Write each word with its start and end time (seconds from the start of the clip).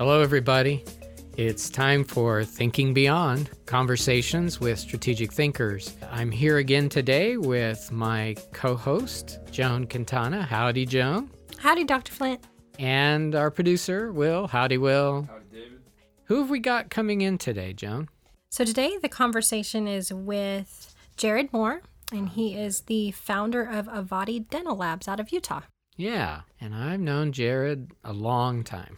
Hello, 0.00 0.22
everybody. 0.22 0.82
It's 1.36 1.68
time 1.68 2.04
for 2.04 2.42
Thinking 2.42 2.94
Beyond 2.94 3.50
Conversations 3.66 4.58
with 4.58 4.78
Strategic 4.78 5.30
Thinkers. 5.30 5.94
I'm 6.10 6.30
here 6.30 6.56
again 6.56 6.88
today 6.88 7.36
with 7.36 7.92
my 7.92 8.34
co 8.54 8.76
host, 8.76 9.40
Joan 9.50 9.86
Quintana. 9.86 10.40
Howdy, 10.40 10.86
Joan. 10.86 11.30
Howdy, 11.58 11.84
Dr. 11.84 12.14
Flint. 12.14 12.42
And 12.78 13.34
our 13.34 13.50
producer, 13.50 14.10
Will. 14.10 14.46
Howdy, 14.46 14.78
Will. 14.78 15.28
Howdy, 15.28 15.44
David. 15.52 15.80
Who 16.24 16.36
have 16.36 16.48
we 16.48 16.60
got 16.60 16.88
coming 16.88 17.20
in 17.20 17.36
today, 17.36 17.74
Joan? 17.74 18.08
So, 18.48 18.64
today 18.64 18.96
the 19.02 19.10
conversation 19.10 19.86
is 19.86 20.14
with 20.14 20.94
Jared 21.18 21.52
Moore, 21.52 21.82
and 22.10 22.30
he 22.30 22.56
is 22.56 22.80
the 22.86 23.10
founder 23.10 23.62
of 23.62 23.86
Avadi 23.86 24.48
Dental 24.48 24.76
Labs 24.76 25.08
out 25.08 25.20
of 25.20 25.30
Utah. 25.30 25.60
Yeah, 25.94 26.40
and 26.58 26.74
I've 26.74 27.00
known 27.00 27.32
Jared 27.32 27.90
a 28.02 28.14
long 28.14 28.64
time, 28.64 28.96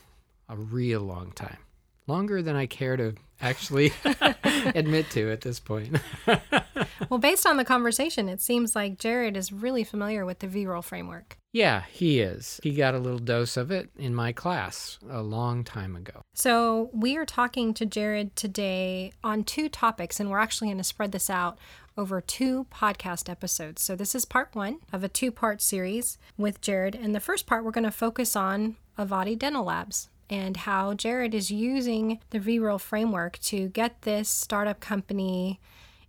a 0.53 0.57
real 0.57 1.01
long 1.01 1.33
time. 1.33 1.59
Longer 2.07 2.43
than 2.43 2.57
I 2.57 2.67
care 2.67 2.97
to 2.97 3.15
actually 3.41 3.93
admit 4.75 5.09
to 5.11 5.31
at 5.31 5.41
this 5.41 5.61
point. 5.61 5.99
well, 7.09 7.19
based 7.19 7.47
on 7.47 7.57
the 7.57 7.65
conversation, 7.65 8.29
it 8.29 8.41
seems 8.41 8.75
like 8.77 8.99
Jared 8.99 9.37
is 9.37 9.53
really 9.53 9.85
familiar 9.85 10.27
with 10.27 10.41
the 10.41 10.49
VREAL 10.49 10.85
framework. 10.85 11.39
Yeah, 11.53 11.85
he 11.91 12.21
is. 12.21 12.61
He 12.63 12.75
got 12.75 12.95
a 12.95 12.99
little 12.99 13.19
dose 13.19 13.57
of 13.57 13.71
it 13.71 13.91
in 13.97 14.15
my 14.15 14.33
class 14.33 14.99
a 15.09 15.23
long 15.23 15.65
time 15.65 15.95
ago. 15.95 16.23
So, 16.35 16.91
we 16.93 17.17
are 17.17 17.27
talking 17.27 17.73
to 17.75 17.87
Jared 17.87 18.35
today 18.37 19.13
on 19.23 19.45
two 19.45 19.69
topics, 19.69 20.19
and 20.19 20.31
we're 20.31 20.39
actually 20.39 20.69
going 20.69 20.79
to 20.79 20.85
spread 20.85 21.13
this 21.13 21.31
out 21.31 21.59
over 21.97 22.21
two 22.21 22.67
podcast 22.73 23.29
episodes. 23.29 23.83
So, 23.83 23.95
this 23.95 24.15
is 24.15 24.25
part 24.25 24.55
one 24.55 24.79
of 24.93 25.05
a 25.05 25.09
two 25.09 25.31
part 25.31 25.61
series 25.61 26.19
with 26.37 26.61
Jared. 26.61 26.95
And 26.95 27.15
the 27.15 27.21
first 27.21 27.47
part, 27.47 27.65
we're 27.65 27.71
going 27.71 27.85
to 27.85 27.91
focus 27.91 28.35
on 28.35 28.77
Avadi 28.99 29.39
Dental 29.39 29.65
Labs 29.65 30.09
and 30.33 30.57
how 30.57 30.95
Jared 30.95 31.35
is 31.35 31.51
using 31.51 32.19
the 32.31 32.41
VREAL 32.41 32.81
framework 32.81 33.39
to 33.41 33.69
get 33.69 34.01
this 34.01 34.31
startup 34.31 34.81
company 34.81 35.61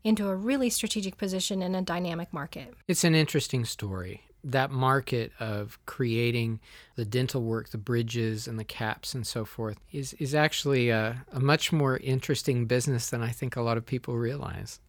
into 0.01 0.29
a 0.29 0.35
really 0.35 0.69
strategic 0.69 1.17
position 1.17 1.61
in 1.61 1.75
a 1.75 1.81
dynamic 1.81 2.31
market. 2.31 2.73
It's 2.87 3.03
an 3.03 3.15
interesting 3.15 3.65
story. 3.65 4.21
That 4.41 4.71
market 4.71 5.33
of 5.41 5.77
creating 5.85 6.61
the 6.95 7.03
dental 7.03 7.41
work, 7.41 7.69
the 7.69 7.77
bridges 7.77 8.47
and 8.47 8.57
the 8.57 8.63
caps 8.63 9.13
and 9.13 9.27
so 9.27 9.43
forth, 9.43 9.77
is, 9.91 10.13
is 10.13 10.33
actually 10.33 10.89
a, 10.89 11.25
a 11.33 11.41
much 11.41 11.73
more 11.73 11.97
interesting 11.97 12.65
business 12.65 13.09
than 13.09 13.21
I 13.21 13.29
think 13.29 13.57
a 13.57 13.61
lot 13.61 13.75
of 13.75 13.85
people 13.85 14.15
realize. 14.15 14.79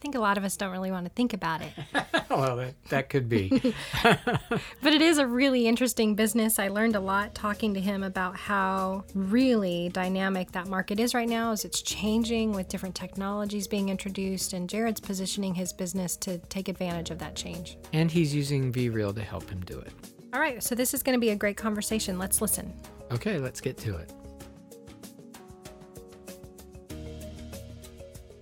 I 0.00 0.02
think 0.02 0.14
a 0.14 0.18
lot 0.18 0.38
of 0.38 0.44
us 0.44 0.56
don't 0.56 0.72
really 0.72 0.90
want 0.90 1.04
to 1.04 1.10
think 1.10 1.34
about 1.34 1.60
it. 1.60 1.72
well, 2.30 2.56
that, 2.56 2.72
that 2.88 3.10
could 3.10 3.28
be. 3.28 3.50
but 4.02 4.94
it 4.94 5.02
is 5.02 5.18
a 5.18 5.26
really 5.26 5.68
interesting 5.68 6.14
business. 6.14 6.58
I 6.58 6.68
learned 6.68 6.96
a 6.96 7.00
lot 7.00 7.34
talking 7.34 7.74
to 7.74 7.80
him 7.80 8.02
about 8.02 8.34
how 8.34 9.04
really 9.14 9.90
dynamic 9.90 10.52
that 10.52 10.68
market 10.68 10.98
is 11.00 11.12
right 11.12 11.28
now 11.28 11.52
as 11.52 11.66
it's 11.66 11.82
changing 11.82 12.52
with 12.52 12.66
different 12.66 12.94
technologies 12.94 13.68
being 13.68 13.90
introduced 13.90 14.54
and 14.54 14.70
Jared's 14.70 15.00
positioning 15.00 15.54
his 15.54 15.70
business 15.70 16.16
to 16.16 16.38
take 16.48 16.68
advantage 16.70 17.10
of 17.10 17.18
that 17.18 17.36
change. 17.36 17.76
And 17.92 18.10
he's 18.10 18.34
using 18.34 18.72
VReal 18.72 19.14
to 19.14 19.22
help 19.22 19.50
him 19.50 19.60
do 19.66 19.78
it. 19.80 19.92
All 20.32 20.40
right, 20.40 20.62
so 20.62 20.74
this 20.74 20.94
is 20.94 21.02
going 21.02 21.14
to 21.14 21.20
be 21.20 21.28
a 21.28 21.36
great 21.36 21.58
conversation. 21.58 22.18
Let's 22.18 22.40
listen. 22.40 22.72
Okay, 23.12 23.38
let's 23.38 23.60
get 23.60 23.76
to 23.78 23.96
it. 23.96 24.14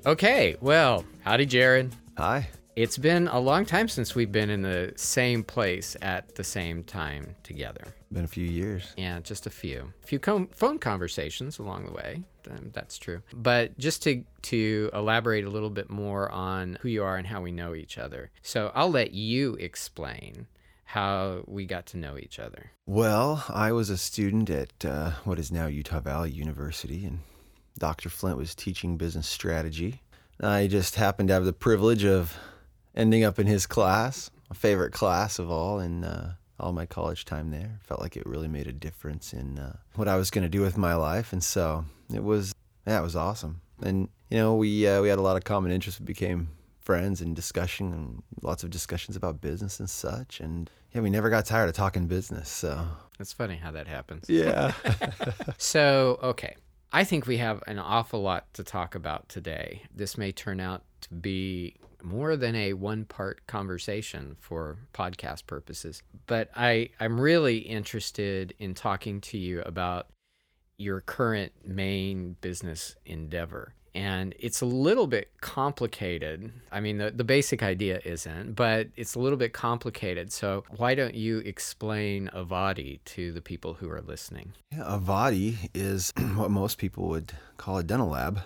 Okay, 0.08 0.56
well, 0.62 1.04
howdy, 1.20 1.44
Jared. 1.44 1.94
Hi. 2.16 2.48
It's 2.76 2.96
been 2.96 3.28
a 3.28 3.38
long 3.38 3.66
time 3.66 3.88
since 3.88 4.14
we've 4.14 4.32
been 4.32 4.48
in 4.48 4.62
the 4.62 4.94
same 4.96 5.44
place 5.44 5.98
at 6.00 6.34
the 6.34 6.44
same 6.44 6.82
time 6.82 7.36
together. 7.42 7.84
Been 8.10 8.24
a 8.24 8.26
few 8.26 8.46
years. 8.46 8.94
Yeah, 8.96 9.20
just 9.20 9.46
a 9.46 9.50
few. 9.50 9.92
A 10.02 10.06
few 10.06 10.18
com- 10.18 10.48
phone 10.54 10.78
conversations 10.78 11.58
along 11.58 11.84
the 11.84 11.92
way. 11.92 12.22
Um, 12.50 12.70
that's 12.72 12.96
true. 12.96 13.20
But 13.34 13.76
just 13.76 14.02
to 14.04 14.24
to 14.44 14.88
elaborate 14.94 15.44
a 15.44 15.50
little 15.50 15.68
bit 15.68 15.90
more 15.90 16.32
on 16.32 16.78
who 16.80 16.88
you 16.88 17.04
are 17.04 17.18
and 17.18 17.26
how 17.26 17.42
we 17.42 17.52
know 17.52 17.74
each 17.74 17.98
other. 17.98 18.30
So 18.40 18.72
I'll 18.74 18.90
let 18.90 19.12
you 19.12 19.56
explain 19.56 20.46
how 20.84 21.44
we 21.46 21.66
got 21.66 21.84
to 21.88 21.98
know 21.98 22.16
each 22.16 22.38
other. 22.38 22.70
Well, 22.86 23.44
I 23.50 23.72
was 23.72 23.90
a 23.90 23.98
student 23.98 24.48
at 24.48 24.86
uh, 24.86 25.10
what 25.24 25.38
is 25.38 25.52
now 25.52 25.66
Utah 25.66 26.00
Valley 26.00 26.30
University, 26.30 27.04
and 27.04 27.18
Dr. 27.78 28.08
Flint 28.08 28.36
was 28.36 28.54
teaching 28.54 28.96
business 28.96 29.26
strategy. 29.26 30.02
I 30.40 30.66
just 30.66 30.94
happened 30.94 31.28
to 31.28 31.34
have 31.34 31.44
the 31.44 31.52
privilege 31.52 32.04
of 32.04 32.36
ending 32.94 33.24
up 33.24 33.38
in 33.38 33.46
his 33.46 33.66
class, 33.66 34.30
my 34.50 34.54
favorite 34.56 34.92
class 34.92 35.38
of 35.38 35.50
all, 35.50 35.80
in 35.80 36.04
uh, 36.04 36.34
all 36.60 36.72
my 36.72 36.86
college 36.86 37.24
time 37.24 37.50
there. 37.50 37.78
Felt 37.82 38.00
like 38.00 38.16
it 38.16 38.26
really 38.26 38.48
made 38.48 38.66
a 38.66 38.72
difference 38.72 39.32
in 39.32 39.58
uh, 39.58 39.76
what 39.94 40.08
I 40.08 40.16
was 40.16 40.30
going 40.30 40.42
to 40.42 40.48
do 40.48 40.60
with 40.60 40.76
my 40.76 40.94
life, 40.94 41.32
and 41.32 41.42
so 41.42 41.84
it 42.12 42.22
was. 42.22 42.54
Yeah, 42.86 43.00
it 43.00 43.02
was 43.02 43.16
awesome. 43.16 43.60
And 43.82 44.08
you 44.30 44.38
know, 44.38 44.54
we 44.54 44.86
uh, 44.86 45.02
we 45.02 45.08
had 45.08 45.18
a 45.18 45.22
lot 45.22 45.36
of 45.36 45.44
common 45.44 45.70
interests. 45.70 46.00
We 46.00 46.06
became 46.06 46.48
friends 46.80 47.20
and 47.20 47.36
discussion 47.36 47.92
and 47.92 48.22
lots 48.40 48.64
of 48.64 48.70
discussions 48.70 49.14
about 49.14 49.42
business 49.42 49.78
and 49.78 49.90
such. 49.90 50.40
And 50.40 50.70
yeah, 50.94 51.02
we 51.02 51.10
never 51.10 51.28
got 51.28 51.44
tired 51.44 51.68
of 51.68 51.74
talking 51.74 52.06
business. 52.06 52.48
So 52.48 52.86
it's 53.20 53.32
funny 53.32 53.56
how 53.56 53.72
that 53.72 53.86
happens. 53.86 54.24
Yeah. 54.28 54.72
so 55.58 56.18
okay, 56.22 56.56
I 56.92 57.04
think 57.04 57.26
we 57.26 57.36
have 57.36 57.62
an 57.66 57.78
awful 57.78 58.22
lot 58.22 58.52
to 58.54 58.64
talk 58.64 58.94
about 58.94 59.28
today. 59.28 59.82
This 59.94 60.16
may 60.16 60.32
turn 60.32 60.58
out 60.58 60.84
to 61.02 61.14
be 61.14 61.76
more 62.02 62.36
than 62.36 62.54
a 62.54 62.72
one 62.72 63.04
part 63.04 63.46
conversation 63.46 64.36
for 64.40 64.78
podcast 64.94 65.46
purposes, 65.46 66.02
but 66.26 66.50
I, 66.56 66.90
I'm 66.98 67.20
really 67.20 67.58
interested 67.58 68.54
in 68.58 68.74
talking 68.74 69.20
to 69.22 69.38
you 69.38 69.60
about 69.62 70.06
your 70.78 71.00
current 71.00 71.52
main 71.64 72.36
business 72.40 72.96
endeavor 73.04 73.74
and 73.98 74.32
it's 74.38 74.60
a 74.60 74.66
little 74.66 75.08
bit 75.08 75.28
complicated. 75.40 76.52
I 76.70 76.78
mean, 76.78 76.98
the, 76.98 77.10
the 77.10 77.24
basic 77.24 77.64
idea 77.64 78.00
isn't, 78.04 78.54
but 78.54 78.86
it's 78.94 79.16
a 79.16 79.18
little 79.18 79.36
bit 79.36 79.52
complicated. 79.52 80.32
So, 80.32 80.62
why 80.76 80.94
don't 80.94 81.16
you 81.16 81.38
explain 81.38 82.30
Avadi 82.32 83.00
to 83.06 83.32
the 83.32 83.40
people 83.40 83.74
who 83.74 83.90
are 83.90 84.00
listening? 84.00 84.52
Yeah, 84.70 84.84
Avadi 84.84 85.68
is 85.74 86.12
what 86.36 86.52
most 86.52 86.78
people 86.78 87.08
would 87.08 87.32
call 87.56 87.78
a 87.78 87.82
dental 87.82 88.10
lab. 88.10 88.40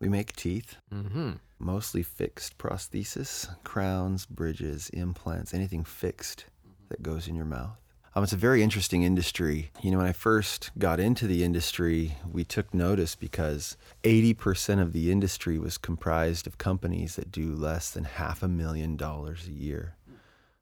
We 0.00 0.10
make 0.10 0.36
teeth, 0.36 0.76
mm-hmm. 0.92 1.32
mostly 1.58 2.02
fixed 2.02 2.58
prosthesis, 2.58 3.48
crowns, 3.64 4.26
bridges, 4.26 4.90
implants, 4.90 5.54
anything 5.54 5.82
fixed 5.82 6.44
that 6.90 7.02
goes 7.02 7.26
in 7.26 7.34
your 7.34 7.46
mouth. 7.46 7.78
Um, 8.14 8.24
it's 8.24 8.32
a 8.32 8.36
very 8.36 8.62
interesting 8.62 9.04
industry. 9.04 9.70
You 9.82 9.92
know, 9.92 9.98
when 9.98 10.06
I 10.06 10.12
first 10.12 10.72
got 10.76 10.98
into 10.98 11.28
the 11.28 11.44
industry, 11.44 12.16
we 12.28 12.42
took 12.42 12.74
notice 12.74 13.14
because 13.14 13.76
80% 14.02 14.82
of 14.82 14.92
the 14.92 15.12
industry 15.12 15.58
was 15.60 15.78
comprised 15.78 16.48
of 16.48 16.58
companies 16.58 17.14
that 17.14 17.30
do 17.30 17.54
less 17.54 17.90
than 17.90 18.04
half 18.04 18.42
a 18.42 18.48
million 18.48 18.96
dollars 18.96 19.46
a 19.46 19.52
year. 19.52 19.94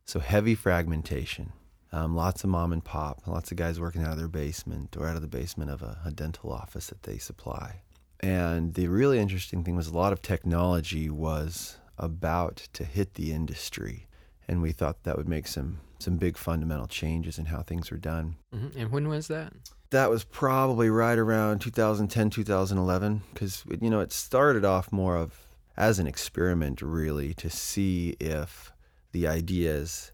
So 0.05 0.21
heavy 0.21 0.55
fragmentation. 0.55 1.53
Um, 1.91 2.15
lots 2.15 2.45
of 2.45 2.51
mom 2.51 2.71
and 2.71 2.85
pop, 2.85 3.27
lots 3.27 3.51
of 3.51 3.57
guys 3.57 3.81
working 3.81 4.03
out 4.03 4.13
of 4.13 4.19
their 4.19 4.29
basement 4.29 4.95
or 4.99 5.07
out 5.07 5.17
of 5.17 5.23
the 5.23 5.29
basement 5.29 5.71
of 5.71 5.81
a, 5.81 5.99
a 6.05 6.11
dental 6.11 6.53
office 6.53 6.89
that 6.89 7.05
they 7.05 7.17
supply. 7.17 7.81
And 8.21 8.75
the 8.75 8.89
really 8.89 9.19
interesting 9.19 9.65
thing 9.65 9.75
was 9.75 9.87
a 9.87 9.97
lot 9.97 10.13
of 10.13 10.21
technology 10.21 11.09
was 11.09 11.79
about 11.97 12.69
to 12.75 12.85
hit 12.85 13.15
the 13.15 13.33
industry. 13.33 14.08
And 14.49 14.63
we 14.63 14.73
thought 14.73 15.05
that 15.05 15.17
would 15.17 15.29
make 15.29 15.47
some 15.47 15.81
some 15.99 16.17
big 16.17 16.37
fundamental 16.37 16.87
changes 16.87 17.39
in 17.39 17.47
how 17.47 17.63
things 17.63 17.91
were 17.91 17.97
done. 17.97 18.37
Mm-hmm. 18.55 18.79
And 18.79 18.93
when 18.93 19.09
was 19.09 19.29
that? 19.29 19.53
That 19.91 20.11
was 20.11 20.23
probably 20.23 20.91
right 20.91 21.19
around 21.19 21.61
2010, 21.61 22.31
2011, 22.31 23.23
because 23.33 23.65
you 23.81 23.91
know 23.91 24.01
it 24.01 24.13
started 24.13 24.65
off 24.65 24.93
more 24.93 25.17
of 25.17 25.41
as 25.77 25.99
an 25.99 26.07
experiment, 26.07 26.83
really, 26.83 27.35
to 27.35 27.49
see 27.49 28.17
if 28.21 28.73
the 29.13 29.27
ideas 29.27 30.13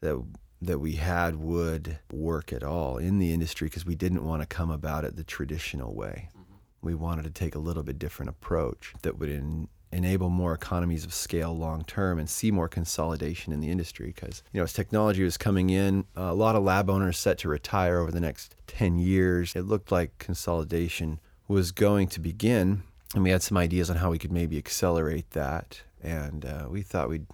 that 0.00 0.22
that 0.60 0.78
we 0.78 0.92
had 0.92 1.36
would 1.36 1.98
work 2.10 2.52
at 2.52 2.62
all 2.62 2.96
in 2.96 3.18
the 3.18 3.32
industry, 3.32 3.66
because 3.66 3.84
we 3.84 3.94
didn't 3.94 4.24
want 4.24 4.42
to 4.42 4.46
come 4.46 4.70
about 4.70 5.04
it 5.04 5.16
the 5.16 5.24
traditional 5.24 5.94
way. 5.94 6.28
Mm-hmm. 6.32 6.54
We 6.82 6.94
wanted 6.94 7.24
to 7.24 7.30
take 7.30 7.54
a 7.54 7.58
little 7.58 7.82
bit 7.82 7.98
different 7.98 8.30
approach 8.30 8.94
that 9.02 9.18
would 9.18 9.30
in, 9.30 9.68
enable 9.94 10.28
more 10.28 10.52
economies 10.52 11.04
of 11.04 11.14
scale 11.14 11.56
long 11.56 11.84
term 11.84 12.18
and 12.18 12.28
see 12.28 12.50
more 12.50 12.68
consolidation 12.68 13.52
in 13.52 13.60
the 13.60 13.70
industry 13.70 14.06
because 14.06 14.42
you 14.52 14.58
know 14.58 14.64
as 14.64 14.72
technology 14.72 15.22
was 15.22 15.36
coming 15.36 15.70
in 15.70 16.04
a 16.16 16.34
lot 16.34 16.56
of 16.56 16.64
lab 16.64 16.90
owners 16.90 17.16
set 17.16 17.38
to 17.38 17.48
retire 17.48 17.98
over 17.98 18.10
the 18.10 18.20
next 18.20 18.56
10 18.66 18.98
years. 18.98 19.54
It 19.54 19.62
looked 19.62 19.92
like 19.92 20.18
consolidation 20.18 21.20
was 21.46 21.72
going 21.72 22.08
to 22.08 22.20
begin 22.20 22.82
and 23.14 23.22
we 23.22 23.30
had 23.30 23.42
some 23.42 23.56
ideas 23.56 23.88
on 23.88 23.96
how 23.96 24.10
we 24.10 24.18
could 24.18 24.32
maybe 24.32 24.58
accelerate 24.58 25.30
that 25.30 25.82
and 26.02 26.44
uh, 26.44 26.66
we 26.68 26.82
thought 26.82 27.08
we'd 27.08 27.26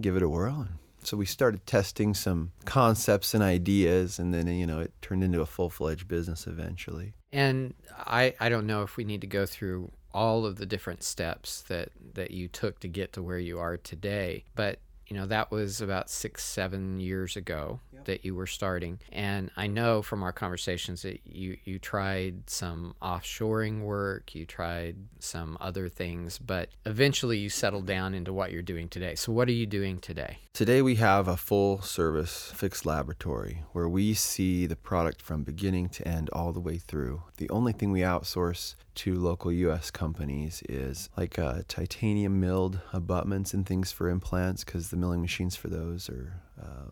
give 0.00 0.16
it 0.16 0.22
a 0.22 0.28
whirl. 0.28 0.68
So 1.02 1.16
we 1.16 1.24
started 1.24 1.66
testing 1.66 2.12
some 2.12 2.52
concepts 2.66 3.32
and 3.32 3.42
ideas 3.42 4.18
and 4.18 4.34
then 4.34 4.46
you 4.48 4.66
know 4.66 4.80
it 4.80 4.92
turned 5.00 5.24
into 5.24 5.40
a 5.40 5.46
full-fledged 5.46 6.06
business 6.06 6.46
eventually. 6.46 7.14
And 7.32 7.74
I, 7.96 8.34
I 8.38 8.48
don't 8.48 8.66
know 8.66 8.82
if 8.82 8.96
we 8.96 9.04
need 9.04 9.20
to 9.22 9.26
go 9.26 9.46
through 9.46 9.90
all 10.12 10.44
of 10.46 10.56
the 10.56 10.66
different 10.66 11.02
steps 11.02 11.62
that 11.62 11.90
that 12.14 12.30
you 12.30 12.48
took 12.48 12.80
to 12.80 12.88
get 12.88 13.12
to 13.12 13.22
where 13.22 13.38
you 13.38 13.58
are 13.58 13.76
today. 13.76 14.44
But 14.54 14.78
you 15.06 15.16
know, 15.16 15.26
that 15.26 15.50
was 15.50 15.80
about 15.80 16.08
six, 16.08 16.44
seven 16.44 17.00
years 17.00 17.36
ago 17.36 17.80
that 18.04 18.24
you 18.24 18.34
were 18.34 18.46
starting. 18.46 19.00
And 19.12 19.50
I 19.56 19.66
know 19.66 20.02
from 20.02 20.22
our 20.22 20.32
conversations 20.32 21.02
that 21.02 21.20
you, 21.24 21.56
you 21.64 21.78
tried 21.78 22.48
some 22.48 22.94
offshoring 23.02 23.82
work, 23.82 24.34
you 24.34 24.46
tried 24.46 24.96
some 25.18 25.56
other 25.60 25.88
things, 25.88 26.38
but 26.38 26.70
eventually 26.86 27.38
you 27.38 27.48
settled 27.48 27.86
down 27.86 28.14
into 28.14 28.32
what 28.32 28.52
you're 28.52 28.62
doing 28.62 28.88
today. 28.88 29.14
So, 29.14 29.32
what 29.32 29.48
are 29.48 29.52
you 29.52 29.66
doing 29.66 29.98
today? 29.98 30.38
Today 30.52 30.82
we 30.82 30.96
have 30.96 31.28
a 31.28 31.36
full 31.36 31.80
service 31.80 32.52
fixed 32.54 32.84
laboratory 32.84 33.62
where 33.72 33.88
we 33.88 34.14
see 34.14 34.66
the 34.66 34.76
product 34.76 35.22
from 35.22 35.44
beginning 35.44 35.88
to 35.90 36.06
end 36.06 36.28
all 36.32 36.52
the 36.52 36.60
way 36.60 36.78
through. 36.78 37.22
The 37.36 37.48
only 37.50 37.72
thing 37.72 37.92
we 37.92 38.00
outsource 38.00 38.74
to 38.96 39.14
local 39.18 39.52
US 39.52 39.90
companies 39.90 40.62
is 40.68 41.08
like 41.16 41.38
uh, 41.38 41.62
titanium 41.68 42.40
milled 42.40 42.80
abutments 42.92 43.54
and 43.54 43.64
things 43.64 43.92
for 43.92 44.08
implants 44.08 44.64
because 44.64 44.90
the 44.90 44.96
milling 44.96 45.22
machines 45.22 45.56
for 45.56 45.68
those 45.68 46.10
are 46.10 46.42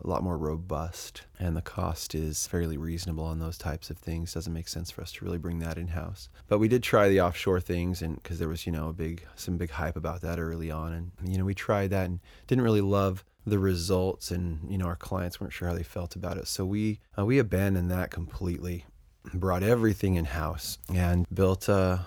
a 0.03 0.07
lot 0.07 0.23
more 0.23 0.37
robust 0.37 1.23
and 1.39 1.55
the 1.55 1.61
cost 1.61 2.15
is 2.15 2.47
fairly 2.47 2.77
reasonable 2.77 3.23
on 3.23 3.39
those 3.39 3.57
types 3.57 3.89
of 3.89 3.97
things. 3.97 4.33
Doesn't 4.33 4.53
make 4.53 4.67
sense 4.67 4.91
for 4.91 5.01
us 5.01 5.11
to 5.13 5.25
really 5.25 5.37
bring 5.37 5.59
that 5.59 5.77
in 5.77 5.89
house. 5.89 6.29
But 6.47 6.59
we 6.59 6.67
did 6.67 6.83
try 6.83 7.09
the 7.09 7.21
offshore 7.21 7.59
things 7.59 8.01
and 8.01 8.21
because 8.21 8.39
there 8.39 8.47
was, 8.47 8.65
you 8.65 8.71
know, 8.71 8.89
a 8.89 8.93
big 8.93 9.25
some 9.35 9.57
big 9.57 9.71
hype 9.71 9.95
about 9.95 10.21
that 10.21 10.39
early 10.39 10.71
on 10.71 10.93
and 10.93 11.11
you 11.23 11.37
know, 11.37 11.45
we 11.45 11.53
tried 11.53 11.89
that 11.91 12.05
and 12.05 12.19
didn't 12.47 12.63
really 12.63 12.81
love 12.81 13.23
the 13.45 13.59
results 13.59 14.31
and 14.31 14.59
you 14.69 14.77
know 14.77 14.85
our 14.85 14.95
clients 14.95 15.39
weren't 15.39 15.53
sure 15.53 15.67
how 15.67 15.73
they 15.73 15.81
felt 15.81 16.15
about 16.15 16.37
it 16.37 16.47
so 16.47 16.65
we 16.65 16.99
uh, 17.17 17.25
we 17.25 17.39
abandoned 17.39 17.89
that 17.89 18.11
completely 18.11 18.85
brought 19.33 19.63
everything 19.63 20.15
in 20.15 20.25
house 20.25 20.77
and 20.93 21.25
built 21.33 21.67
a 21.69 22.05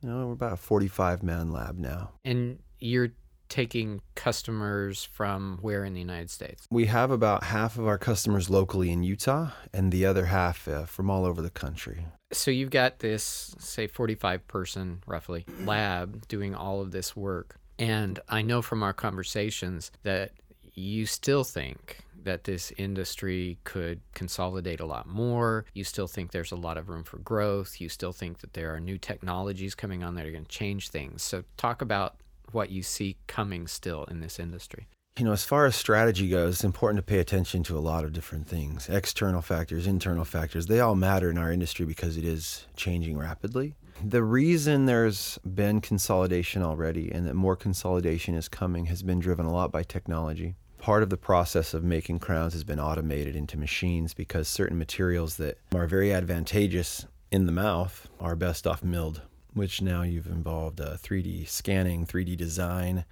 you 0.00 0.08
know 0.08 0.26
we're 0.26 0.32
about 0.32 0.52
a 0.52 0.56
45 0.56 1.22
man 1.22 1.50
lab 1.50 1.78
now 1.78 2.10
and 2.24 2.58
you're 2.78 3.10
taking 3.52 4.00
customers 4.14 5.04
from 5.04 5.58
where 5.60 5.84
in 5.84 5.92
the 5.92 6.00
United 6.00 6.30
States? 6.30 6.66
We 6.70 6.86
have 6.86 7.10
about 7.10 7.44
half 7.44 7.76
of 7.76 7.86
our 7.86 7.98
customers 7.98 8.48
locally 8.48 8.90
in 8.90 9.02
Utah 9.02 9.50
and 9.74 9.92
the 9.92 10.06
other 10.06 10.24
half 10.24 10.66
uh, 10.66 10.86
from 10.86 11.10
all 11.10 11.26
over 11.26 11.42
the 11.42 11.50
country. 11.50 12.06
So 12.32 12.50
you've 12.50 12.70
got 12.70 13.00
this, 13.00 13.54
say, 13.58 13.88
45 13.88 14.48
person 14.48 15.02
roughly 15.06 15.44
lab 15.66 16.26
doing 16.28 16.54
all 16.54 16.80
of 16.80 16.92
this 16.92 17.14
work. 17.14 17.56
And 17.78 18.18
I 18.26 18.40
know 18.40 18.62
from 18.62 18.82
our 18.82 18.94
conversations 18.94 19.90
that 20.02 20.32
you 20.72 21.04
still 21.04 21.44
think 21.44 21.98
that 22.22 22.44
this 22.44 22.72
industry 22.78 23.58
could 23.64 24.00
consolidate 24.14 24.80
a 24.80 24.86
lot 24.86 25.06
more. 25.06 25.66
You 25.74 25.84
still 25.84 26.06
think 26.06 26.30
there's 26.30 26.52
a 26.52 26.56
lot 26.56 26.78
of 26.78 26.88
room 26.88 27.04
for 27.04 27.18
growth. 27.18 27.82
You 27.82 27.90
still 27.90 28.12
think 28.14 28.38
that 28.38 28.54
there 28.54 28.74
are 28.74 28.80
new 28.80 28.96
technologies 28.96 29.74
coming 29.74 30.02
on 30.02 30.14
that 30.14 30.24
are 30.24 30.30
going 30.30 30.44
to 30.44 30.50
change 30.50 30.88
things. 30.88 31.22
So, 31.22 31.44
talk 31.58 31.82
about 31.82 32.16
what 32.52 32.70
you 32.70 32.82
see 32.82 33.16
coming 33.26 33.66
still 33.66 34.04
in 34.04 34.20
this 34.20 34.38
industry. 34.38 34.88
You 35.18 35.26
know, 35.26 35.32
as 35.32 35.44
far 35.44 35.66
as 35.66 35.76
strategy 35.76 36.28
goes, 36.30 36.54
it's 36.54 36.64
important 36.64 36.96
to 36.96 37.02
pay 37.02 37.18
attention 37.18 37.62
to 37.64 37.76
a 37.76 37.80
lot 37.80 38.04
of 38.04 38.14
different 38.14 38.46
things 38.46 38.88
external 38.88 39.42
factors, 39.42 39.86
internal 39.86 40.24
factors. 40.24 40.66
They 40.66 40.80
all 40.80 40.94
matter 40.94 41.30
in 41.30 41.36
our 41.36 41.52
industry 41.52 41.84
because 41.84 42.16
it 42.16 42.24
is 42.24 42.66
changing 42.76 43.18
rapidly. 43.18 43.74
The 44.02 44.22
reason 44.22 44.86
there's 44.86 45.38
been 45.38 45.80
consolidation 45.82 46.62
already 46.62 47.12
and 47.12 47.26
that 47.26 47.34
more 47.34 47.56
consolidation 47.56 48.34
is 48.34 48.48
coming 48.48 48.86
has 48.86 49.02
been 49.02 49.20
driven 49.20 49.44
a 49.44 49.52
lot 49.52 49.70
by 49.70 49.82
technology 49.82 50.56
part 50.82 51.04
of 51.04 51.10
the 51.10 51.16
process 51.16 51.74
of 51.74 51.84
making 51.84 52.18
crowns 52.18 52.54
has 52.54 52.64
been 52.64 52.80
automated 52.80 53.36
into 53.36 53.56
machines 53.56 54.14
because 54.14 54.48
certain 54.48 54.76
materials 54.76 55.36
that 55.36 55.56
are 55.72 55.86
very 55.86 56.12
advantageous 56.12 57.06
in 57.30 57.46
the 57.46 57.52
mouth 57.52 58.08
are 58.18 58.34
best 58.34 58.66
off 58.66 58.82
milled, 58.82 59.22
which 59.54 59.82
now 59.82 60.02
you've 60.02 60.26
involved 60.26 60.80
uh, 60.80 60.96
3D 60.96 61.48
scanning, 61.48 62.06
3D 62.06 62.36
design. 62.36 63.04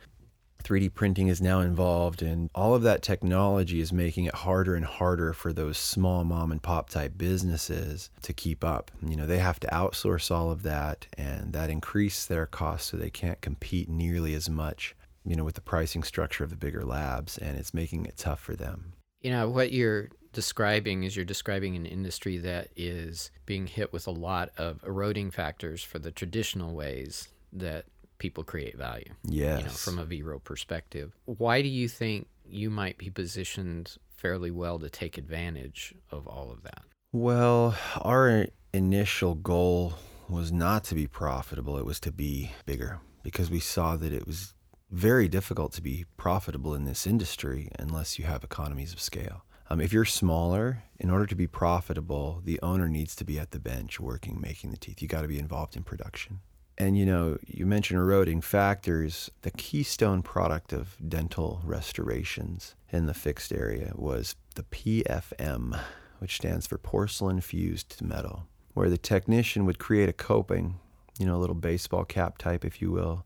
3D 0.62 0.92
printing 0.92 1.28
is 1.28 1.40
now 1.40 1.60
involved, 1.60 2.20
and 2.20 2.50
all 2.54 2.74
of 2.74 2.82
that 2.82 3.00
technology 3.00 3.80
is 3.80 3.94
making 3.94 4.26
it 4.26 4.34
harder 4.34 4.74
and 4.74 4.84
harder 4.84 5.32
for 5.32 5.54
those 5.54 5.78
small 5.78 6.22
mom 6.22 6.52
and 6.52 6.62
pop 6.62 6.90
type 6.90 7.16
businesses 7.16 8.10
to 8.20 8.34
keep 8.34 8.62
up. 8.62 8.90
You 9.02 9.16
know, 9.16 9.26
they 9.26 9.38
have 9.38 9.58
to 9.60 9.66
outsource 9.68 10.30
all 10.30 10.50
of 10.50 10.62
that, 10.64 11.06
and 11.16 11.54
that 11.54 11.70
increases 11.70 12.26
their 12.26 12.44
costs 12.44 12.90
so 12.90 12.98
they 12.98 13.08
can't 13.08 13.40
compete 13.40 13.88
nearly 13.88 14.34
as 14.34 14.50
much 14.50 14.94
you 15.24 15.36
know, 15.36 15.44
with 15.44 15.54
the 15.54 15.60
pricing 15.60 16.02
structure 16.02 16.44
of 16.44 16.50
the 16.50 16.56
bigger 16.56 16.84
labs, 16.84 17.38
and 17.38 17.58
it's 17.58 17.74
making 17.74 18.06
it 18.06 18.16
tough 18.16 18.40
for 18.40 18.56
them. 18.56 18.92
You 19.20 19.30
know, 19.30 19.48
what 19.48 19.72
you're 19.72 20.08
describing 20.32 21.02
is 21.04 21.16
you're 21.16 21.24
describing 21.24 21.76
an 21.76 21.86
industry 21.86 22.38
that 22.38 22.68
is 22.76 23.30
being 23.46 23.66
hit 23.66 23.92
with 23.92 24.06
a 24.06 24.12
lot 24.12 24.50
of 24.56 24.82
eroding 24.84 25.30
factors 25.30 25.82
for 25.82 25.98
the 25.98 26.10
traditional 26.10 26.74
ways 26.74 27.28
that 27.52 27.86
people 28.18 28.44
create 28.44 28.76
value. 28.76 29.12
Yes. 29.24 29.60
You 29.60 29.64
know, 29.66 29.72
from 29.72 29.98
a 29.98 30.06
VREAL 30.06 30.44
perspective. 30.44 31.16
Why 31.24 31.62
do 31.62 31.68
you 31.68 31.88
think 31.88 32.28
you 32.48 32.70
might 32.70 32.98
be 32.98 33.10
positioned 33.10 33.96
fairly 34.16 34.50
well 34.50 34.78
to 34.78 34.90
take 34.90 35.18
advantage 35.18 35.94
of 36.10 36.26
all 36.26 36.50
of 36.52 36.62
that? 36.62 36.82
Well, 37.12 37.74
our 38.00 38.46
initial 38.72 39.34
goal 39.34 39.94
was 40.28 40.52
not 40.52 40.84
to 40.84 40.94
be 40.94 41.08
profitable, 41.08 41.76
it 41.76 41.84
was 41.84 41.98
to 42.00 42.12
be 42.12 42.52
bigger 42.66 43.00
because 43.22 43.50
we 43.50 43.58
saw 43.58 43.96
that 43.96 44.12
it 44.12 44.26
was 44.26 44.54
very 44.90 45.28
difficult 45.28 45.72
to 45.72 45.82
be 45.82 46.04
profitable 46.16 46.74
in 46.74 46.84
this 46.84 47.06
industry 47.06 47.68
unless 47.78 48.18
you 48.18 48.24
have 48.24 48.44
economies 48.44 48.92
of 48.92 49.00
scale. 49.00 49.44
Um, 49.70 49.80
if 49.80 49.92
you're 49.92 50.04
smaller, 50.04 50.82
in 50.98 51.10
order 51.10 51.26
to 51.26 51.36
be 51.36 51.46
profitable, 51.46 52.42
the 52.44 52.58
owner 52.60 52.88
needs 52.88 53.14
to 53.16 53.24
be 53.24 53.38
at 53.38 53.52
the 53.52 53.60
bench 53.60 54.00
working, 54.00 54.40
making 54.40 54.72
the 54.72 54.76
teeth. 54.76 55.00
You 55.00 55.06
got 55.06 55.22
to 55.22 55.28
be 55.28 55.38
involved 55.38 55.76
in 55.76 55.84
production. 55.84 56.40
And 56.76 56.98
you 56.98 57.06
know, 57.06 57.38
you 57.46 57.66
mentioned 57.66 58.00
eroding 58.00 58.40
factors. 58.40 59.30
The 59.42 59.52
keystone 59.52 60.22
product 60.22 60.72
of 60.72 60.96
dental 61.06 61.60
restorations 61.62 62.74
in 62.90 63.06
the 63.06 63.14
fixed 63.14 63.52
area 63.52 63.92
was 63.94 64.34
the 64.56 64.64
PFM, 64.64 65.78
which 66.18 66.36
stands 66.36 66.66
for 66.66 66.76
porcelain 66.76 67.40
fused 67.40 68.02
metal, 68.02 68.46
where 68.74 68.90
the 68.90 68.98
technician 68.98 69.66
would 69.66 69.78
create 69.78 70.08
a 70.08 70.14
coping, 70.14 70.80
you 71.18 71.26
know, 71.26 71.36
a 71.36 71.38
little 71.38 71.54
baseball 71.54 72.04
cap 72.04 72.38
type, 72.38 72.64
if 72.64 72.82
you 72.82 72.90
will, 72.90 73.24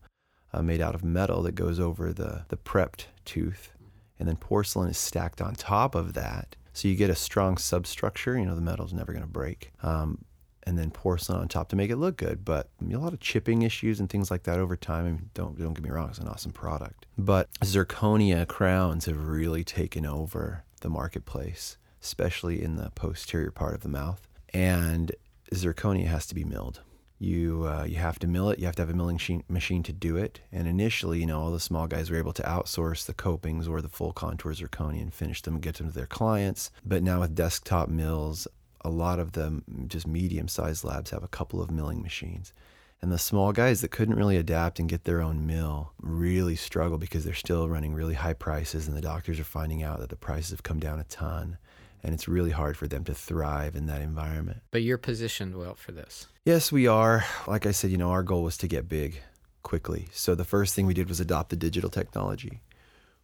uh, 0.53 0.61
made 0.61 0.81
out 0.81 0.93
of 0.93 1.03
metal 1.03 1.41
that 1.41 1.55
goes 1.55 1.79
over 1.79 2.13
the, 2.13 2.45
the 2.49 2.57
prepped 2.57 3.05
tooth. 3.23 3.71
And 4.19 4.27
then 4.27 4.37
porcelain 4.37 4.89
is 4.89 4.97
stacked 4.97 5.41
on 5.41 5.55
top 5.55 5.95
of 5.95 6.13
that. 6.13 6.55
So 6.73 6.87
you 6.87 6.95
get 6.95 7.09
a 7.09 7.15
strong 7.15 7.57
substructure. 7.57 8.37
You 8.37 8.45
know, 8.45 8.55
the 8.55 8.61
metal's 8.61 8.93
never 8.93 9.11
going 9.11 9.25
to 9.25 9.31
break. 9.31 9.71
Um, 9.83 10.25
and 10.63 10.77
then 10.77 10.89
porcelain 10.89 11.39
on 11.39 11.47
top 11.47 11.69
to 11.69 11.75
make 11.75 11.91
it 11.91 11.97
look 11.97 12.17
good. 12.17 12.43
But 12.43 12.69
a 12.81 12.97
lot 12.97 13.13
of 13.13 13.19
chipping 13.19 13.61
issues 13.61 13.99
and 13.99 14.09
things 14.09 14.31
like 14.31 14.43
that 14.43 14.59
over 14.59 14.75
time. 14.75 15.05
I 15.05 15.09
mean, 15.09 15.29
don't 15.33 15.57
don't 15.59 15.73
get 15.73 15.83
me 15.83 15.89
wrong, 15.89 16.09
it's 16.09 16.17
an 16.17 16.27
awesome 16.27 16.51
product. 16.51 17.05
But 17.17 17.49
zirconia 17.61 18.47
crowns 18.47 19.05
have 19.05 19.27
really 19.27 19.63
taken 19.63 20.05
over 20.05 20.63
the 20.81 20.89
marketplace, 20.89 21.77
especially 22.01 22.63
in 22.63 22.77
the 22.77 22.89
posterior 22.91 23.51
part 23.51 23.75
of 23.75 23.81
the 23.81 23.89
mouth. 23.89 24.27
And 24.53 25.11
zirconia 25.53 26.07
has 26.07 26.25
to 26.27 26.35
be 26.35 26.43
milled 26.43 26.81
you 27.19 27.65
uh, 27.65 27.85
you 27.85 27.95
have 27.95 28.19
to 28.19 28.27
mill 28.27 28.49
it. 28.49 28.59
You 28.59 28.65
have 28.65 28.75
to 28.75 28.81
have 28.81 28.89
a 28.89 28.93
milling 28.93 29.15
machine, 29.15 29.43
machine 29.47 29.83
to 29.83 29.93
do 29.93 30.17
it. 30.17 30.41
And 30.51 30.67
initially, 30.67 31.19
you 31.19 31.25
know, 31.25 31.41
all 31.41 31.51
the 31.51 31.59
small 31.59 31.87
guys 31.87 32.09
were 32.09 32.17
able 32.17 32.33
to 32.33 32.43
outsource 32.43 33.05
the 33.05 33.13
copings 33.13 33.67
or 33.67 33.81
the 33.81 33.89
full 33.89 34.11
contour 34.11 34.53
zirconia 34.53 35.01
and 35.01 35.13
finish 35.13 35.41
them 35.41 35.55
and 35.55 35.63
get 35.63 35.75
them 35.75 35.87
to 35.87 35.93
their 35.93 36.05
clients. 36.05 36.71
But 36.85 37.03
now 37.03 37.21
with 37.21 37.35
desktop 37.35 37.89
mills, 37.89 38.47
a 38.81 38.89
lot 38.89 39.19
of 39.19 39.31
them, 39.31 39.63
just 39.87 40.07
medium-sized 40.07 40.83
labs, 40.83 41.11
have 41.11 41.23
a 41.23 41.27
couple 41.27 41.61
of 41.61 41.71
milling 41.71 42.01
machines. 42.01 42.53
And 43.01 43.11
the 43.11 43.17
small 43.17 43.51
guys 43.51 43.81
that 43.81 43.91
couldn't 43.91 44.15
really 44.15 44.37
adapt 44.37 44.79
and 44.79 44.89
get 44.89 45.03
their 45.03 45.21
own 45.21 45.45
mill 45.45 45.91
really 45.99 46.55
struggle 46.55 46.97
because 46.97 47.23
they're 47.23 47.33
still 47.33 47.69
running 47.69 47.93
really 47.93 48.13
high 48.15 48.33
prices, 48.33 48.87
and 48.87 48.95
the 48.95 49.01
doctors 49.01 49.39
are 49.39 49.43
finding 49.43 49.83
out 49.83 49.99
that 49.99 50.09
the 50.09 50.15
prices 50.15 50.51
have 50.51 50.63
come 50.63 50.79
down 50.79 50.99
a 50.99 51.03
ton 51.05 51.57
and 52.05 52.13
it's 52.13 52.27
really 52.27 52.51
hard 52.51 52.77
for 52.77 52.87
them 52.87 53.03
to 53.03 53.15
thrive 53.15 53.75
in 53.75 53.87
that 53.87 53.99
environment. 53.99 54.61
But 54.69 54.83
you're 54.83 54.99
positioned 54.99 55.57
well 55.57 55.73
for 55.73 55.91
this. 55.91 56.27
Yes, 56.45 56.71
we 56.71 56.85
are. 56.85 57.25
Like 57.47 57.65
I 57.65 57.71
said, 57.71 57.89
you 57.89 57.97
know, 57.97 58.11
our 58.11 58.21
goal 58.21 58.43
was 58.43 58.57
to 58.57 58.67
get 58.67 58.87
big 58.87 59.23
quickly. 59.63 60.07
So 60.11 60.35
the 60.35 60.45
first 60.45 60.75
thing 60.75 60.85
we 60.85 60.93
did 60.93 61.09
was 61.09 61.19
adopt 61.19 61.49
the 61.49 61.55
digital 61.55 61.89
technology. 61.89 62.61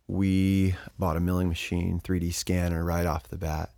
We 0.07 0.73
bought 0.97 1.15
a 1.15 1.19
milling 1.19 1.47
machine, 1.47 2.01
3D 2.03 2.33
scanner 2.33 2.83
right 2.83 3.05
off 3.05 3.27
the 3.27 3.37
bat. 3.37 3.69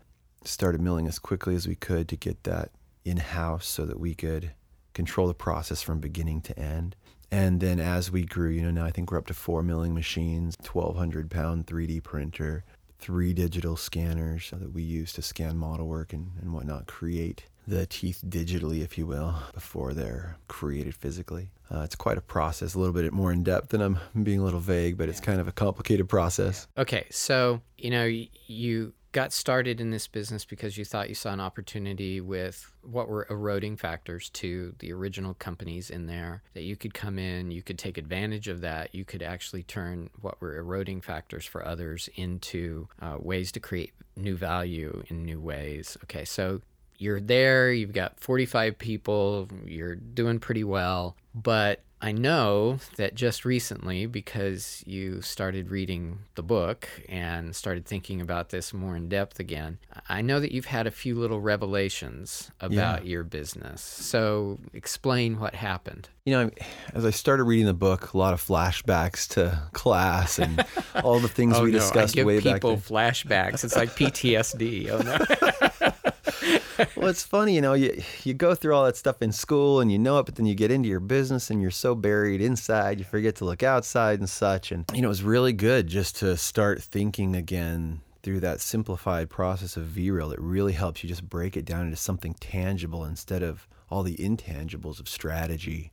Started 0.45 0.79
milling 0.79 1.07
as 1.07 1.19
quickly 1.19 1.53
as 1.53 1.67
we 1.67 1.75
could 1.75 2.07
to 2.07 2.15
get 2.15 2.45
that 2.45 2.71
in 3.03 3.17
house 3.17 3.67
so 3.67 3.85
that 3.85 3.99
we 3.99 4.15
could 4.15 4.53
control 4.93 5.27
the 5.27 5.33
process 5.33 5.81
from 5.81 5.99
beginning 5.99 6.39
to 6.43 6.57
end. 6.57 6.95
And 7.29 7.59
then 7.59 7.81
as 7.81 8.09
we 8.09 8.23
grew, 8.23 8.51
you 8.51 8.61
know, 8.61 8.71
now 8.71 8.85
I 8.85 8.91
think 8.91 9.11
we're 9.11 9.17
up 9.17 9.27
to 9.27 9.33
four 9.33 9.63
milling 9.63 9.93
machines, 9.93 10.55
1,200 10.61 11.29
pound 11.29 11.67
3D 11.67 12.01
printer, 12.03 12.63
three 13.03 13.33
digital 13.33 13.75
scanners 13.75 14.49
that 14.51 14.71
we 14.71 14.81
use 14.81 15.11
to 15.11 15.21
scan 15.21 15.57
model 15.57 15.87
work 15.87 16.13
and, 16.13 16.31
and 16.41 16.53
whatnot, 16.53 16.87
create 16.87 17.43
the 17.67 17.85
teeth 17.85 18.23
digitally, 18.25 18.81
if 18.81 18.97
you 18.97 19.05
will, 19.05 19.35
before 19.53 19.93
they're 19.93 20.37
created 20.47 20.95
physically. 20.95 21.49
Uh, 21.69 21.81
it's 21.81 21.95
quite 21.95 22.17
a 22.17 22.21
process, 22.21 22.75
a 22.75 22.79
little 22.79 22.93
bit 22.93 23.11
more 23.11 23.33
in 23.33 23.43
depth, 23.43 23.73
and 23.73 23.83
I'm 23.83 23.99
being 24.23 24.39
a 24.39 24.43
little 24.45 24.61
vague, 24.61 24.97
but 24.97 25.09
it's 25.09 25.19
kind 25.19 25.41
of 25.41 25.49
a 25.49 25.51
complicated 25.51 26.07
process. 26.07 26.65
Okay, 26.77 27.05
so 27.09 27.59
you 27.77 27.89
know 27.89 28.05
you 28.05 28.93
got 29.13 29.31
started 29.31 29.79
in 29.79 29.91
this 29.91 30.07
business 30.07 30.43
because 30.43 30.77
you 30.77 30.83
thought 30.83 31.07
you 31.07 31.15
saw 31.15 31.31
an 31.31 31.39
opportunity 31.39 32.19
with 32.19 32.71
what 32.81 33.07
were 33.07 33.27
eroding 33.29 33.77
factors 33.77 34.29
to 34.31 34.75
the 34.79 34.91
original 34.91 35.35
companies 35.35 35.89
in 35.91 36.07
there 36.07 36.41
that 36.55 36.63
you 36.63 36.75
could 36.75 36.93
come 36.93 37.19
in, 37.19 37.51
you 37.51 37.61
could 37.61 37.77
take 37.77 37.97
advantage 37.97 38.47
of 38.47 38.61
that, 38.61 38.93
you 38.93 39.05
could 39.05 39.21
actually 39.21 39.63
turn 39.63 40.09
what 40.19 40.41
were 40.41 40.57
eroding 40.57 40.99
factors 40.99 41.45
for 41.45 41.65
others 41.65 42.09
into 42.15 42.87
uh, 43.01 43.15
ways 43.19 43.51
to 43.51 43.59
create 43.59 43.93
new 44.17 44.35
value 44.35 45.03
in 45.07 45.23
new 45.23 45.39
ways. 45.39 45.95
Okay, 46.03 46.25
so 46.25 46.61
you're 46.97 47.21
there, 47.21 47.71
you've 47.71 47.93
got 47.93 48.19
45 48.19 48.77
people, 48.79 49.47
you're 49.63 49.95
doing 49.95 50.39
pretty 50.39 50.63
well, 50.63 51.15
but 51.35 51.83
I 52.03 52.11
know 52.11 52.79
that 52.97 53.15
just 53.15 53.45
recently, 53.45 54.07
because 54.07 54.83
you 54.85 55.21
started 55.21 55.71
reading 55.71 56.19
the 56.35 56.43
book 56.43 56.89
and 57.07 57.55
started 57.55 57.85
thinking 57.85 58.19
about 58.19 58.49
this 58.49 58.73
more 58.73 58.97
in 58.97 59.07
depth 59.07 59.39
again, 59.39 59.77
I 60.09 60.21
know 60.21 60.41
that 60.41 60.51
you've 60.51 60.65
had 60.65 60.85
a 60.85 60.91
few 60.91 61.15
little 61.15 61.39
revelations 61.39 62.51
about 62.59 63.05
yeah. 63.05 63.09
your 63.09 63.23
business. 63.23 63.81
So 63.81 64.59
explain 64.73 65.39
what 65.39 65.55
happened. 65.55 66.09
You 66.25 66.33
know, 66.33 66.51
as 66.93 67.05
I 67.05 67.11
started 67.11 67.45
reading 67.45 67.67
the 67.67 67.73
book, 67.73 68.11
a 68.11 68.17
lot 68.17 68.33
of 68.33 68.45
flashbacks 68.45 69.25
to 69.35 69.61
class 69.71 70.39
and 70.39 70.65
all 71.03 71.21
the 71.21 71.29
things 71.29 71.53
oh, 71.57 71.63
we 71.63 71.71
no, 71.71 71.79
discussed 71.79 72.15
I 72.15 72.19
give 72.19 72.27
way 72.27 72.37
people 72.39 72.51
back. 72.51 72.61
People 72.61 72.77
flashbacks. 72.77 73.63
It's 73.63 73.77
like 73.77 73.91
PTSD. 73.91 74.89
Oh 74.89 74.99
no. 74.99 75.59
well, 76.95 77.07
it's 77.07 77.23
funny, 77.23 77.55
you 77.55 77.61
know, 77.61 77.73
you 77.73 78.01
you 78.23 78.33
go 78.33 78.55
through 78.55 78.73
all 78.73 78.85
that 78.85 78.97
stuff 78.97 79.21
in 79.21 79.31
school 79.31 79.79
and 79.79 79.91
you 79.91 79.99
know 79.99 80.19
it, 80.19 80.25
but 80.25 80.35
then 80.35 80.45
you 80.45 80.55
get 80.55 80.71
into 80.71 80.89
your 80.89 80.99
business 80.99 81.49
and 81.49 81.61
you're 81.61 81.71
so 81.71 81.95
buried 81.95 82.41
inside, 82.41 82.99
you 82.99 83.05
forget 83.05 83.35
to 83.35 83.45
look 83.45 83.63
outside 83.63 84.19
and 84.19 84.29
such. 84.29 84.71
And 84.71 84.85
you 84.93 85.01
know, 85.01 85.07
it 85.07 85.09
was 85.09 85.23
really 85.23 85.53
good 85.53 85.87
just 85.87 86.15
to 86.17 86.37
start 86.37 86.81
thinking 86.81 87.35
again 87.35 88.01
through 88.23 88.39
that 88.39 88.61
simplified 88.61 89.29
process 89.29 89.75
of 89.75 89.85
VReal 89.87 90.29
that 90.29 90.39
really 90.39 90.73
helps 90.73 91.03
you 91.03 91.09
just 91.09 91.29
break 91.29 91.57
it 91.57 91.65
down 91.65 91.85
into 91.85 91.97
something 91.97 92.33
tangible 92.35 93.03
instead 93.03 93.43
of 93.43 93.67
all 93.89 94.01
the 94.01 94.15
intangibles 94.15 94.99
of 94.99 95.09
strategy. 95.09 95.91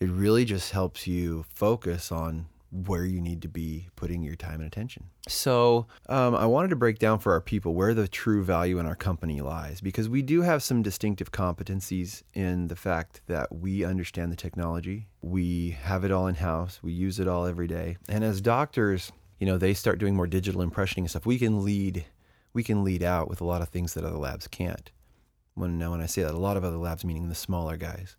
It 0.00 0.10
really 0.10 0.44
just 0.44 0.72
helps 0.72 1.06
you 1.06 1.44
focus 1.48 2.10
on 2.10 2.46
where 2.72 3.04
you 3.04 3.20
need 3.20 3.42
to 3.42 3.48
be 3.48 3.88
putting 3.96 4.22
your 4.22 4.36
time 4.36 4.60
and 4.60 4.66
attention. 4.66 5.04
So, 5.26 5.86
um, 6.08 6.34
I 6.34 6.46
wanted 6.46 6.68
to 6.68 6.76
break 6.76 6.98
down 6.98 7.18
for 7.18 7.32
our 7.32 7.40
people 7.40 7.74
where 7.74 7.94
the 7.94 8.06
true 8.06 8.44
value 8.44 8.78
in 8.78 8.86
our 8.86 8.94
company 8.94 9.40
lies 9.40 9.80
because 9.80 10.08
we 10.08 10.22
do 10.22 10.42
have 10.42 10.62
some 10.62 10.82
distinctive 10.82 11.32
competencies 11.32 12.22
in 12.32 12.68
the 12.68 12.76
fact 12.76 13.22
that 13.26 13.54
we 13.54 13.84
understand 13.84 14.30
the 14.30 14.36
technology, 14.36 15.08
we 15.20 15.70
have 15.82 16.04
it 16.04 16.12
all 16.12 16.26
in 16.26 16.36
house, 16.36 16.80
we 16.82 16.92
use 16.92 17.18
it 17.18 17.26
all 17.26 17.46
every 17.46 17.66
day. 17.66 17.96
And 18.08 18.22
as 18.22 18.40
doctors, 18.40 19.10
you 19.38 19.46
know, 19.46 19.58
they 19.58 19.74
start 19.74 19.98
doing 19.98 20.14
more 20.14 20.26
digital 20.26 20.64
impressioning 20.64 20.98
and 20.98 21.10
stuff, 21.10 21.26
we 21.26 21.38
can 21.38 21.64
lead 21.64 22.04
we 22.52 22.64
can 22.64 22.82
lead 22.82 23.02
out 23.02 23.28
with 23.28 23.40
a 23.40 23.44
lot 23.44 23.62
of 23.62 23.68
things 23.68 23.94
that 23.94 24.04
other 24.04 24.16
labs 24.16 24.48
can't. 24.48 24.90
When 25.54 25.78
now, 25.78 25.92
when 25.92 26.00
I 26.00 26.06
say 26.06 26.22
that, 26.22 26.34
a 26.34 26.38
lot 26.38 26.56
of 26.56 26.64
other 26.64 26.76
labs 26.76 27.04
meaning 27.04 27.28
the 27.28 27.34
smaller 27.34 27.76
guys. 27.76 28.16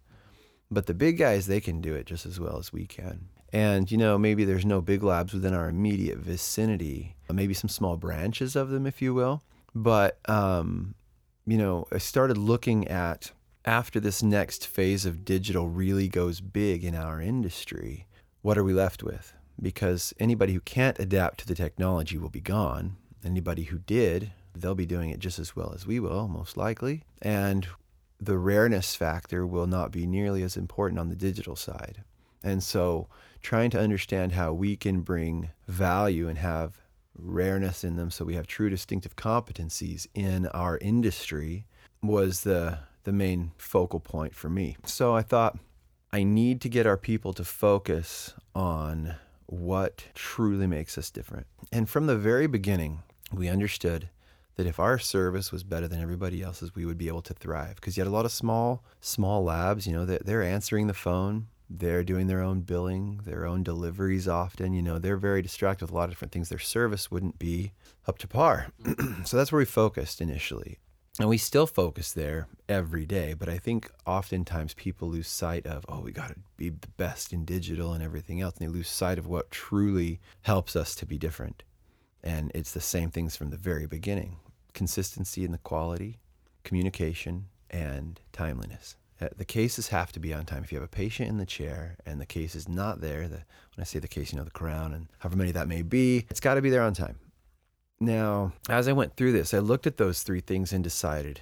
But 0.70 0.86
the 0.86 0.94
big 0.94 1.18
guys, 1.18 1.48
they 1.48 1.60
can 1.60 1.82
do 1.82 1.94
it 1.96 2.06
just 2.06 2.26
as 2.26 2.40
well 2.40 2.58
as 2.58 2.72
we 2.72 2.86
can. 2.86 3.28
And, 3.54 3.92
you 3.92 3.98
know, 3.98 4.18
maybe 4.18 4.46
there's 4.46 4.66
no 4.66 4.82
big 4.82 5.04
labs 5.04 5.34
within 5.34 5.54
our 5.54 5.68
immediate 5.68 6.18
vicinity, 6.18 7.16
maybe 7.32 7.54
some 7.54 7.70
small 7.70 7.98
branches 7.98 8.56
of 8.56 8.70
them, 8.70 8.88
if 8.88 9.02
you 9.02 9.14
will. 9.14 9.44
But, 9.76 10.18
um, 10.30 10.96
you 11.46 11.58
know, 11.58 11.86
I 11.92 11.98
started 11.98 12.38
looking 12.38 12.88
at 12.88 13.32
after 13.66 14.00
this 14.00 14.24
next 14.24 14.66
phase 14.66 15.06
of 15.06 15.26
digital 15.26 15.68
really 15.68 16.08
goes 16.08 16.42
big 16.42 16.84
in 16.84 16.96
our 16.96 17.22
industry, 17.22 18.08
what 18.42 18.58
are 18.58 18.64
we 18.64 18.74
left 18.74 19.04
with? 19.04 19.34
Because 19.62 20.14
anybody 20.20 20.54
who 20.54 20.62
can't 20.62 21.00
adapt 21.00 21.40
to 21.40 21.48
the 21.48 21.56
technology 21.56 22.18
will 22.18 22.30
be 22.30 22.42
gone. 22.42 22.98
Anybody 23.24 23.64
who 23.64 23.78
did, 23.78 24.32
they'll 24.56 24.74
be 24.74 24.86
doing 24.88 25.12
it 25.12 25.20
just 25.20 25.38
as 25.38 25.56
well 25.56 25.74
as 25.76 25.86
we 25.86 26.00
will, 26.00 26.28
most 26.28 26.58
likely. 26.58 27.04
And 27.22 27.68
the 28.20 28.38
rareness 28.38 28.96
factor 28.96 29.46
will 29.46 29.68
not 29.68 29.92
be 29.92 30.08
nearly 30.08 30.42
as 30.42 30.58
important 30.58 31.00
on 31.00 31.10
the 31.10 31.16
digital 31.16 31.56
side. 31.56 32.04
And 32.44 32.64
so, 32.64 33.08
trying 33.42 33.70
to 33.72 33.80
understand 33.80 34.34
how 34.34 34.54
we 34.54 34.76
can 34.76 35.02
bring 35.02 35.50
value 35.68 36.28
and 36.28 36.38
have 36.38 36.78
rareness 37.16 37.84
in 37.84 37.98
them 37.98 38.10
so 38.10 38.26
we 38.26 38.36
have 38.36 38.48
true 38.48 38.70
distinctive 38.70 39.16
competencies 39.16 40.08
in 40.14 40.48
our 40.48 40.78
industry 40.80 41.66
was 42.02 42.42
the 42.42 42.80
the 43.04 43.12
main 43.12 43.52
focal 43.58 44.00
point 44.00 44.36
for 44.36 44.50
me. 44.50 44.78
So 44.86 45.16
I 45.16 45.22
thought 45.22 45.58
I 46.12 46.24
need 46.24 46.62
to 46.62 46.70
get 46.70 46.86
our 46.86 46.98
people 46.98 47.34
to 47.34 47.44
focus 47.44 48.34
on 48.54 49.16
what 49.48 50.06
truly 50.14 50.68
makes 50.68 50.98
us 50.98 51.10
different. 51.10 51.48
And 51.72 51.90
from 51.90 52.08
the 52.08 52.16
very 52.16 52.48
beginning, 52.48 53.02
we 53.34 53.48
understood 53.48 54.10
that 54.56 54.68
if 54.68 54.80
our 54.80 55.00
service 55.00 55.52
was 55.52 55.64
better 55.64 55.88
than 55.88 56.02
everybody 56.02 56.42
else's, 56.42 56.76
we 56.76 56.86
would 56.86 56.98
be 56.98 57.08
able 57.08 57.22
to 57.24 57.34
thrive. 57.34 57.76
Because 57.76 57.98
you 57.98 58.02
had 58.02 58.10
a 58.10 58.14
lot 58.14 58.26
of 58.26 58.32
small, 58.32 58.84
small 59.00 59.44
labs, 59.44 59.88
you 59.88 59.94
know, 59.94 60.06
that 60.06 60.26
they're 60.26 60.44
answering 60.44 60.88
the 60.88 60.94
phone, 60.94 61.48
they're 61.78 62.04
doing 62.04 62.28
their 62.28 62.42
own 62.42 62.62
billing, 62.62 63.22
their 63.26 63.46
own 63.46 63.64
deliveries 63.64 64.28
often. 64.28 64.74
You 64.74 64.82
know, 64.82 65.00
they're 65.00 65.18
very 65.18 65.42
distracted 65.42 65.86
with 65.86 65.92
a 65.92 65.96
lot 65.96 66.06
of 66.06 66.10
different 66.12 66.32
things. 66.32 66.50
Their 66.50 66.60
service 66.60 67.10
wouldn't 67.10 67.40
be 67.40 67.72
up 68.08 68.18
to 68.20 68.28
par. 68.28 68.68
so 69.24 69.38
that's 69.38 69.52
where 69.52 69.60
we 69.60 69.66
focused 69.66 70.22
initially. 70.22 70.80
And 71.20 71.28
we 71.28 71.38
still 71.38 71.68
focus 71.68 72.14
there 72.14 72.48
every 72.70 73.06
day. 73.06 73.34
But 73.34 73.50
I 73.50 73.58
think 73.58 73.92
oftentimes 74.06 74.74
people 74.74 75.10
lose 75.10 75.28
sight 75.28 75.66
of, 75.66 75.86
oh, 75.90 76.02
we 76.02 76.12
got 76.12 76.30
to 76.30 76.36
be 76.58 76.70
the 76.70 76.88
best 76.98 77.34
in 77.34 77.46
digital 77.46 77.94
and 77.94 78.04
everything 78.04 78.42
else. 78.42 78.56
And 78.58 78.68
they 78.68 78.72
lose 78.72 78.88
sight 78.88 79.20
of 79.20 79.28
what 79.28 79.52
truly 79.52 80.20
helps 80.42 80.76
us 80.76 80.96
to 80.96 81.06
be 81.06 81.18
different. 81.18 81.64
And 82.24 82.52
it's 82.54 82.72
the 82.72 82.82
same 82.82 83.10
things 83.10 83.36
from 83.36 83.50
the 83.50 83.58
very 83.58 83.88
beginning 83.88 84.38
consistency 84.74 85.44
in 85.44 85.52
the 85.52 85.58
quality, 85.58 86.18
communication, 86.64 87.48
and 87.70 88.22
timeliness. 88.32 88.96
Uh, 89.22 89.28
the 89.38 89.46
cases 89.46 89.90
have 89.90 90.12
to 90.14 90.20
be 90.20 90.34
on 90.34 90.46
time. 90.46 90.64
If 90.64 90.72
you 90.72 90.80
have 90.80 90.86
a 90.86 90.90
patient 90.90 91.30
in 91.30 91.38
the 91.38 91.46
chair 91.46 91.96
and 92.06 92.20
the 92.20 92.26
case 92.26 92.56
is 92.56 92.68
not 92.68 93.02
there, 93.02 93.28
the, 93.28 93.44
when 93.76 93.80
I 93.80 93.84
say 93.84 94.00
the 94.00 94.08
case, 94.08 94.32
you 94.32 94.38
know, 94.38 94.44
the 94.44 94.52
crown 94.52 94.94
and 94.94 95.08
however 95.20 95.38
many 95.38 95.52
that 95.52 95.68
may 95.68 95.84
be, 95.84 96.26
it's 96.30 96.40
got 96.40 96.56
to 96.56 96.62
be 96.62 96.70
there 96.70 96.82
on 96.82 96.94
time. 96.94 97.20
Now, 98.00 98.54
as 98.68 98.88
I 98.88 98.94
went 98.94 99.16
through 99.16 99.34
this, 99.34 99.54
I 99.54 99.60
looked 99.60 99.86
at 99.86 99.98
those 99.98 100.24
three 100.24 100.42
things 100.42 100.74
and 100.74 100.84
decided 100.84 101.42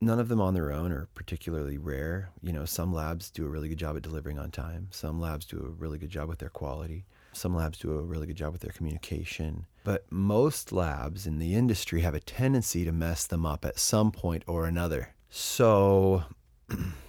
none 0.00 0.18
of 0.18 0.28
them 0.28 0.40
on 0.40 0.54
their 0.54 0.72
own 0.72 0.90
are 0.90 1.08
particularly 1.14 1.78
rare. 1.78 2.30
You 2.42 2.52
know, 2.52 2.64
some 2.64 2.92
labs 2.92 3.30
do 3.30 3.46
a 3.46 3.48
really 3.48 3.68
good 3.68 3.78
job 3.78 3.96
at 3.96 4.02
delivering 4.02 4.36
on 4.36 4.50
time, 4.50 4.88
some 4.90 5.20
labs 5.20 5.46
do 5.46 5.58
a 5.58 5.70
really 5.70 5.98
good 5.98 6.10
job 6.10 6.28
with 6.28 6.40
their 6.40 6.48
quality, 6.48 7.04
some 7.32 7.54
labs 7.54 7.78
do 7.78 7.96
a 7.96 8.02
really 8.02 8.26
good 8.26 8.36
job 8.36 8.50
with 8.52 8.62
their 8.62 8.72
communication. 8.72 9.66
But 9.84 10.10
most 10.10 10.72
labs 10.72 11.28
in 11.28 11.38
the 11.38 11.54
industry 11.54 12.00
have 12.00 12.14
a 12.14 12.20
tendency 12.20 12.84
to 12.84 12.92
mess 12.92 13.24
them 13.24 13.46
up 13.46 13.64
at 13.64 13.78
some 13.78 14.10
point 14.10 14.42
or 14.48 14.66
another. 14.66 15.14
So 15.28 16.24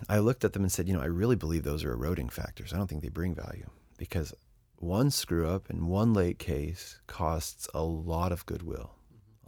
I 0.10 0.20
looked 0.20 0.44
at 0.44 0.54
them 0.54 0.64
and 0.64 0.72
said, 0.72 0.88
you 0.88 0.94
know, 0.94 1.02
I 1.02 1.06
really 1.06 1.36
believe 1.36 1.64
those 1.64 1.84
are 1.84 1.94
eroding 1.94 2.30
factors. 2.30 2.74
I 2.74 2.78
don't 2.78 2.88
think 2.88 3.02
they 3.02 3.10
bring 3.10 3.36
value 3.36 3.70
because 3.98 4.34
one 4.78 5.12
screw 5.12 5.48
up 5.48 5.70
and 5.70 5.88
one 5.88 6.14
late 6.14 6.40
case 6.40 7.00
costs 7.08 7.68
a 7.74 7.84
lot 7.84 8.32
of 8.32 8.46
goodwill, 8.46 8.96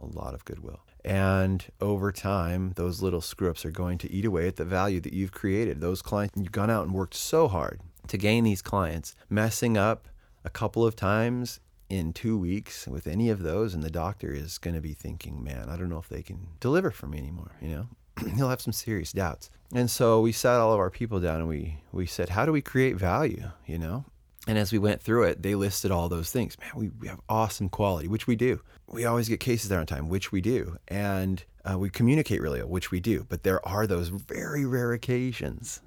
a 0.00 0.06
lot 0.06 0.34
of 0.34 0.44
goodwill. 0.44 0.80
And 1.04 1.64
over 1.80 2.12
time, 2.12 2.72
those 2.76 3.02
little 3.02 3.20
screw 3.20 3.50
ups 3.50 3.64
are 3.64 3.70
going 3.70 3.98
to 3.98 4.10
eat 4.10 4.24
away 4.24 4.46
at 4.48 4.56
the 4.56 4.64
value 4.64 5.00
that 5.00 5.12
you've 5.12 5.32
created. 5.32 5.80
Those 5.80 6.00
clients, 6.00 6.34
you've 6.36 6.52
gone 6.52 6.70
out 6.70 6.86
and 6.86 6.94
worked 6.94 7.14
so 7.14 7.46
hard 7.46 7.80
to 8.06 8.16
gain 8.16 8.44
these 8.44 8.62
clients, 8.62 9.14
messing 9.28 9.76
up 9.76 10.08
a 10.44 10.50
couple 10.50 10.86
of 10.86 10.96
times 10.96 11.60
in 11.90 12.12
two 12.12 12.38
weeks 12.38 12.86
with 12.86 13.06
any 13.06 13.28
of 13.28 13.42
those, 13.42 13.74
and 13.74 13.82
the 13.82 13.90
doctor 13.90 14.32
is 14.32 14.58
going 14.58 14.74
to 14.74 14.80
be 14.80 14.94
thinking, 14.94 15.44
man, 15.44 15.68
I 15.68 15.76
don't 15.76 15.90
know 15.90 15.98
if 15.98 16.08
they 16.08 16.22
can 16.22 16.48
deliver 16.60 16.90
for 16.90 17.06
me 17.06 17.18
anymore, 17.18 17.52
you 17.60 17.68
know? 17.68 17.88
He'll 18.36 18.48
have 18.48 18.60
some 18.60 18.72
serious 18.72 19.12
doubts. 19.12 19.50
And 19.74 19.90
so 19.90 20.20
we 20.20 20.30
sat 20.32 20.60
all 20.60 20.72
of 20.72 20.78
our 20.78 20.90
people 20.90 21.20
down 21.20 21.40
and 21.40 21.48
we 21.48 21.78
we 21.92 22.06
said, 22.06 22.30
how 22.30 22.46
do 22.46 22.52
we 22.52 22.62
create 22.62 22.96
value? 22.96 23.50
You 23.66 23.78
know. 23.78 24.04
And 24.46 24.58
as 24.58 24.72
we 24.72 24.78
went 24.78 25.00
through 25.00 25.24
it, 25.24 25.42
they 25.42 25.54
listed 25.54 25.90
all 25.90 26.08
those 26.08 26.30
things. 26.30 26.58
Man, 26.58 26.70
we, 26.76 26.90
we 27.00 27.08
have 27.08 27.20
awesome 27.30 27.70
quality, 27.70 28.08
which 28.08 28.26
we 28.26 28.36
do. 28.36 28.60
We 28.86 29.06
always 29.06 29.28
get 29.28 29.40
cases 29.40 29.70
there 29.70 29.80
on 29.80 29.86
time, 29.86 30.08
which 30.10 30.32
we 30.32 30.42
do. 30.42 30.76
And 30.86 31.42
uh, 31.64 31.78
we 31.78 31.88
communicate 31.88 32.42
really 32.42 32.60
well, 32.60 32.68
which 32.68 32.90
we 32.90 33.00
do. 33.00 33.24
But 33.28 33.42
there 33.42 33.66
are 33.66 33.86
those 33.86 34.08
very 34.08 34.66
rare 34.66 34.92
occasions 34.92 35.80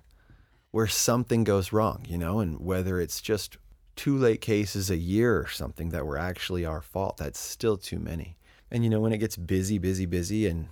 where 0.72 0.88
something 0.88 1.44
goes 1.44 1.72
wrong, 1.72 2.04
you 2.10 2.18
know, 2.18 2.40
and 2.40 2.60
whether 2.60 3.00
it's 3.00 3.22
just 3.22 3.58
two 3.96 4.18
late 4.18 4.42
cases 4.42 4.90
a 4.90 4.98
year 4.98 5.38
or 5.38 5.48
something 5.48 5.90
that 5.90 6.06
were 6.06 6.18
actually 6.18 6.66
our 6.66 6.82
fault, 6.82 7.18
that's 7.18 7.40
still 7.40 7.78
too 7.78 8.00
many. 8.00 8.38
And, 8.72 8.84
you 8.84 8.90
know, 8.90 9.00
when 9.00 9.14
it 9.14 9.20
gets 9.20 9.38
busy, 9.38 9.78
busy, 9.78 10.08
busy, 10.08 10.48
and 10.48 10.68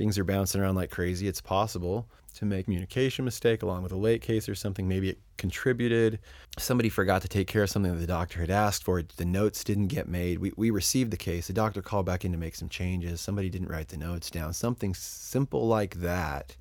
things 0.00 0.16
are 0.16 0.24
bouncing 0.24 0.62
around 0.62 0.76
like 0.76 0.88
crazy, 0.88 1.28
it's 1.28 1.42
possible 1.42 2.08
to 2.32 2.46
make 2.46 2.64
communication 2.64 3.22
mistake 3.22 3.62
along 3.62 3.82
with 3.82 3.92
a 3.92 3.96
late 3.96 4.22
case 4.22 4.48
or 4.48 4.54
something. 4.54 4.88
Maybe 4.88 5.10
it 5.10 5.18
contributed. 5.36 6.20
Somebody 6.58 6.88
forgot 6.88 7.20
to 7.20 7.28
take 7.28 7.48
care 7.48 7.64
of 7.64 7.68
something 7.68 7.92
that 7.92 8.00
the 8.00 8.06
doctor 8.06 8.40
had 8.40 8.50
asked 8.50 8.82
for. 8.82 9.02
The 9.02 9.26
notes 9.26 9.62
didn't 9.62 9.88
get 9.88 10.08
made. 10.08 10.38
We, 10.38 10.54
we 10.56 10.70
received 10.70 11.10
the 11.10 11.18
case. 11.18 11.48
The 11.48 11.52
doctor 11.52 11.82
called 11.82 12.06
back 12.06 12.24
in 12.24 12.32
to 12.32 12.38
make 12.38 12.54
some 12.54 12.70
changes. 12.70 13.20
Somebody 13.20 13.50
didn't 13.50 13.68
write 13.68 13.88
the 13.88 13.98
notes 13.98 14.30
down. 14.30 14.54
Something 14.54 14.94
simple 14.94 15.66
like 15.68 15.96
that 15.96 16.56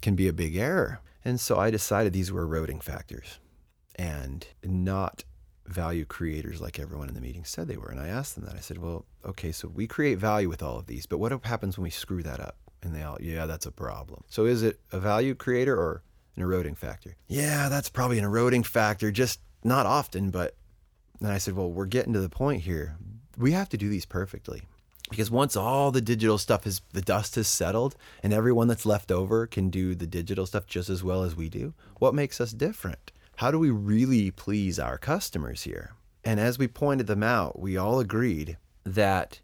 can 0.00 0.16
be 0.16 0.26
a 0.26 0.32
big 0.32 0.56
error. 0.56 1.02
And 1.24 1.38
so 1.38 1.58
I 1.60 1.70
decided 1.70 2.12
these 2.12 2.32
were 2.32 2.42
eroding 2.42 2.80
factors 2.80 3.38
and 3.94 4.44
not 4.64 5.22
value 5.68 6.04
creators 6.04 6.60
like 6.60 6.80
everyone 6.80 7.06
in 7.06 7.14
the 7.14 7.20
meeting 7.20 7.44
said 7.44 7.68
they 7.68 7.76
were. 7.76 7.90
And 7.90 8.00
I 8.00 8.08
asked 8.08 8.34
them 8.34 8.44
that. 8.46 8.56
I 8.56 8.60
said, 8.60 8.78
well, 8.78 9.04
okay, 9.24 9.52
so 9.52 9.68
we 9.68 9.86
create 9.86 10.18
value 10.18 10.48
with 10.48 10.64
all 10.64 10.80
of 10.80 10.86
these, 10.86 11.06
but 11.06 11.18
what 11.18 11.44
happens 11.44 11.78
when 11.78 11.84
we 11.84 11.90
screw 11.90 12.24
that 12.24 12.40
up? 12.40 12.56
And 12.82 12.94
they 12.94 13.02
all, 13.02 13.18
yeah, 13.20 13.46
that's 13.46 13.66
a 13.66 13.70
problem. 13.70 14.24
So 14.28 14.44
is 14.44 14.62
it 14.62 14.80
a 14.90 14.98
value 14.98 15.34
creator 15.34 15.76
or 15.76 16.02
an 16.36 16.42
eroding 16.42 16.74
factor? 16.74 17.16
Yeah, 17.28 17.68
that's 17.68 17.88
probably 17.88 18.18
an 18.18 18.24
eroding 18.24 18.64
factor, 18.64 19.10
just 19.12 19.40
not 19.62 19.86
often. 19.86 20.30
But 20.30 20.56
then 21.20 21.30
I 21.30 21.38
said, 21.38 21.54
well, 21.54 21.70
we're 21.70 21.86
getting 21.86 22.12
to 22.14 22.20
the 22.20 22.28
point 22.28 22.62
here. 22.62 22.96
We 23.38 23.52
have 23.52 23.68
to 23.70 23.76
do 23.76 23.88
these 23.88 24.06
perfectly. 24.06 24.62
Because 25.10 25.30
once 25.30 25.56
all 25.56 25.90
the 25.90 26.00
digital 26.00 26.38
stuff 26.38 26.66
is, 26.66 26.80
the 26.92 27.02
dust 27.02 27.34
has 27.34 27.46
settled 27.46 27.96
and 28.22 28.32
everyone 28.32 28.66
that's 28.66 28.86
left 28.86 29.12
over 29.12 29.46
can 29.46 29.68
do 29.68 29.94
the 29.94 30.06
digital 30.06 30.46
stuff 30.46 30.66
just 30.66 30.88
as 30.88 31.04
well 31.04 31.22
as 31.22 31.36
we 31.36 31.50
do, 31.50 31.74
what 31.98 32.14
makes 32.14 32.40
us 32.40 32.52
different? 32.52 33.12
How 33.36 33.50
do 33.50 33.58
we 33.58 33.70
really 33.70 34.30
please 34.30 34.78
our 34.78 34.96
customers 34.96 35.64
here? 35.64 35.92
And 36.24 36.40
as 36.40 36.58
we 36.58 36.66
pointed 36.66 37.08
them 37.08 37.22
out, 37.22 37.58
we 37.58 37.76
all 37.76 38.00
agreed 38.00 38.56
that 38.84 39.40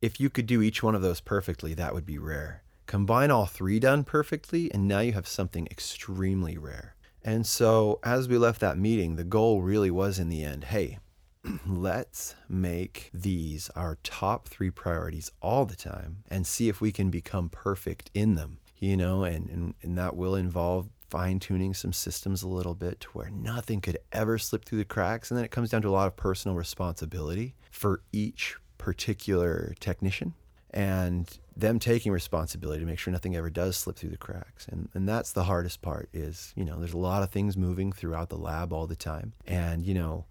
if 0.00 0.20
you 0.20 0.30
could 0.30 0.46
do 0.46 0.62
each 0.62 0.82
one 0.82 0.94
of 0.94 1.02
those 1.02 1.20
perfectly, 1.20 1.74
that 1.74 1.94
would 1.94 2.06
be 2.06 2.18
rare. 2.18 2.61
Combine 2.92 3.30
all 3.30 3.46
three 3.46 3.80
done 3.80 4.04
perfectly, 4.04 4.70
and 4.70 4.86
now 4.86 5.00
you 5.00 5.12
have 5.12 5.26
something 5.26 5.66
extremely 5.70 6.58
rare. 6.58 6.94
And 7.24 7.46
so, 7.46 7.98
as 8.04 8.28
we 8.28 8.36
left 8.36 8.60
that 8.60 8.76
meeting, 8.76 9.16
the 9.16 9.24
goal 9.24 9.62
really 9.62 9.90
was 9.90 10.18
in 10.18 10.28
the 10.28 10.44
end 10.44 10.64
hey, 10.64 10.98
let's 11.66 12.34
make 12.50 13.08
these 13.14 13.70
our 13.70 13.96
top 14.02 14.46
three 14.46 14.70
priorities 14.70 15.30
all 15.40 15.64
the 15.64 15.74
time 15.74 16.18
and 16.28 16.46
see 16.46 16.68
if 16.68 16.82
we 16.82 16.92
can 16.92 17.08
become 17.08 17.48
perfect 17.48 18.10
in 18.12 18.34
them, 18.34 18.58
you 18.78 18.94
know, 18.98 19.24
and, 19.24 19.48
and, 19.48 19.74
and 19.80 19.96
that 19.96 20.14
will 20.14 20.34
involve 20.34 20.90
fine 21.08 21.38
tuning 21.38 21.72
some 21.72 21.94
systems 21.94 22.42
a 22.42 22.48
little 22.48 22.74
bit 22.74 23.00
to 23.00 23.08
where 23.14 23.30
nothing 23.30 23.80
could 23.80 23.96
ever 24.12 24.36
slip 24.36 24.66
through 24.66 24.76
the 24.76 24.84
cracks. 24.84 25.30
And 25.30 25.38
then 25.38 25.46
it 25.46 25.50
comes 25.50 25.70
down 25.70 25.80
to 25.80 25.88
a 25.88 25.96
lot 25.96 26.08
of 26.08 26.16
personal 26.16 26.58
responsibility 26.58 27.54
for 27.70 28.02
each 28.12 28.58
particular 28.76 29.74
technician 29.80 30.34
and 30.72 31.38
them 31.56 31.78
taking 31.78 32.12
responsibility 32.12 32.80
to 32.80 32.86
make 32.86 32.98
sure 32.98 33.12
nothing 33.12 33.36
ever 33.36 33.50
does 33.50 33.76
slip 33.76 33.96
through 33.96 34.10
the 34.10 34.16
cracks. 34.16 34.66
And, 34.68 34.88
and 34.94 35.08
that's 35.08 35.32
the 35.32 35.44
hardest 35.44 35.82
part 35.82 36.08
is, 36.12 36.52
you 36.56 36.64
know, 36.64 36.78
there's 36.78 36.94
a 36.94 36.98
lot 36.98 37.22
of 37.22 37.30
things 37.30 37.56
moving 37.56 37.92
throughout 37.92 38.30
the 38.30 38.38
lab 38.38 38.72
all 38.72 38.86
the 38.86 38.96
time. 38.96 39.34
And, 39.46 39.84
you 39.84 39.94
know, 39.94 40.24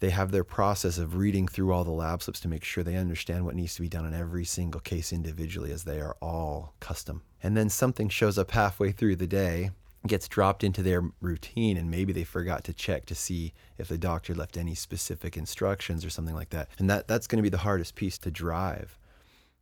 they 0.00 0.10
have 0.10 0.30
their 0.30 0.44
process 0.44 0.98
of 0.98 1.16
reading 1.16 1.48
through 1.48 1.72
all 1.72 1.84
the 1.84 1.90
lab 1.90 2.22
slips 2.22 2.40
to 2.40 2.48
make 2.48 2.64
sure 2.64 2.84
they 2.84 2.96
understand 2.96 3.46
what 3.46 3.54
needs 3.54 3.74
to 3.76 3.82
be 3.82 3.88
done 3.88 4.04
in 4.04 4.12
every 4.12 4.44
single 4.44 4.80
case 4.80 5.12
individually 5.12 5.72
as 5.72 5.84
they 5.84 6.00
are 6.00 6.16
all 6.20 6.74
custom. 6.80 7.22
And 7.42 7.56
then 7.56 7.70
something 7.70 8.10
shows 8.10 8.36
up 8.36 8.50
halfway 8.50 8.92
through 8.92 9.16
the 9.16 9.26
day 9.26 9.70
gets 10.06 10.28
dropped 10.28 10.62
into 10.62 10.82
their 10.82 11.02
routine 11.20 11.76
and 11.76 11.90
maybe 11.90 12.12
they 12.12 12.24
forgot 12.24 12.64
to 12.64 12.72
check 12.72 13.06
to 13.06 13.14
see 13.14 13.52
if 13.78 13.88
the 13.88 13.98
doctor 13.98 14.34
left 14.34 14.56
any 14.56 14.74
specific 14.74 15.36
instructions 15.36 16.04
or 16.04 16.10
something 16.10 16.34
like 16.34 16.50
that. 16.50 16.68
And 16.78 16.88
that 16.88 17.08
that's 17.08 17.26
going 17.26 17.38
to 17.38 17.42
be 17.42 17.48
the 17.48 17.58
hardest 17.58 17.94
piece 17.94 18.18
to 18.18 18.30
drive. 18.30 18.98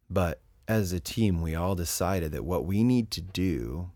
But 0.08 0.40
as 0.68 0.92
a 0.92 1.00
team, 1.00 1.42
we 1.42 1.54
all 1.54 1.74
decided 1.74 2.32
that 2.32 2.44
what 2.44 2.64
we 2.64 2.84
need 2.84 3.10
to 3.12 3.20
do 3.20 3.90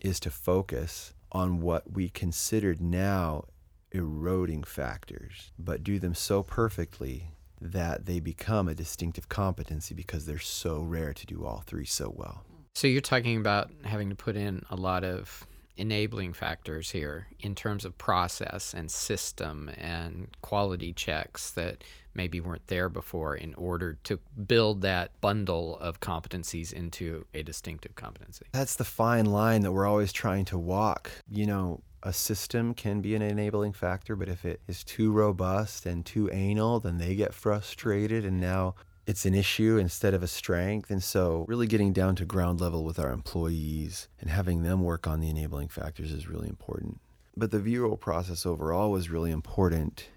is 0.00 0.20
to 0.20 0.30
focus 0.30 1.14
on 1.32 1.60
what 1.60 1.92
we 1.92 2.08
considered 2.08 2.80
now 2.80 3.44
eroding 3.92 4.62
factors, 4.62 5.52
but 5.58 5.82
do 5.82 5.98
them 5.98 6.14
so 6.14 6.42
perfectly 6.42 7.32
that 7.60 8.06
they 8.06 8.20
become 8.20 8.68
a 8.68 8.74
distinctive 8.74 9.28
competency 9.28 9.94
because 9.94 10.26
they're 10.26 10.38
so 10.38 10.80
rare 10.80 11.12
to 11.12 11.26
do 11.26 11.44
all 11.44 11.62
three 11.66 11.84
so 11.84 12.12
well. 12.14 12.44
So 12.74 12.86
you're 12.86 13.00
talking 13.00 13.38
about 13.38 13.70
having 13.84 14.08
to 14.10 14.14
put 14.14 14.36
in 14.36 14.62
a 14.70 14.76
lot 14.76 15.04
of 15.04 15.46
enabling 15.76 16.32
factors 16.32 16.90
here 16.90 17.26
in 17.40 17.54
terms 17.54 17.84
of 17.84 17.96
process 17.98 18.74
and 18.74 18.90
system 18.90 19.70
and 19.78 20.28
quality 20.42 20.92
checks 20.92 21.50
that 21.52 21.82
maybe 22.18 22.40
weren't 22.40 22.66
there 22.66 22.88
before 22.88 23.36
in 23.36 23.54
order 23.54 23.96
to 24.02 24.18
build 24.46 24.82
that 24.82 25.12
bundle 25.20 25.78
of 25.78 26.00
competencies 26.00 26.72
into 26.72 27.24
a 27.32 27.44
distinctive 27.44 27.94
competency. 27.94 28.44
That's 28.50 28.74
the 28.74 28.84
fine 28.84 29.26
line 29.26 29.62
that 29.62 29.70
we're 29.70 29.86
always 29.86 30.12
trying 30.12 30.44
to 30.46 30.58
walk. 30.58 31.12
You 31.30 31.46
know, 31.46 31.80
a 32.02 32.12
system 32.12 32.74
can 32.74 33.00
be 33.00 33.14
an 33.14 33.22
enabling 33.22 33.72
factor, 33.72 34.16
but 34.16 34.28
if 34.28 34.44
it 34.44 34.60
is 34.66 34.82
too 34.82 35.12
robust 35.12 35.86
and 35.86 36.04
too 36.04 36.28
anal, 36.32 36.80
then 36.80 36.98
they 36.98 37.14
get 37.14 37.32
frustrated 37.32 38.24
and 38.24 38.40
now 38.40 38.74
it's 39.06 39.24
an 39.24 39.34
issue 39.34 39.78
instead 39.78 40.12
of 40.12 40.22
a 40.24 40.26
strength. 40.26 40.90
And 40.90 41.02
so, 41.02 41.46
really 41.48 41.68
getting 41.68 41.92
down 41.92 42.16
to 42.16 42.24
ground 42.26 42.60
level 42.60 42.84
with 42.84 42.98
our 42.98 43.12
employees 43.12 44.08
and 44.20 44.28
having 44.28 44.64
them 44.64 44.82
work 44.82 45.06
on 45.06 45.20
the 45.20 45.30
enabling 45.30 45.68
factors 45.68 46.12
is 46.12 46.28
really 46.28 46.48
important. 46.48 47.00
But 47.36 47.52
the 47.52 47.60
VREAL 47.60 48.00
process 48.00 48.44
overall 48.44 48.90
was 48.90 49.08
really 49.08 49.30
important 49.30 50.08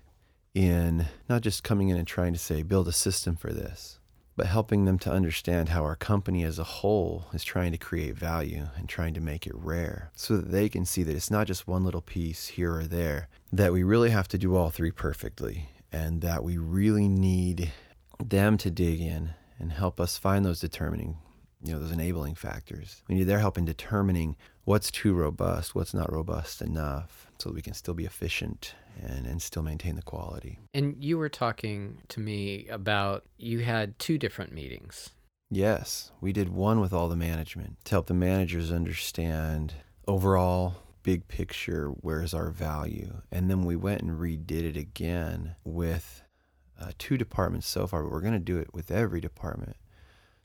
in 0.53 1.05
not 1.29 1.41
just 1.41 1.63
coming 1.63 1.89
in 1.89 1.97
and 1.97 2.07
trying 2.07 2.33
to 2.33 2.39
say, 2.39 2.63
build 2.63 2.87
a 2.87 2.91
system 2.91 3.35
for 3.35 3.53
this, 3.53 3.99
but 4.35 4.47
helping 4.47 4.85
them 4.85 4.97
to 4.99 5.11
understand 5.11 5.69
how 5.69 5.83
our 5.83 5.95
company 5.95 6.43
as 6.43 6.59
a 6.59 6.63
whole 6.63 7.25
is 7.33 7.43
trying 7.43 7.71
to 7.71 7.77
create 7.77 8.15
value 8.15 8.67
and 8.75 8.89
trying 8.89 9.13
to 9.13 9.21
make 9.21 9.45
it 9.45 9.55
rare 9.55 10.11
so 10.15 10.35
that 10.37 10.51
they 10.51 10.67
can 10.69 10.85
see 10.85 11.03
that 11.03 11.15
it's 11.15 11.31
not 11.31 11.47
just 11.47 11.67
one 11.67 11.83
little 11.83 12.01
piece 12.01 12.47
here 12.47 12.75
or 12.75 12.83
there, 12.83 13.27
that 13.51 13.73
we 13.73 13.83
really 13.83 14.09
have 14.09 14.27
to 14.27 14.37
do 14.37 14.55
all 14.55 14.69
three 14.69 14.91
perfectly, 14.91 15.69
and 15.91 16.21
that 16.21 16.43
we 16.43 16.57
really 16.57 17.07
need 17.07 17.71
them 18.19 18.57
to 18.57 18.71
dig 18.71 19.01
in 19.01 19.31
and 19.59 19.73
help 19.73 19.99
us 19.99 20.17
find 20.17 20.43
those 20.43 20.59
determining, 20.59 21.17
you 21.63 21.73
know, 21.73 21.79
those 21.79 21.91
enabling 21.91 22.35
factors. 22.35 23.03
We 23.07 23.15
need 23.15 23.25
their 23.25 23.39
help 23.39 23.57
in 23.57 23.65
determining 23.65 24.35
what's 24.63 24.91
too 24.91 25.13
robust, 25.13 25.75
what's 25.75 25.93
not 25.93 26.11
robust 26.11 26.61
enough, 26.61 27.27
so 27.37 27.49
that 27.49 27.55
we 27.55 27.61
can 27.61 27.73
still 27.73 27.93
be 27.93 28.05
efficient 28.05 28.73
and, 29.01 29.25
and 29.25 29.41
still 29.41 29.63
maintain 29.63 29.95
the 29.95 30.01
quality. 30.01 30.59
And 30.73 30.95
you 31.03 31.17
were 31.17 31.29
talking 31.29 31.99
to 32.09 32.19
me 32.19 32.67
about 32.69 33.25
you 33.37 33.59
had 33.59 33.97
two 33.99 34.17
different 34.17 34.53
meetings. 34.53 35.09
Yes, 35.49 36.11
we 36.21 36.31
did 36.31 36.49
one 36.49 36.79
with 36.79 36.93
all 36.93 37.09
the 37.09 37.15
management 37.15 37.83
to 37.85 37.91
help 37.91 38.07
the 38.07 38.13
managers 38.13 38.71
understand 38.71 39.73
overall 40.07 40.75
big 41.03 41.27
picture 41.27 41.87
where's 41.87 42.33
our 42.33 42.49
value. 42.49 43.21
And 43.31 43.49
then 43.49 43.63
we 43.63 43.75
went 43.75 44.01
and 44.01 44.19
redid 44.19 44.63
it 44.63 44.77
again 44.77 45.55
with 45.63 46.23
uh, 46.79 46.91
two 46.97 47.17
departments 47.17 47.67
so 47.67 47.87
far, 47.87 48.03
but 48.03 48.11
we're 48.11 48.21
going 48.21 48.33
to 48.33 48.39
do 48.39 48.57
it 48.57 48.73
with 48.73 48.91
every 48.91 49.19
department. 49.19 49.75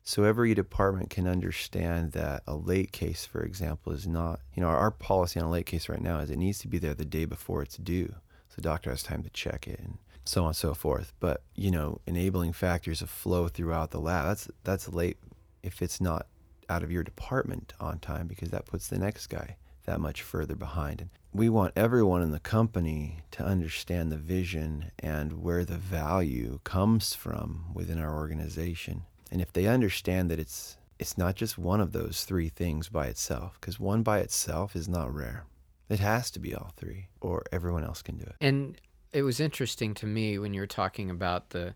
So 0.08 0.22
every 0.22 0.54
department 0.54 1.10
can 1.10 1.26
understand 1.26 2.12
that 2.12 2.44
a 2.46 2.54
late 2.54 2.92
case, 2.92 3.26
for 3.26 3.42
example, 3.42 3.92
is 3.92 4.06
not, 4.06 4.38
you 4.54 4.62
know, 4.62 4.68
our, 4.68 4.76
our 4.76 4.90
policy 4.92 5.40
on 5.40 5.46
a 5.46 5.50
late 5.50 5.66
case 5.66 5.88
right 5.88 6.00
now 6.00 6.20
is 6.20 6.30
it 6.30 6.38
needs 6.38 6.60
to 6.60 6.68
be 6.68 6.78
there 6.78 6.94
the 6.94 7.04
day 7.04 7.24
before 7.24 7.60
it's 7.60 7.76
due. 7.76 8.14
So 8.48 8.54
the 8.54 8.62
doctor 8.62 8.90
has 8.90 9.02
time 9.02 9.24
to 9.24 9.30
check 9.30 9.66
it 9.66 9.80
and 9.80 9.98
so 10.24 10.42
on 10.42 10.50
and 10.50 10.56
so 10.56 10.74
forth. 10.74 11.12
But, 11.18 11.42
you 11.56 11.72
know, 11.72 12.00
enabling 12.06 12.52
factors 12.52 13.02
of 13.02 13.10
flow 13.10 13.48
throughout 13.48 13.90
the 13.90 13.98
lab, 13.98 14.26
that's, 14.26 14.48
that's 14.62 14.88
late 14.92 15.16
if 15.64 15.82
it's 15.82 16.00
not 16.00 16.28
out 16.70 16.84
of 16.84 16.92
your 16.92 17.02
department 17.02 17.72
on 17.80 17.98
time 17.98 18.28
because 18.28 18.50
that 18.50 18.66
puts 18.66 18.86
the 18.86 19.00
next 19.00 19.26
guy 19.26 19.56
that 19.86 19.98
much 19.98 20.22
further 20.22 20.54
behind. 20.54 21.00
And 21.00 21.10
we 21.32 21.48
want 21.48 21.72
everyone 21.74 22.22
in 22.22 22.30
the 22.30 22.38
company 22.38 23.24
to 23.32 23.44
understand 23.44 24.12
the 24.12 24.18
vision 24.18 24.92
and 25.00 25.42
where 25.42 25.64
the 25.64 25.78
value 25.78 26.60
comes 26.62 27.12
from 27.12 27.74
within 27.74 27.98
our 27.98 28.14
organization. 28.14 29.02
And 29.30 29.40
if 29.40 29.52
they 29.52 29.66
understand 29.66 30.30
that 30.30 30.38
it's 30.38 30.76
it's 30.98 31.18
not 31.18 31.34
just 31.34 31.58
one 31.58 31.80
of 31.80 31.92
those 31.92 32.24
three 32.24 32.48
things 32.48 32.88
by 32.88 33.06
itself, 33.06 33.58
because 33.60 33.78
one 33.78 34.02
by 34.02 34.20
itself 34.20 34.74
is 34.74 34.88
not 34.88 35.14
rare. 35.14 35.44
It 35.88 36.00
has 36.00 36.30
to 36.32 36.38
be 36.38 36.54
all 36.54 36.72
three, 36.76 37.08
or 37.20 37.44
everyone 37.52 37.84
else 37.84 38.02
can 38.02 38.16
do 38.16 38.24
it. 38.24 38.36
And 38.40 38.80
it 39.12 39.22
was 39.22 39.38
interesting 39.38 39.94
to 39.94 40.06
me 40.06 40.38
when 40.38 40.54
you 40.54 40.60
were 40.60 40.66
talking 40.66 41.10
about 41.10 41.50
the 41.50 41.74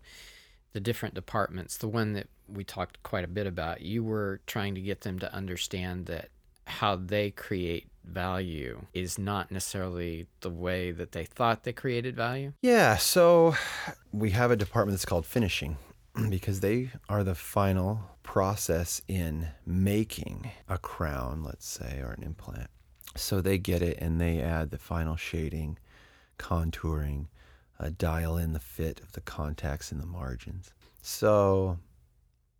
the 0.73 0.79
different 0.79 1.15
departments. 1.15 1.77
The 1.77 1.87
one 1.87 2.13
that 2.13 2.27
we 2.47 2.63
talked 2.63 3.03
quite 3.03 3.23
a 3.23 3.27
bit 3.27 3.47
about, 3.47 3.81
you 3.81 4.03
were 4.03 4.41
trying 4.47 4.75
to 4.75 4.81
get 4.81 5.01
them 5.01 5.19
to 5.19 5.33
understand 5.33 6.05
that 6.05 6.29
how 6.65 6.95
they 6.95 7.31
create 7.31 7.87
value 8.05 8.85
is 8.93 9.19
not 9.19 9.51
necessarily 9.51 10.27
the 10.39 10.49
way 10.49 10.91
that 10.91 11.11
they 11.11 11.25
thought 11.25 11.63
they 11.63 11.73
created 11.73 12.15
value? 12.15 12.53
Yeah, 12.61 12.97
so 12.97 13.55
we 14.11 14.31
have 14.31 14.51
a 14.51 14.55
department 14.55 14.97
that's 14.97 15.05
called 15.05 15.25
finishing 15.25 15.77
because 16.29 16.59
they 16.59 16.89
are 17.09 17.23
the 17.23 17.35
final 17.35 18.01
process 18.23 19.01
in 19.07 19.47
making 19.65 20.51
a 20.67 20.77
crown, 20.77 21.43
let's 21.43 21.67
say, 21.67 21.99
or 22.01 22.11
an 22.11 22.23
implant. 22.23 22.69
So 23.15 23.41
they 23.41 23.57
get 23.57 23.81
it 23.81 23.97
and 23.99 24.19
they 24.19 24.39
add 24.41 24.71
the 24.71 24.77
final 24.77 25.15
shading, 25.15 25.77
contouring, 26.37 27.27
uh, 27.79 27.91
dial 27.97 28.37
in 28.37 28.53
the 28.53 28.59
fit 28.59 28.99
of 29.01 29.11
the 29.13 29.21
contacts 29.21 29.91
and 29.91 30.01
the 30.01 30.05
margins. 30.05 30.71
So 31.01 31.79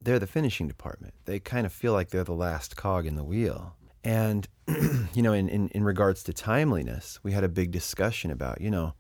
they're 0.02 0.20
the 0.20 0.28
finishing 0.28 0.68
department. 0.68 1.14
They 1.26 1.40
kind 1.40 1.66
of 1.66 1.72
feel 1.72 1.94
like 1.94 2.10
they're 2.10 2.24
the 2.24 2.34
last 2.34 2.76
cog 2.76 3.06
in 3.06 3.16
the 3.16 3.24
wheel. 3.24 3.76
And, 4.04 4.48
you 5.14 5.22
know, 5.22 5.34
in, 5.34 5.48
in, 5.48 5.68
in 5.70 5.84
regards 5.84 6.24
to 6.24 6.34
timeliness, 6.34 7.20
we 7.22 7.34
had 7.34 7.44
a 7.44 7.50
big 7.50 7.72
discussion 7.72 8.32
about, 8.32 8.60
you 8.60 8.72
know, 8.72 8.94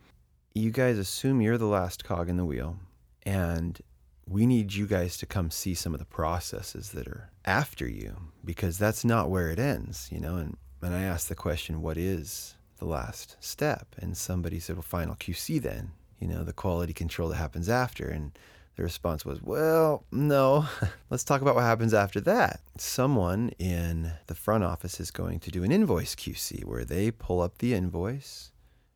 you 0.53 0.69
guys 0.69 0.97
assume 0.97 1.41
you're 1.41 1.57
the 1.57 1.65
last 1.65 2.03
cog 2.03 2.29
in 2.29 2.37
the 2.37 2.45
wheel, 2.45 2.77
and 3.23 3.79
we 4.27 4.45
need 4.45 4.73
you 4.73 4.87
guys 4.87 5.17
to 5.17 5.25
come 5.25 5.51
see 5.51 5.73
some 5.73 5.93
of 5.93 5.99
the 5.99 6.05
processes 6.05 6.91
that 6.91 7.07
are 7.07 7.29
after 7.45 7.87
you 7.87 8.15
because 8.45 8.77
that's 8.77 9.03
not 9.03 9.29
where 9.29 9.49
it 9.49 9.59
ends, 9.59 10.09
you 10.11 10.19
know. 10.19 10.35
And, 10.35 10.57
and 10.81 10.95
I 10.95 11.03
asked 11.03 11.29
the 11.29 11.35
question, 11.35 11.81
what 11.81 11.97
is 11.97 12.55
the 12.77 12.85
last 12.85 13.35
step? 13.39 13.87
And 13.97 14.15
somebody 14.15 14.59
said, 14.59 14.75
well, 14.75 14.83
final 14.83 15.15
QC 15.15 15.61
then, 15.61 15.91
you 16.19 16.27
know, 16.27 16.43
the 16.43 16.53
quality 16.53 16.93
control 16.93 17.29
that 17.29 17.35
happens 17.35 17.67
after. 17.67 18.07
And 18.07 18.31
the 18.75 18.83
response 18.83 19.25
was, 19.25 19.41
well, 19.41 20.05
no. 20.11 20.65
Let's 21.09 21.23
talk 21.23 21.41
about 21.41 21.55
what 21.55 21.63
happens 21.63 21.93
after 21.93 22.21
that. 22.21 22.61
Someone 22.77 23.51
in 23.59 24.13
the 24.27 24.35
front 24.35 24.63
office 24.63 24.99
is 24.99 25.11
going 25.11 25.39
to 25.41 25.51
do 25.51 25.63
an 25.63 25.71
invoice 25.71 26.15
QC 26.15 26.63
where 26.63 26.85
they 26.85 27.11
pull 27.11 27.41
up 27.41 27.57
the 27.57 27.73
invoice. 27.73 28.50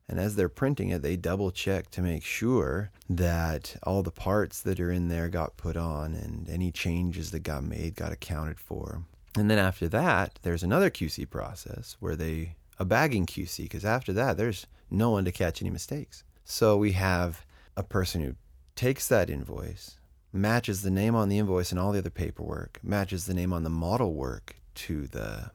And 0.08 0.20
as 0.20 0.36
they're 0.36 0.48
printing 0.48 0.90
it, 0.90 1.02
they 1.02 1.16
double 1.16 1.50
check 1.50 1.90
to 1.90 2.02
make 2.02 2.22
sure 2.22 2.90
that 3.10 3.76
all 3.82 4.02
the 4.02 4.12
parts 4.12 4.62
that 4.62 4.78
are 4.78 4.90
in 4.90 5.08
there 5.08 5.28
got 5.28 5.56
put 5.56 5.76
on 5.76 6.14
and 6.14 6.48
any 6.48 6.70
changes 6.70 7.32
that 7.32 7.40
got 7.40 7.64
made 7.64 7.96
got 7.96 8.12
accounted 8.12 8.60
for. 8.60 9.02
And 9.36 9.50
then 9.50 9.58
after 9.58 9.88
that, 9.88 10.38
there's 10.42 10.62
another 10.62 10.90
QC 10.90 11.28
process 11.28 11.96
where 11.98 12.16
they, 12.16 12.54
a 12.78 12.84
bagging 12.84 13.26
QC, 13.26 13.64
because 13.64 13.84
after 13.84 14.12
that, 14.12 14.36
there's 14.36 14.66
no 14.90 15.10
one 15.10 15.24
to 15.24 15.32
catch 15.32 15.60
any 15.60 15.70
mistakes. 15.70 16.22
So 16.44 16.76
we 16.76 16.92
have 16.92 17.44
a 17.76 17.82
person 17.82 18.22
who 18.22 18.36
takes 18.76 19.08
that 19.08 19.28
invoice, 19.28 19.98
matches 20.32 20.82
the 20.82 20.90
name 20.90 21.14
on 21.16 21.28
the 21.28 21.38
invoice 21.38 21.72
and 21.72 21.80
all 21.80 21.92
the 21.92 21.98
other 21.98 22.10
paperwork, 22.10 22.78
matches 22.82 23.26
the 23.26 23.34
name 23.34 23.52
on 23.52 23.64
the 23.64 23.70
model 23.70 24.14
work 24.14 24.56
to 24.76 25.06
the 25.08 25.50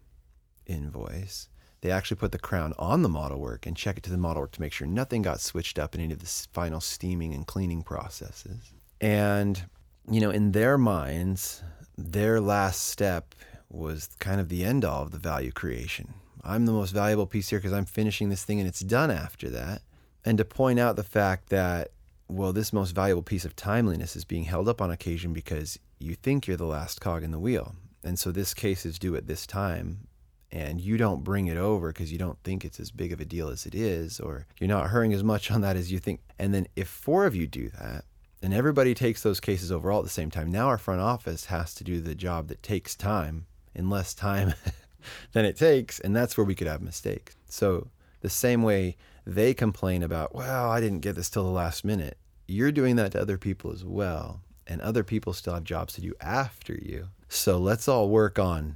invoice. 0.65 1.47
They 1.81 1.91
actually 1.91 2.17
put 2.17 2.31
the 2.31 2.39
crown 2.39 2.73
on 2.77 3.01
the 3.01 3.09
model 3.09 3.39
work 3.39 3.65
and 3.65 3.75
check 3.75 3.97
it 3.97 4.03
to 4.03 4.11
the 4.11 4.17
model 4.17 4.43
work 4.43 4.51
to 4.51 4.61
make 4.61 4.73
sure 4.73 4.87
nothing 4.87 5.23
got 5.23 5.41
switched 5.41 5.79
up 5.79 5.95
in 5.95 6.01
any 6.01 6.13
of 6.13 6.19
the 6.19 6.47
final 6.53 6.79
steaming 6.79 7.33
and 7.33 7.45
cleaning 7.45 7.81
processes. 7.81 8.71
And, 8.99 9.63
you 10.09 10.21
know, 10.21 10.29
in 10.29 10.51
their 10.51 10.77
minds, 10.77 11.63
their 11.97 12.39
last 12.39 12.87
step 12.87 13.33
was 13.69 14.09
kind 14.19 14.39
of 14.39 14.49
the 14.49 14.63
end 14.63 14.85
all 14.85 15.03
of 15.03 15.11
the 15.11 15.17
value 15.17 15.51
creation. 15.51 16.13
I'm 16.43 16.65
the 16.65 16.71
most 16.71 16.91
valuable 16.91 17.25
piece 17.25 17.49
here 17.49 17.59
because 17.59 17.73
I'm 17.73 17.85
finishing 17.85 18.29
this 18.29 18.43
thing 18.43 18.59
and 18.59 18.67
it's 18.67 18.81
done 18.81 19.09
after 19.09 19.49
that. 19.49 19.81
And 20.23 20.37
to 20.37 20.45
point 20.45 20.79
out 20.79 20.95
the 20.95 21.03
fact 21.03 21.49
that 21.49 21.91
well, 22.31 22.53
this 22.53 22.71
most 22.71 22.91
valuable 22.91 23.23
piece 23.23 23.43
of 23.43 23.57
timeliness 23.57 24.15
is 24.15 24.23
being 24.23 24.45
held 24.45 24.69
up 24.69 24.81
on 24.81 24.89
occasion 24.89 25.33
because 25.33 25.77
you 25.99 26.15
think 26.15 26.47
you're 26.47 26.55
the 26.55 26.65
last 26.65 27.01
cog 27.01 27.23
in 27.23 27.31
the 27.31 27.39
wheel. 27.39 27.75
And 28.03 28.17
so 28.17 28.31
this 28.31 28.53
case 28.53 28.85
is 28.85 28.97
due 28.97 29.15
at 29.17 29.27
this 29.27 29.45
time, 29.45 30.07
and 30.51 30.81
you 30.81 30.97
don't 30.97 31.23
bring 31.23 31.47
it 31.47 31.57
over 31.57 31.89
because 31.89 32.11
you 32.11 32.17
don't 32.17 32.37
think 32.43 32.65
it's 32.65 32.79
as 32.79 32.91
big 32.91 33.13
of 33.13 33.19
a 33.19 33.25
deal 33.25 33.49
as 33.49 33.65
it 33.65 33.73
is, 33.73 34.19
or 34.19 34.45
you're 34.59 34.67
not 34.67 34.89
hurrying 34.89 35.13
as 35.13 35.23
much 35.23 35.51
on 35.51 35.61
that 35.61 35.75
as 35.75 35.91
you 35.91 35.99
think. 35.99 36.21
And 36.37 36.53
then 36.53 36.67
if 36.75 36.87
four 36.87 37.25
of 37.25 37.35
you 37.35 37.47
do 37.47 37.69
that, 37.79 38.05
and 38.43 38.53
everybody 38.53 38.95
takes 38.95 39.21
those 39.21 39.39
cases 39.39 39.71
over 39.71 39.91
all 39.91 39.99
at 39.99 40.03
the 40.03 40.09
same 40.09 40.31
time, 40.31 40.51
now 40.51 40.67
our 40.67 40.79
front 40.79 40.99
office 40.99 41.45
has 41.45 41.75
to 41.75 41.83
do 41.83 42.01
the 42.01 42.15
job 42.15 42.47
that 42.47 42.63
takes 42.63 42.95
time 42.95 43.45
in 43.75 43.89
less 43.89 44.13
time 44.13 44.53
than 45.33 45.45
it 45.45 45.57
takes, 45.57 45.99
and 45.99 46.15
that's 46.15 46.37
where 46.37 46.45
we 46.45 46.55
could 46.55 46.67
have 46.67 46.81
mistakes. 46.81 47.35
So 47.47 47.89
the 48.21 48.29
same 48.29 48.63
way 48.63 48.97
they 49.25 49.53
complain 49.53 50.01
about, 50.01 50.33
well, 50.33 50.69
I 50.69 50.81
didn't 50.81 51.01
get 51.01 51.15
this 51.15 51.29
till 51.29 51.43
the 51.43 51.49
last 51.49 51.85
minute 51.85 52.17
you're 52.51 52.71
doing 52.71 52.97
that 52.97 53.13
to 53.13 53.21
other 53.21 53.37
people 53.37 53.71
as 53.71 53.83
well. 53.83 54.41
And 54.67 54.81
other 54.81 55.03
people 55.03 55.33
still 55.33 55.53
have 55.53 55.63
jobs 55.63 55.93
to 55.93 56.01
do 56.01 56.13
after 56.21 56.73
you. 56.73 57.09
So 57.27 57.57
let's 57.57 57.87
all 57.87 58.09
work 58.09 58.37
on 58.37 58.75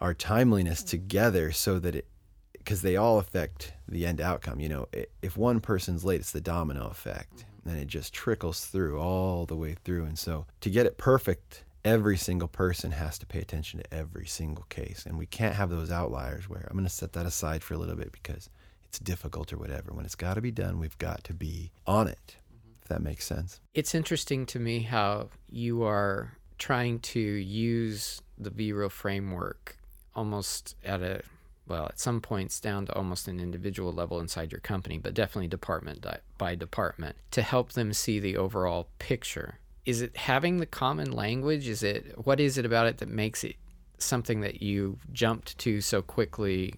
our 0.00 0.14
timeliness 0.14 0.82
together 0.82 1.52
so 1.52 1.78
that 1.78 1.96
it, 1.96 2.06
because 2.52 2.82
they 2.82 2.96
all 2.96 3.18
affect 3.18 3.72
the 3.88 4.04
end 4.04 4.20
outcome. 4.20 4.60
You 4.60 4.68
know, 4.68 4.88
if 5.22 5.36
one 5.36 5.60
person's 5.60 6.04
late, 6.04 6.20
it's 6.20 6.32
the 6.32 6.40
domino 6.40 6.88
effect 6.88 7.36
mm-hmm. 7.36 7.70
and 7.70 7.78
it 7.78 7.86
just 7.86 8.12
trickles 8.12 8.64
through 8.64 8.98
all 8.98 9.46
the 9.46 9.56
way 9.56 9.76
through. 9.84 10.04
And 10.04 10.18
so 10.18 10.46
to 10.60 10.70
get 10.70 10.86
it 10.86 10.98
perfect, 10.98 11.64
every 11.84 12.16
single 12.16 12.48
person 12.48 12.90
has 12.90 13.18
to 13.18 13.26
pay 13.26 13.38
attention 13.38 13.80
to 13.80 13.94
every 13.94 14.26
single 14.26 14.64
case. 14.68 15.06
And 15.06 15.16
we 15.16 15.26
can't 15.26 15.54
have 15.54 15.70
those 15.70 15.92
outliers 15.92 16.48
where 16.48 16.66
I'm 16.68 16.76
going 16.76 16.84
to 16.84 16.90
set 16.90 17.12
that 17.12 17.26
aside 17.26 17.62
for 17.62 17.74
a 17.74 17.78
little 17.78 17.94
bit 17.94 18.10
because 18.10 18.50
it's 18.84 18.98
difficult 18.98 19.52
or 19.52 19.58
whatever. 19.58 19.92
When 19.92 20.04
it's 20.04 20.16
got 20.16 20.34
to 20.34 20.40
be 20.40 20.50
done, 20.50 20.80
we've 20.80 20.98
got 20.98 21.22
to 21.24 21.34
be 21.34 21.70
on 21.86 22.08
it 22.08 22.36
mm-hmm. 22.36 22.72
if 22.82 22.88
that 22.88 23.00
makes 23.00 23.24
sense. 23.24 23.60
It's 23.74 23.94
interesting 23.94 24.44
to 24.46 24.58
me 24.58 24.80
how 24.80 25.28
you 25.48 25.84
are 25.84 26.32
trying 26.58 26.98
to 26.98 27.20
use 27.20 28.20
the 28.38 28.50
VREAL 28.50 28.90
framework 28.90 29.78
almost 30.16 30.74
at 30.84 31.02
a 31.02 31.22
well, 31.68 31.86
at 31.86 31.98
some 31.98 32.20
points 32.20 32.60
down 32.60 32.86
to 32.86 32.94
almost 32.94 33.26
an 33.26 33.40
individual 33.40 33.92
level 33.92 34.20
inside 34.20 34.52
your 34.52 34.60
company, 34.60 34.98
but 34.98 35.14
definitely 35.14 35.48
department 35.48 36.06
by 36.38 36.54
department 36.54 37.16
to 37.32 37.42
help 37.42 37.72
them 37.72 37.92
see 37.92 38.20
the 38.20 38.36
overall 38.36 38.88
picture. 39.00 39.58
Is 39.84 40.00
it 40.00 40.16
having 40.16 40.58
the 40.58 40.66
common 40.66 41.10
language? 41.12 41.68
Is 41.68 41.82
it 41.82 42.14
what 42.24 42.40
is 42.40 42.56
it 42.56 42.64
about 42.64 42.86
it 42.86 42.98
that 42.98 43.08
makes 43.08 43.44
it 43.44 43.56
something 43.98 44.40
that 44.40 44.62
you 44.62 44.98
jumped 45.12 45.58
to 45.58 45.80
so 45.80 46.02
quickly 46.02 46.74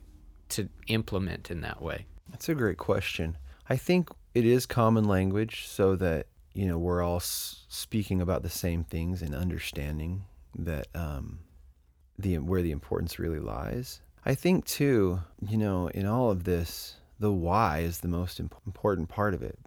to 0.51 0.68
implement 0.87 1.51
in 1.51 1.61
that 1.62 1.83
way? 1.83 2.07
That's 2.31 2.48
a 2.48 2.55
great 2.55 2.79
question. 2.79 3.37
I 3.68 3.77
think 3.77 4.09
it 4.35 4.44
is 4.44 4.66
common 4.66 5.05
language 5.05 5.66
so 5.68 5.96
that 5.96 6.27
you 6.55 6.66
know 6.66 6.79
we're 6.79 7.03
all 7.03 7.20
speaking 7.20 8.22
about 8.22 8.42
the 8.42 8.48
same 8.48 8.85
things 8.85 9.20
and 9.20 9.35
understanding 9.35 10.24
that 10.55 10.87
um, 10.94 11.40
the 12.18 12.38
where 12.38 12.62
the 12.62 12.70
importance 12.70 13.18
really 13.18 13.38
lies. 13.38 14.00
I 14.24 14.35
think 14.35 14.64
too, 14.64 15.20
you 15.40 15.57
know, 15.57 15.88
in 15.88 16.04
all 16.04 16.31
of 16.31 16.44
this, 16.44 16.96
the 17.18 17.33
why 17.33 17.78
is 17.78 18.00
the 18.00 18.09
most 18.09 18.40
imp- 18.40 18.57
important 18.66 19.09
part 19.09 19.35
of 19.35 19.42
it, 19.42 19.59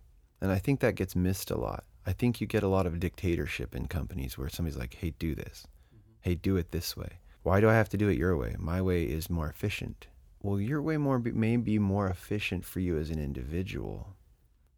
and 0.41 0.51
I 0.51 0.59
think 0.59 0.79
that 0.79 0.95
gets 0.95 1.15
missed 1.15 1.49
a 1.49 1.57
lot. 1.57 1.83
I 2.05 2.13
think 2.13 2.41
you 2.41 2.47
get 2.47 2.63
a 2.63 2.67
lot 2.67 2.85
of 2.85 2.99
dictatorship 2.99 3.75
in 3.75 3.87
companies 3.87 4.37
where 4.37 4.49
somebody's 4.49 4.77
like, 4.77 4.95
"Hey, 4.95 5.13
do 5.17 5.35
this. 5.35 5.65
Mm-hmm. 5.93 6.11
Hey, 6.21 6.35
do 6.35 6.57
it 6.57 6.71
this 6.71 6.97
way. 6.97 7.19
Why 7.43 7.61
do 7.61 7.69
I 7.69 7.73
have 7.73 7.89
to 7.89 7.97
do 7.97 8.09
it 8.09 8.17
your 8.17 8.35
way? 8.37 8.55
My 8.59 8.81
way 8.81 9.03
is 9.03 9.29
more 9.29 9.49
efficient." 9.49 10.07
Well, 10.43 10.59
your 10.59 10.81
way 10.81 10.97
more 10.97 11.19
be, 11.19 11.31
may 11.31 11.55
be 11.57 11.77
more 11.77 12.07
efficient 12.07 12.65
for 12.65 12.79
you 12.79 12.97
as 12.97 13.11
an 13.11 13.19
individual, 13.19 14.15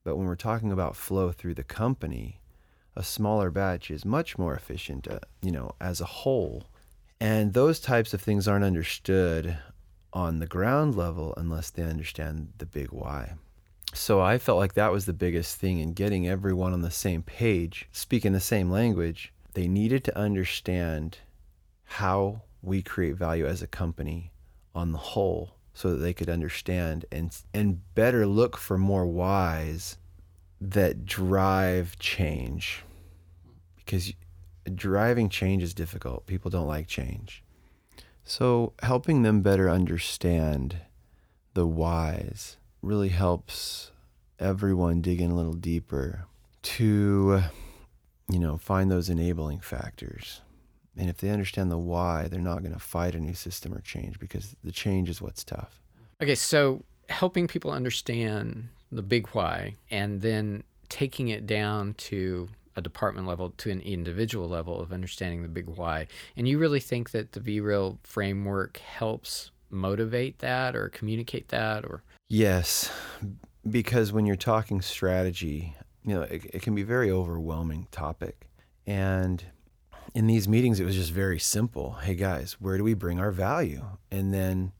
but 0.03 0.17
when 0.17 0.27
we're 0.27 0.36
talking 0.36 0.73
about 0.73 0.97
flow 0.97 1.31
through 1.31 1.53
the 1.53 1.63
company, 1.63 2.41
a 2.95 3.03
smaller 3.03 3.49
batch 3.49 3.89
is 3.89 4.03
much 4.03 4.38
more 4.38 4.53
efficient, 4.53 5.07
uh, 5.07 5.19
you 5.41 5.51
know, 5.51 5.71
as 5.79 6.01
a 6.01 6.05
whole. 6.05 6.65
And 7.23 7.53
those 7.53 7.79
types 7.79 8.13
of 8.13 8.19
things 8.19 8.49
aren't 8.49 8.65
understood 8.65 9.57
on 10.12 10.39
the 10.39 10.45
ground 10.45 10.95
level 10.95 11.33
unless 11.38 11.69
they 11.69 11.83
understand 11.83 12.51
the 12.57 12.65
big 12.65 12.89
why. 12.89 13.36
So 13.93 14.19
I 14.19 14.38
felt 14.38 14.59
like 14.59 14.73
that 14.73 14.91
was 14.91 15.05
the 15.05 15.13
biggest 15.13 15.55
thing 15.57 15.79
in 15.79 15.93
getting 15.93 16.27
everyone 16.27 16.73
on 16.73 16.81
the 16.81 16.91
same 16.91 17.23
page, 17.23 17.88
speaking 17.93 18.33
the 18.33 18.41
same 18.41 18.69
language. 18.69 19.31
They 19.53 19.69
needed 19.69 20.03
to 20.03 20.17
understand 20.17 21.19
how 21.86 22.41
we 22.62 22.81
create 22.81 23.15
value 23.15 23.47
as 23.47 23.62
a 23.62 23.67
company 23.67 24.33
on 24.75 24.91
the 24.91 24.97
whole 24.97 25.55
so 25.73 25.91
that 25.91 26.01
they 26.03 26.13
could 26.13 26.29
understand 26.29 27.05
and 27.09 27.33
and 27.53 27.79
better 27.95 28.25
look 28.25 28.57
for 28.57 28.77
more 28.77 29.07
whys 29.07 29.97
that 30.59 31.05
drive 31.05 31.97
change 31.99 32.83
because 33.77 34.12
driving 34.73 35.30
change 35.30 35.63
is 35.63 35.73
difficult. 35.73 36.26
People 36.26 36.52
don't 36.52 36.67
like 36.67 36.88
change. 36.88 37.43
So 38.23 38.73
helping 38.82 39.23
them 39.23 39.41
better 39.41 39.69
understand 39.69 40.78
the 41.54 41.67
whys 41.67 42.58
really 42.82 43.10
helps 43.10 43.91
everyone 44.39 45.02
dig 45.02 45.21
in 45.21 45.32
a 45.32 45.36
little 45.36 45.54
deeper 45.54 46.26
to 46.62 47.43
you 48.30 48.39
know 48.39 48.58
find 48.58 48.89
those 48.89 49.10
enabling 49.10 49.60
factors. 49.60 50.41
And 50.95 51.10
if 51.10 51.17
they 51.17 51.30
understand 51.30 51.71
the 51.71 51.78
why, 51.78 52.28
they're 52.28 52.39
not 52.39 52.62
going 52.62 52.73
to 52.73 52.80
fight 52.80 53.15
a 53.15 53.19
new 53.19 53.34
system 53.34 53.73
or 53.73 53.82
change 53.82 54.19
because 54.19 54.56
the 54.63 54.71
change 54.71 55.10
is 55.10 55.21
what's 55.21 55.43
tough. 55.43 55.82
Okay, 56.21 56.36
so 56.36 56.84
helping 57.10 57.47
people 57.47 57.71
understand 57.71 58.69
the 58.91 59.02
big 59.02 59.28
why 59.30 59.76
and 59.89 60.21
then 60.21 60.63
taking 60.89 61.30
it 61.30 61.47
down 61.47 61.95
to 61.95 62.47
a 62.75 62.81
department 62.81 63.27
level 63.27 63.51
to 63.57 63.69
an 63.69 63.81
individual 63.81 64.47
level 64.47 64.79
of 64.79 64.91
understanding 64.91 65.41
the 65.41 65.47
big 65.47 65.67
why. 65.67 66.07
And 66.36 66.47
you 66.47 66.57
really 66.57 66.79
think 66.79 67.12
that 67.12 67.33
the 67.33 67.39
VREAL 67.39 67.99
framework 68.03 68.77
helps 68.77 69.51
motivate 69.69 70.39
that 70.39 70.75
or 70.75 70.89
communicate 70.89 71.49
that 71.49 71.83
or 71.83 72.03
Yes, 72.29 72.91
because 73.69 74.12
when 74.12 74.25
you're 74.25 74.36
talking 74.36 74.81
strategy, 74.81 75.75
you 76.03 76.15
know, 76.15 76.21
it, 76.23 76.45
it 76.53 76.62
can 76.62 76.73
be 76.75 76.81
a 76.81 76.86
very 76.86 77.12
overwhelming 77.12 77.88
topic. 77.91 78.47
And 78.88 79.43
in 80.13 80.27
these 80.27 80.47
meetings, 80.47 80.79
it 80.79 80.86
was 80.86 80.95
just 80.95 81.12
very 81.12 81.39
simple. 81.39 81.93
Hey 81.93 82.15
guys, 82.15 82.53
where 82.59 82.77
do 82.77 82.83
we 82.83 82.93
bring 82.93 83.19
our 83.19 83.31
value? 83.31 83.83
And 84.12 84.33
then, 84.33 84.71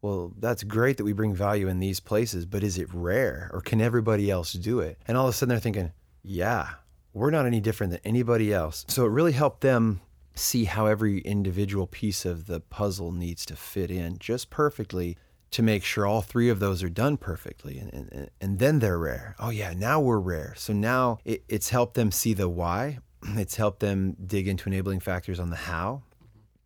well, 0.00 0.32
that's 0.38 0.62
great 0.62 0.96
that 0.96 1.04
we 1.04 1.12
bring 1.12 1.34
value 1.34 1.68
in 1.68 1.78
these 1.78 2.00
places, 2.00 2.46
but 2.46 2.62
is 2.62 2.78
it 2.78 2.88
rare 2.92 3.50
or 3.52 3.60
can 3.60 3.80
everybody 3.80 4.30
else 4.30 4.52
do 4.52 4.80
it? 4.80 4.98
And 5.06 5.16
all 5.16 5.26
of 5.26 5.30
a 5.30 5.32
sudden 5.32 5.50
they're 5.50 5.60
thinking, 5.60 5.92
yeah, 6.22 6.70
we're 7.12 7.30
not 7.30 7.46
any 7.46 7.60
different 7.60 7.92
than 7.92 8.00
anybody 8.04 8.52
else. 8.52 8.84
So 8.88 9.04
it 9.04 9.10
really 9.10 9.32
helped 9.32 9.60
them 9.60 10.00
see 10.34 10.64
how 10.64 10.86
every 10.86 11.18
individual 11.20 11.86
piece 11.86 12.24
of 12.24 12.46
the 12.46 12.60
puzzle 12.60 13.12
needs 13.12 13.44
to 13.46 13.56
fit 13.56 13.90
in 13.90 14.18
just 14.18 14.50
perfectly 14.50 15.16
to 15.50 15.62
make 15.62 15.84
sure 15.84 16.06
all 16.06 16.22
three 16.22 16.48
of 16.48 16.58
those 16.58 16.82
are 16.82 16.88
done 16.88 17.18
perfectly. 17.18 17.78
And, 17.78 17.92
and, 17.92 18.30
and 18.40 18.58
then 18.58 18.78
they're 18.78 18.98
rare. 18.98 19.36
Oh 19.38 19.50
yeah 19.50 19.74
now 19.74 20.00
we're 20.00 20.18
rare. 20.18 20.54
So 20.56 20.72
now 20.72 21.18
it, 21.24 21.44
it's 21.48 21.68
helped 21.68 21.94
them 21.94 22.10
see 22.10 22.34
the 22.34 22.48
why. 22.48 22.98
It's 23.36 23.54
helped 23.54 23.80
them 23.80 24.16
dig 24.26 24.48
into 24.48 24.68
enabling 24.68 24.98
factors 24.98 25.38
on 25.38 25.50
the 25.50 25.56
how, 25.56 26.02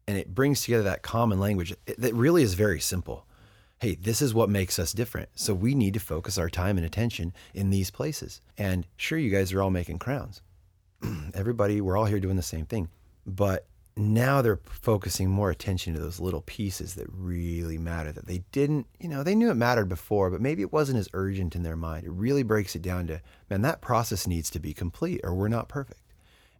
and 0.09 0.17
it 0.17 0.35
brings 0.35 0.63
together 0.63 0.85
that 0.85 1.03
common 1.03 1.39
language. 1.39 1.75
That 1.99 2.15
really 2.15 2.43
is 2.43 2.55
very 2.55 2.81
simple. 2.81 3.27
Hey, 3.79 3.95
this 3.95 4.23
is 4.23 4.33
what 4.33 4.49
makes 4.49 4.79
us 4.79 4.93
different. 4.93 5.29
So 5.35 5.53
we 5.53 5.75
need 5.75 5.95
to 5.95 6.01
focus 6.01 6.39
our 6.39 6.49
time 6.49 6.77
and 6.79 6.87
attention 6.87 7.35
in 7.55 7.71
these 7.71 7.91
places. 7.91 8.41
And 8.57 8.87
sure, 8.97 9.19
you 9.19 9.31
guys 9.31 9.53
are 9.53 9.63
all 9.63 9.71
making 9.71 9.99
crowns. 9.99 10.41
Everybody, 11.35 11.81
we're 11.81 11.97
all 11.97 12.07
here 12.07 12.21
doing 12.21 12.37
the 12.37 12.43
same 12.43 12.65
thing. 12.65 12.89
But 13.27 13.67
now 13.97 14.41
they're 14.41 14.61
focusing 14.65 15.31
more 15.31 15.51
attention 15.51 15.95
to 15.95 16.01
those 16.01 16.21
little 16.21 16.43
pieces 16.43 16.95
that 16.95 17.07
really 17.11 17.77
matter 17.77 18.13
that 18.13 18.27
they 18.27 18.45
didn't, 18.53 18.87
you 18.99 19.09
know, 19.09 19.23
they 19.23 19.35
knew 19.35 19.51
it 19.51 19.55
mattered 19.55 19.89
before, 19.89 20.31
but 20.31 20.41
maybe 20.41 20.63
it 20.63 20.73
wasn't 20.73 20.99
as 20.99 21.09
urgent 21.13 21.57
in 21.57 21.63
their 21.63 21.77
mind. 21.77 22.07
It 22.07 22.13
really 22.13 22.43
breaks 22.43 22.77
it 22.77 22.83
down 22.83 23.07
to, 23.09 23.21
man, 23.51 23.63
that 23.63 23.81
process 23.81 24.27
needs 24.27 24.51
to 24.51 24.59
be 24.59 24.73
complete 24.73 25.21
or 25.25 25.35
we're 25.35 25.49
not 25.49 25.69
perfect. 25.69 26.01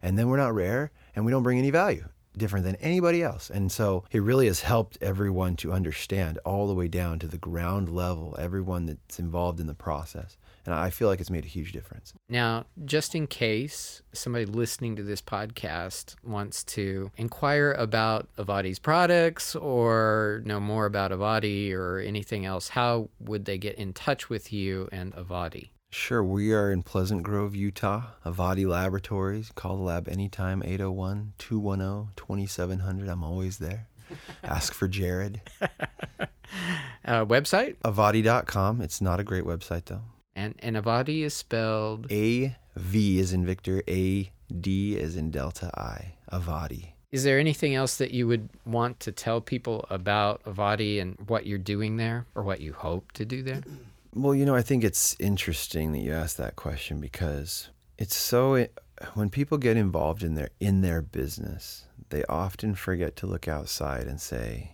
And 0.01 0.17
then 0.17 0.29
we're 0.29 0.37
not 0.37 0.53
rare 0.53 0.91
and 1.15 1.25
we 1.25 1.31
don't 1.31 1.43
bring 1.43 1.59
any 1.59 1.71
value 1.71 2.05
different 2.37 2.65
than 2.65 2.75
anybody 2.77 3.23
else. 3.23 3.49
And 3.49 3.71
so 3.71 4.03
it 4.11 4.21
really 4.21 4.47
has 4.47 4.61
helped 4.61 4.97
everyone 5.01 5.55
to 5.57 5.73
understand 5.73 6.39
all 6.45 6.67
the 6.67 6.75
way 6.75 6.87
down 6.87 7.19
to 7.19 7.27
the 7.27 7.37
ground 7.37 7.89
level, 7.89 8.35
everyone 8.39 8.85
that's 8.85 9.19
involved 9.19 9.59
in 9.59 9.67
the 9.67 9.73
process. 9.73 10.37
And 10.65 10.75
I 10.75 10.89
feel 10.89 11.07
like 11.07 11.21
it's 11.21 11.29
made 11.29 11.45
a 11.45 11.47
huge 11.47 11.71
difference. 11.71 12.13
Now, 12.27 12.65
just 12.83 13.15
in 13.15 13.25
case 13.25 14.01
somebody 14.11 14.45
listening 14.45 14.97
to 14.97 15.03
this 15.03 15.21
podcast 15.21 16.15
wants 16.25 16.65
to 16.65 17.09
inquire 17.15 17.71
about 17.71 18.27
Avadi's 18.35 18.77
products 18.77 19.55
or 19.55 20.41
know 20.43 20.59
more 20.59 20.85
about 20.85 21.11
Avadi 21.11 21.73
or 21.73 21.99
anything 21.99 22.45
else, 22.45 22.67
how 22.67 23.09
would 23.21 23.45
they 23.45 23.57
get 23.57 23.75
in 23.75 23.93
touch 23.93 24.29
with 24.29 24.51
you 24.51 24.89
and 24.91 25.13
Avadi? 25.15 25.69
Sure, 25.89 26.21
we 26.23 26.53
are 26.53 26.71
in 26.71 26.83
Pleasant 26.83 27.23
Grove, 27.23 27.55
Utah, 27.55 28.03
Avadi 28.25 28.67
Laboratories. 28.67 29.51
Call 29.55 29.77
the 29.77 29.83
lab 29.83 30.09
anytime, 30.09 30.61
801 30.63 31.33
210 31.37 32.13
2700. 32.17 33.07
I'm 33.07 33.23
always 33.23 33.57
there. 33.57 33.87
Ask 34.43 34.73
for 34.73 34.87
Jared. 34.87 35.41
uh, 35.61 37.25
website? 37.25 37.77
Avadi.com. 37.85 38.81
It's 38.81 38.99
not 38.99 39.19
a 39.21 39.23
great 39.23 39.45
website, 39.45 39.85
though. 39.85 40.01
And, 40.35 40.55
and 40.59 40.75
Avadi 40.75 41.23
is 41.23 41.33
spelled 41.33 42.11
A 42.11 42.55
V 42.75 43.19
is 43.19 43.33
in 43.33 43.45
Victor, 43.45 43.81
A 43.87 44.29
D 44.61 44.97
is 44.97 45.15
in 45.15 45.31
Delta 45.31 45.71
I. 45.75 46.15
Avadi. 46.31 46.89
Is 47.11 47.23
there 47.23 47.39
anything 47.39 47.73
else 47.73 47.97
that 47.97 48.11
you 48.11 48.27
would 48.27 48.49
want 48.65 48.99
to 48.99 49.13
tell 49.13 49.39
people 49.39 49.85
about 49.89 50.43
Avadi 50.43 51.01
and 51.01 51.17
what 51.27 51.45
you're 51.45 51.57
doing 51.57 51.95
there 51.95 52.25
or 52.35 52.43
what 52.43 52.59
you 52.59 52.73
hope 52.73 53.13
to 53.13 53.25
do 53.25 53.41
there? 53.41 53.61
Well, 54.17 54.33
you 54.33 54.45
know, 54.45 54.55
I 54.55 54.63
think 54.63 54.83
it's 54.83 55.15
interesting 55.19 55.91
that 55.91 55.99
you 55.99 56.11
asked 56.11 56.37
that 56.37 56.55
question 56.55 56.99
because 56.99 57.69
it's 57.99 58.15
so 58.15 58.65
when 59.13 59.29
people 59.29 59.59
get 59.59 59.77
involved 59.77 60.23
in 60.23 60.33
their 60.33 60.49
in 60.59 60.81
their 60.81 61.03
business, 61.03 61.85
they 62.09 62.23
often 62.23 62.73
forget 62.73 63.15
to 63.17 63.27
look 63.27 63.47
outside 63.47 64.07
and 64.07 64.19
say, 64.19 64.71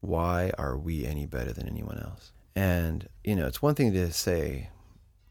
"Why 0.00 0.52
are 0.58 0.76
we 0.76 1.06
any 1.06 1.24
better 1.24 1.54
than 1.54 1.68
anyone 1.68 1.98
else?" 1.98 2.32
And, 2.54 3.08
you 3.24 3.34
know, 3.34 3.46
it's 3.46 3.62
one 3.62 3.74
thing 3.74 3.92
to 3.92 4.12
say, 4.12 4.68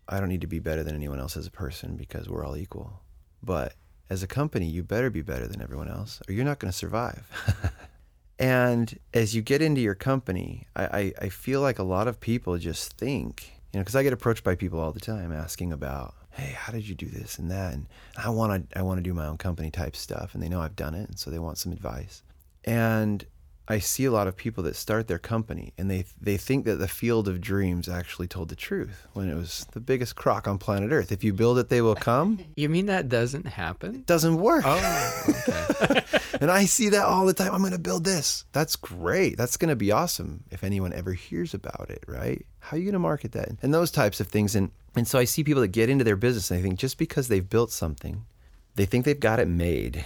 I 0.08 0.20
don't 0.20 0.30
need 0.30 0.42
to 0.42 0.48
be 0.48 0.60
better 0.60 0.84
than 0.84 0.96
anyone 0.96 1.20
else 1.20 1.38
as 1.38 1.46
a 1.46 1.52
person 1.52 1.98
because 1.98 2.30
we're 2.30 2.46
all 2.46 2.58
equal. 2.58 3.02
But 3.44 3.76
as 4.10 4.24
a 4.24 4.28
company, 4.28 4.66
you 4.66 4.82
better 4.82 5.10
be 5.10 5.22
better 5.22 5.46
than 5.46 5.62
everyone 5.62 5.90
else 5.90 6.22
or 6.28 6.34
you're 6.34 6.46
not 6.46 6.60
going 6.60 6.72
to 6.72 6.78
survive. 6.78 7.30
and 8.40 9.00
as 9.14 9.36
you 9.36 9.42
get 9.42 9.62
into 9.62 9.82
your 9.82 9.96
company, 9.96 10.68
I, 10.76 10.86
I, 10.86 11.14
I, 11.24 11.30
feel 11.30 11.62
like 11.62 11.80
a 11.80 11.84
lot 11.84 12.08
of 12.08 12.20
people 12.20 12.58
just 12.58 12.94
think, 12.94 13.52
you 13.74 13.80
know, 13.80 13.84
because 13.84 13.96
I 13.96 14.04
get 14.04 14.14
approached 14.14 14.44
by 14.44 14.56
people 14.56 14.80
all 14.80 14.92
the 14.92 15.00
time 15.00 15.32
asking 15.32 15.74
about, 15.74 16.14
hey, 16.32 16.52
how 16.56 16.72
did 16.72 16.88
you 16.88 16.94
do 16.94 17.08
this 17.08 17.40
and 17.40 17.50
that? 17.50 17.74
And 17.74 17.88
I 18.16 18.30
want 18.30 18.70
to 18.70 18.78
I 18.78 18.84
want 18.84 19.00
to 19.00 19.02
do 19.02 19.14
my 19.14 19.26
own 19.26 19.38
company 19.38 19.72
type 19.72 19.96
stuff. 19.96 20.36
And 20.36 20.44
they 20.44 20.50
know 20.50 20.62
I've 20.62 20.76
done 20.76 20.94
it. 20.94 21.10
And 21.10 21.18
so 21.18 21.32
they 21.32 21.40
want 21.40 21.58
some 21.58 21.72
advice. 21.72 22.22
And 22.64 23.26
I 23.70 23.80
see 23.80 24.06
a 24.06 24.12
lot 24.12 24.28
of 24.28 24.38
people 24.38 24.64
that 24.64 24.78
start 24.78 25.08
their 25.08 25.20
company 25.20 25.74
and 25.78 25.92
they 25.92 26.06
they 26.22 26.38
think 26.38 26.64
that 26.66 26.78
the 26.78 26.88
field 26.88 27.28
of 27.28 27.42
dreams 27.42 27.90
actually 27.90 28.28
told 28.28 28.48
the 28.48 28.56
truth 28.56 29.08
when 29.14 29.30
it 29.30 29.36
was 29.36 29.66
the 29.74 29.82
biggest 29.82 30.16
crock 30.16 30.48
on 30.48 30.58
planet 30.58 30.92
Earth. 30.92 31.12
If 31.12 31.24
you 31.24 31.34
build 31.34 31.60
it, 31.60 31.70
they 31.70 31.82
will 31.82 31.96
come. 31.96 32.40
You 32.56 32.70
mean 32.70 32.88
that 32.88 33.08
doesn't 33.08 33.46
happen? 33.46 33.96
It 33.96 34.06
doesn't 34.08 34.38
work. 34.38 34.64
Oh, 34.66 35.24
okay. 35.84 36.02
and 36.42 36.50
I 36.50 36.66
see 36.66 36.90
that 36.90 37.06
all 37.06 37.26
the 37.26 37.34
time. 37.34 37.54
I'm 37.54 37.60
going 37.60 37.72
to 37.72 37.78
build 37.78 38.04
this. 38.04 38.46
That's 38.52 38.76
great. 38.76 39.38
That's 39.38 39.58
going 39.58 39.70
to 39.70 39.76
be 39.76 39.92
awesome 39.92 40.44
if 40.50 40.64
anyone 40.64 40.92
ever 40.92 41.14
hears 41.14 41.54
about 41.54 41.90
it, 41.90 42.04
right? 42.08 42.44
How 42.60 42.76
are 42.76 42.80
you 42.80 42.86
going 42.86 42.94
to 42.94 43.00
market 43.00 43.34
that? 43.34 43.50
And 43.62 43.74
those 43.74 43.92
types 43.92 44.20
of 44.20 44.28
things. 44.28 44.56
And 44.56 44.72
and 44.96 45.08
so 45.08 45.20
I 45.20 45.26
see 45.26 45.44
people 45.44 45.62
that 45.62 45.68
get 45.68 45.90
into 45.90 46.04
their 46.04 46.16
business 46.16 46.50
and 46.50 46.60
they 46.60 46.64
think 46.64 46.80
just 46.80 46.98
because 46.98 47.28
they've 47.28 47.48
built 47.48 47.72
something, 47.72 48.26
they 48.76 48.86
think 48.86 49.06
they've 49.06 49.20
got 49.20 49.40
it 49.40 49.48
made, 49.48 50.04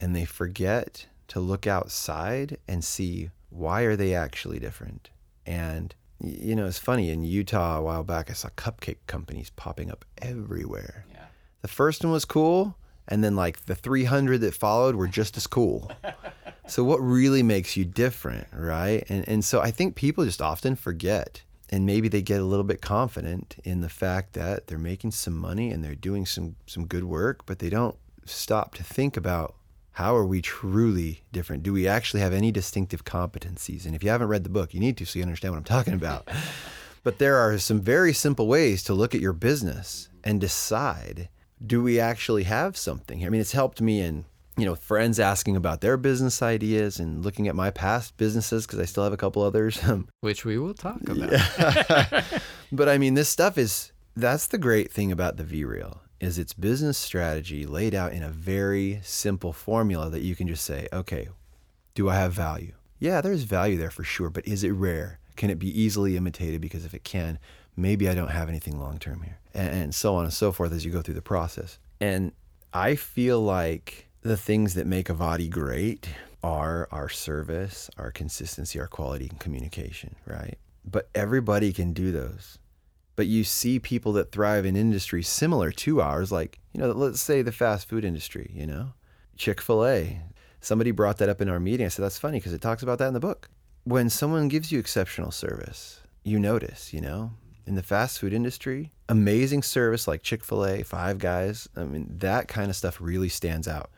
and 0.00 0.16
they 0.16 0.24
forget 0.24 1.06
to 1.32 1.40
look 1.40 1.66
outside 1.66 2.58
and 2.68 2.84
see 2.84 3.30
why 3.48 3.82
are 3.82 3.96
they 3.96 4.14
actually 4.14 4.58
different. 4.58 5.08
And 5.46 5.94
you 6.20 6.54
know, 6.54 6.66
it's 6.66 6.78
funny 6.78 7.08
in 7.08 7.24
Utah 7.24 7.78
a 7.78 7.82
while 7.82 8.04
back 8.04 8.30
I 8.30 8.34
saw 8.34 8.50
cupcake 8.50 8.98
companies 9.06 9.48
popping 9.48 9.90
up 9.90 10.04
everywhere. 10.18 11.06
Yeah. 11.10 11.24
The 11.62 11.68
first 11.68 12.04
one 12.04 12.12
was 12.12 12.26
cool, 12.26 12.76
and 13.08 13.24
then 13.24 13.34
like 13.34 13.64
the 13.64 13.74
300 13.74 14.42
that 14.42 14.52
followed 14.52 14.94
were 14.94 15.08
just 15.08 15.38
as 15.38 15.46
cool. 15.46 15.90
so 16.66 16.84
what 16.84 16.98
really 16.98 17.42
makes 17.42 17.78
you 17.78 17.86
different, 17.86 18.46
right? 18.52 19.02
And 19.08 19.26
and 19.26 19.42
so 19.42 19.62
I 19.62 19.70
think 19.70 19.94
people 19.94 20.26
just 20.26 20.42
often 20.42 20.76
forget 20.76 21.42
and 21.70 21.86
maybe 21.86 22.08
they 22.08 22.20
get 22.20 22.42
a 22.42 22.44
little 22.44 22.64
bit 22.64 22.82
confident 22.82 23.56
in 23.64 23.80
the 23.80 23.88
fact 23.88 24.34
that 24.34 24.66
they're 24.66 24.76
making 24.76 25.12
some 25.12 25.34
money 25.34 25.70
and 25.70 25.82
they're 25.82 25.94
doing 25.94 26.26
some 26.26 26.56
some 26.66 26.86
good 26.86 27.04
work, 27.04 27.46
but 27.46 27.58
they 27.58 27.70
don't 27.70 27.96
stop 28.26 28.74
to 28.74 28.84
think 28.84 29.16
about 29.16 29.54
how 29.92 30.16
are 30.16 30.26
we 30.26 30.40
truly 30.40 31.22
different? 31.32 31.62
Do 31.62 31.72
we 31.72 31.86
actually 31.86 32.20
have 32.20 32.32
any 32.32 32.50
distinctive 32.50 33.04
competencies? 33.04 33.84
And 33.84 33.94
if 33.94 34.02
you 34.02 34.10
haven't 34.10 34.28
read 34.28 34.44
the 34.44 34.50
book, 34.50 34.72
you 34.72 34.80
need 34.80 34.96
to 34.96 35.04
so 35.04 35.18
you 35.18 35.22
understand 35.22 35.52
what 35.52 35.58
I'm 35.58 35.64
talking 35.64 35.94
about. 35.94 36.28
but 37.04 37.18
there 37.18 37.36
are 37.36 37.58
some 37.58 37.80
very 37.80 38.12
simple 38.12 38.46
ways 38.46 38.82
to 38.84 38.94
look 38.94 39.14
at 39.14 39.20
your 39.20 39.34
business 39.34 40.08
and 40.24 40.40
decide 40.40 41.28
do 41.64 41.82
we 41.82 42.00
actually 42.00 42.42
have 42.44 42.76
something? 42.76 43.24
I 43.24 43.28
mean, 43.28 43.40
it's 43.40 43.52
helped 43.52 43.80
me 43.80 44.00
in 44.00 44.24
you 44.56 44.66
know 44.66 44.74
friends 44.74 45.18
asking 45.18 45.56
about 45.56 45.80
their 45.80 45.96
business 45.96 46.42
ideas 46.42 46.98
and 46.98 47.24
looking 47.24 47.48
at 47.48 47.54
my 47.54 47.70
past 47.70 48.16
businesses 48.16 48.66
because 48.66 48.78
I 48.78 48.84
still 48.84 49.04
have 49.04 49.12
a 49.12 49.18
couple 49.18 49.42
others, 49.42 49.82
um, 49.88 50.08
which 50.20 50.44
we 50.44 50.58
will 50.58 50.74
talk 50.74 51.02
about. 51.08 51.32
Yeah. 51.32 52.24
but 52.72 52.88
I 52.88 52.98
mean, 52.98 53.14
this 53.14 53.28
stuff 53.28 53.58
is 53.58 53.92
that's 54.16 54.46
the 54.46 54.58
great 54.58 54.90
thing 54.90 55.12
about 55.12 55.36
the 55.36 55.44
VREAL 55.44 55.98
is 56.22 56.38
its 56.38 56.52
business 56.52 56.96
strategy 56.96 57.66
laid 57.66 57.94
out 57.94 58.12
in 58.12 58.22
a 58.22 58.30
very 58.30 59.00
simple 59.02 59.52
formula 59.52 60.08
that 60.08 60.22
you 60.22 60.36
can 60.36 60.46
just 60.46 60.64
say, 60.64 60.86
okay, 60.92 61.28
do 61.94 62.08
I 62.08 62.14
have 62.14 62.32
value? 62.32 62.74
Yeah, 63.00 63.20
there's 63.20 63.42
value 63.42 63.76
there 63.76 63.90
for 63.90 64.04
sure, 64.04 64.30
but 64.30 64.46
is 64.46 64.62
it 64.62 64.70
rare? 64.70 65.18
Can 65.34 65.50
it 65.50 65.58
be 65.58 65.68
easily 65.78 66.16
imitated? 66.16 66.60
Because 66.60 66.84
if 66.84 66.94
it 66.94 67.02
can, 67.02 67.40
maybe 67.76 68.08
I 68.08 68.14
don't 68.14 68.30
have 68.30 68.48
anything 68.48 68.78
long 68.78 68.98
term 68.98 69.22
here. 69.22 69.40
And, 69.52 69.92
so 69.92 70.14
on 70.14 70.24
and 70.24 70.32
so 70.32 70.52
forth 70.52 70.72
as 70.72 70.84
you 70.84 70.92
go 70.92 71.02
through 71.02 71.14
the 71.14 71.22
process. 71.22 71.80
And 72.00 72.30
I 72.72 72.94
feel 72.94 73.40
like 73.40 74.08
the 74.22 74.36
things 74.36 74.74
that 74.74 74.86
make 74.86 75.08
Avadi 75.08 75.50
great 75.50 76.08
are 76.44 76.88
our 76.92 77.08
service, 77.08 77.90
our 77.98 78.12
consistency, 78.12 78.78
our 78.78 78.86
quality, 78.86 79.26
and 79.28 79.40
communication, 79.40 80.14
right? 80.26 80.56
But 80.84 81.08
everybody 81.14 81.72
can 81.72 81.92
do 81.92 82.12
those 82.12 82.58
but 83.16 83.26
you 83.26 83.44
see 83.44 83.78
people 83.78 84.12
that 84.14 84.32
thrive 84.32 84.64
in 84.64 84.76
industries 84.76 85.28
similar 85.28 85.70
to 85.70 86.00
ours, 86.00 86.32
like, 86.32 86.58
you 86.72 86.80
know, 86.80 86.90
let's 86.92 87.20
say 87.20 87.42
the 87.42 87.52
fast 87.52 87.88
food 87.88 88.04
industry, 88.04 88.50
you 88.54 88.66
know, 88.66 88.92
Chick 89.36 89.60
fil 89.60 89.86
A. 89.86 90.20
Somebody 90.60 90.90
brought 90.92 91.18
that 91.18 91.28
up 91.28 91.40
in 91.40 91.48
our 91.48 91.60
meeting. 91.60 91.86
I 91.86 91.88
said, 91.88 92.04
that's 92.04 92.18
funny 92.18 92.38
because 92.38 92.52
it 92.52 92.60
talks 92.60 92.82
about 92.82 92.98
that 92.98 93.08
in 93.08 93.14
the 93.14 93.20
book. 93.20 93.50
When 93.84 94.08
someone 94.08 94.48
gives 94.48 94.70
you 94.70 94.78
exceptional 94.78 95.32
service, 95.32 96.00
you 96.22 96.38
notice, 96.38 96.92
you 96.92 97.00
know, 97.00 97.32
in 97.66 97.74
the 97.74 97.82
fast 97.82 98.20
food 98.20 98.32
industry, 98.32 98.92
amazing 99.08 99.62
service 99.62 100.06
like 100.06 100.22
Chick 100.22 100.44
fil 100.44 100.64
A, 100.64 100.82
Five 100.82 101.18
Guys, 101.18 101.68
I 101.76 101.84
mean, 101.84 102.06
that 102.18 102.48
kind 102.48 102.70
of 102.70 102.76
stuff 102.76 103.00
really 103.00 103.28
stands 103.28 103.66
out. 103.66 103.90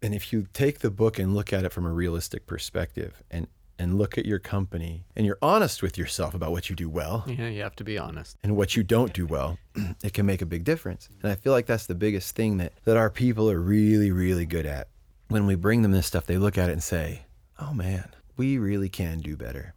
And 0.00 0.14
if 0.14 0.32
you 0.32 0.46
take 0.52 0.80
the 0.80 0.90
book 0.90 1.18
and 1.18 1.34
look 1.34 1.52
at 1.52 1.64
it 1.64 1.72
from 1.72 1.86
a 1.86 1.92
realistic 1.92 2.46
perspective 2.46 3.22
and 3.30 3.46
and 3.82 3.98
look 3.98 4.16
at 4.16 4.24
your 4.24 4.38
company 4.38 5.04
and 5.16 5.26
you're 5.26 5.38
honest 5.42 5.82
with 5.82 5.98
yourself 5.98 6.34
about 6.34 6.52
what 6.52 6.70
you 6.70 6.76
do 6.76 6.88
well. 6.88 7.24
Yeah, 7.26 7.48
you 7.48 7.62
have 7.62 7.74
to 7.76 7.84
be 7.84 7.98
honest. 7.98 8.36
And 8.42 8.56
what 8.56 8.76
you 8.76 8.84
don't 8.84 9.12
do 9.12 9.26
well, 9.26 9.58
it 10.04 10.12
can 10.14 10.24
make 10.24 10.40
a 10.40 10.46
big 10.46 10.62
difference. 10.62 11.08
And 11.22 11.32
I 11.32 11.34
feel 11.34 11.52
like 11.52 11.66
that's 11.66 11.86
the 11.86 11.96
biggest 11.96 12.36
thing 12.36 12.58
that, 12.58 12.72
that 12.84 12.96
our 12.96 13.10
people 13.10 13.50
are 13.50 13.58
really, 13.58 14.12
really 14.12 14.46
good 14.46 14.66
at. 14.66 14.86
When 15.28 15.46
we 15.46 15.56
bring 15.56 15.82
them 15.82 15.90
this 15.90 16.06
stuff, 16.06 16.26
they 16.26 16.38
look 16.38 16.56
at 16.56 16.68
it 16.68 16.72
and 16.72 16.82
say, 16.82 17.22
oh 17.58 17.74
man, 17.74 18.08
we 18.36 18.56
really 18.56 18.88
can 18.88 19.18
do 19.18 19.36
better. 19.36 19.74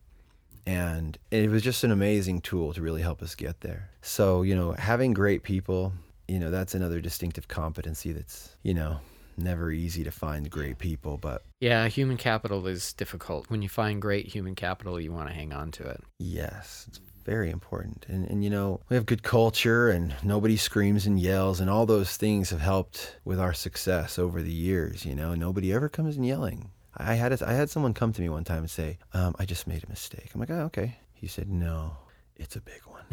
And 0.67 1.17
it 1.31 1.49
was 1.49 1.63
just 1.63 1.83
an 1.83 1.91
amazing 1.91 2.41
tool 2.41 2.73
to 2.73 2.81
really 2.81 3.01
help 3.01 3.23
us 3.23 3.33
get 3.33 3.61
there. 3.61 3.89
So, 4.01 4.43
you 4.43 4.55
know, 4.55 4.73
having 4.73 5.13
great 5.13 5.41
people, 5.41 5.93
you 6.27 6.39
know, 6.39 6.51
that's 6.51 6.75
another 6.75 7.01
distinctive 7.01 7.47
competency 7.47 8.11
that's, 8.11 8.55
you 8.61 8.73
know, 8.73 8.99
never 9.37 9.71
easy 9.71 10.03
to 10.03 10.11
find 10.11 10.49
great 10.49 10.77
people, 10.77 11.17
but 11.17 11.43
yeah, 11.59 11.87
human 11.87 12.17
capital 12.17 12.65
is 12.67 12.93
difficult. 12.93 13.49
When 13.49 13.61
you 13.61 13.69
find 13.69 14.01
great 14.01 14.27
human 14.27 14.55
capital, 14.55 14.99
you 14.99 15.11
want 15.11 15.29
to 15.29 15.33
hang 15.35 15.53
on 15.53 15.71
to 15.71 15.87
it. 15.87 16.03
Yes, 16.19 16.85
it's 16.87 16.99
very 17.23 17.49
important. 17.49 18.05
And 18.07 18.25
and 18.29 18.43
you 18.43 18.49
know, 18.49 18.81
we 18.89 18.95
have 18.95 19.05
good 19.05 19.23
culture 19.23 19.89
and 19.89 20.15
nobody 20.23 20.57
screams 20.57 21.05
and 21.05 21.19
yells 21.19 21.59
and 21.59 21.69
all 21.69 21.85
those 21.85 22.17
things 22.17 22.49
have 22.51 22.61
helped 22.61 23.17
with 23.25 23.39
our 23.39 23.53
success 23.53 24.19
over 24.19 24.41
the 24.41 24.51
years, 24.53 25.05
you 25.05 25.15
know. 25.15 25.33
Nobody 25.35 25.73
ever 25.73 25.89
comes 25.89 26.17
in 26.17 26.23
yelling. 26.23 26.71
I 26.97 27.15
had 27.15 27.33
a, 27.33 27.47
I 27.49 27.53
had 27.53 27.69
someone 27.69 27.93
come 27.93 28.13
to 28.13 28.21
me 28.21 28.29
one 28.29 28.45
time 28.45 28.59
and 28.59 28.69
say, 28.69 28.99
um, 29.13 29.35
"I 29.37 29.45
just 29.45 29.67
made 29.67 29.83
a 29.83 29.89
mistake." 29.89 30.31
I'm 30.33 30.39
like, 30.39 30.51
"Oh, 30.51 30.65
okay." 30.71 30.97
He 31.15 31.27
said, 31.27 31.49
No, 31.49 31.97
it's 32.35 32.55
a 32.55 32.61
big 32.61 32.81
one. 32.85 33.05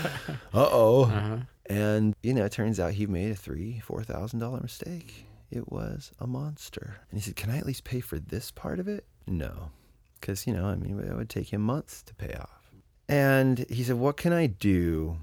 oh. 0.53 1.03
Uh-huh. 1.03 1.37
And, 1.69 2.15
you 2.23 2.33
know, 2.33 2.45
it 2.45 2.51
turns 2.51 2.79
out 2.79 2.93
he 2.93 3.05
made 3.05 3.31
a 3.31 3.35
three, 3.35 3.79
four 3.79 4.03
thousand 4.03 4.39
dollar 4.39 4.59
mistake. 4.59 5.25
It 5.51 5.71
was 5.71 6.11
a 6.19 6.27
monster. 6.27 6.97
And 7.09 7.19
he 7.19 7.23
said, 7.23 7.35
Can 7.35 7.51
I 7.51 7.57
at 7.57 7.65
least 7.65 7.83
pay 7.83 7.99
for 7.99 8.19
this 8.19 8.51
part 8.51 8.79
of 8.79 8.87
it? 8.87 9.05
No. 9.27 9.71
Because, 10.19 10.45
you 10.45 10.53
know, 10.53 10.65
I 10.65 10.75
mean, 10.75 10.99
it 10.99 11.15
would 11.15 11.29
take 11.29 11.53
him 11.53 11.61
months 11.61 12.03
to 12.03 12.13
pay 12.15 12.33
off. 12.33 12.71
And 13.07 13.65
he 13.69 13.83
said, 13.83 13.97
What 13.97 14.17
can 14.17 14.33
I 14.33 14.47
do 14.47 15.17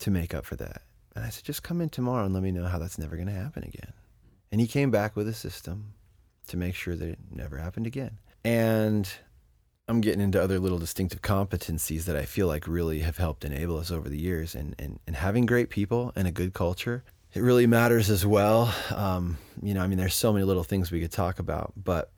to 0.00 0.10
make 0.10 0.34
up 0.34 0.44
for 0.44 0.56
that? 0.56 0.82
And 1.14 1.24
I 1.24 1.28
said, 1.28 1.44
Just 1.44 1.62
come 1.62 1.80
in 1.80 1.90
tomorrow 1.90 2.24
and 2.24 2.34
let 2.34 2.42
me 2.42 2.50
know 2.52 2.66
how 2.66 2.78
that's 2.78 2.98
never 2.98 3.16
going 3.16 3.28
to 3.28 3.34
happen 3.34 3.62
again. 3.62 3.92
And 4.50 4.60
he 4.60 4.66
came 4.66 4.90
back 4.90 5.16
with 5.16 5.28
a 5.28 5.34
system 5.34 5.94
to 6.48 6.56
make 6.56 6.74
sure 6.74 6.96
that 6.96 7.08
it 7.08 7.18
never 7.30 7.58
happened 7.58 7.86
again. 7.86 8.18
And 8.44 9.08
I'm 9.88 10.00
getting 10.00 10.20
into 10.20 10.42
other 10.42 10.58
little 10.58 10.78
distinctive 10.78 11.22
competencies 11.22 12.04
that 12.04 12.16
I 12.16 12.24
feel 12.24 12.48
like 12.48 12.66
really 12.66 13.00
have 13.00 13.18
helped 13.18 13.44
enable 13.44 13.78
us 13.78 13.90
over 13.90 14.08
the 14.08 14.18
years. 14.18 14.54
And, 14.54 14.74
and, 14.78 14.98
and 15.06 15.14
having 15.14 15.46
great 15.46 15.70
people 15.70 16.12
and 16.16 16.26
a 16.26 16.32
good 16.32 16.54
culture, 16.54 17.04
it 17.32 17.40
really 17.40 17.66
matters 17.66 18.10
as 18.10 18.26
well. 18.26 18.74
Um, 18.94 19.38
you 19.62 19.74
know, 19.74 19.82
I 19.82 19.86
mean, 19.86 19.98
there's 19.98 20.14
so 20.14 20.32
many 20.32 20.44
little 20.44 20.64
things 20.64 20.90
we 20.90 21.00
could 21.00 21.12
talk 21.12 21.38
about, 21.38 21.72
but 21.76 22.10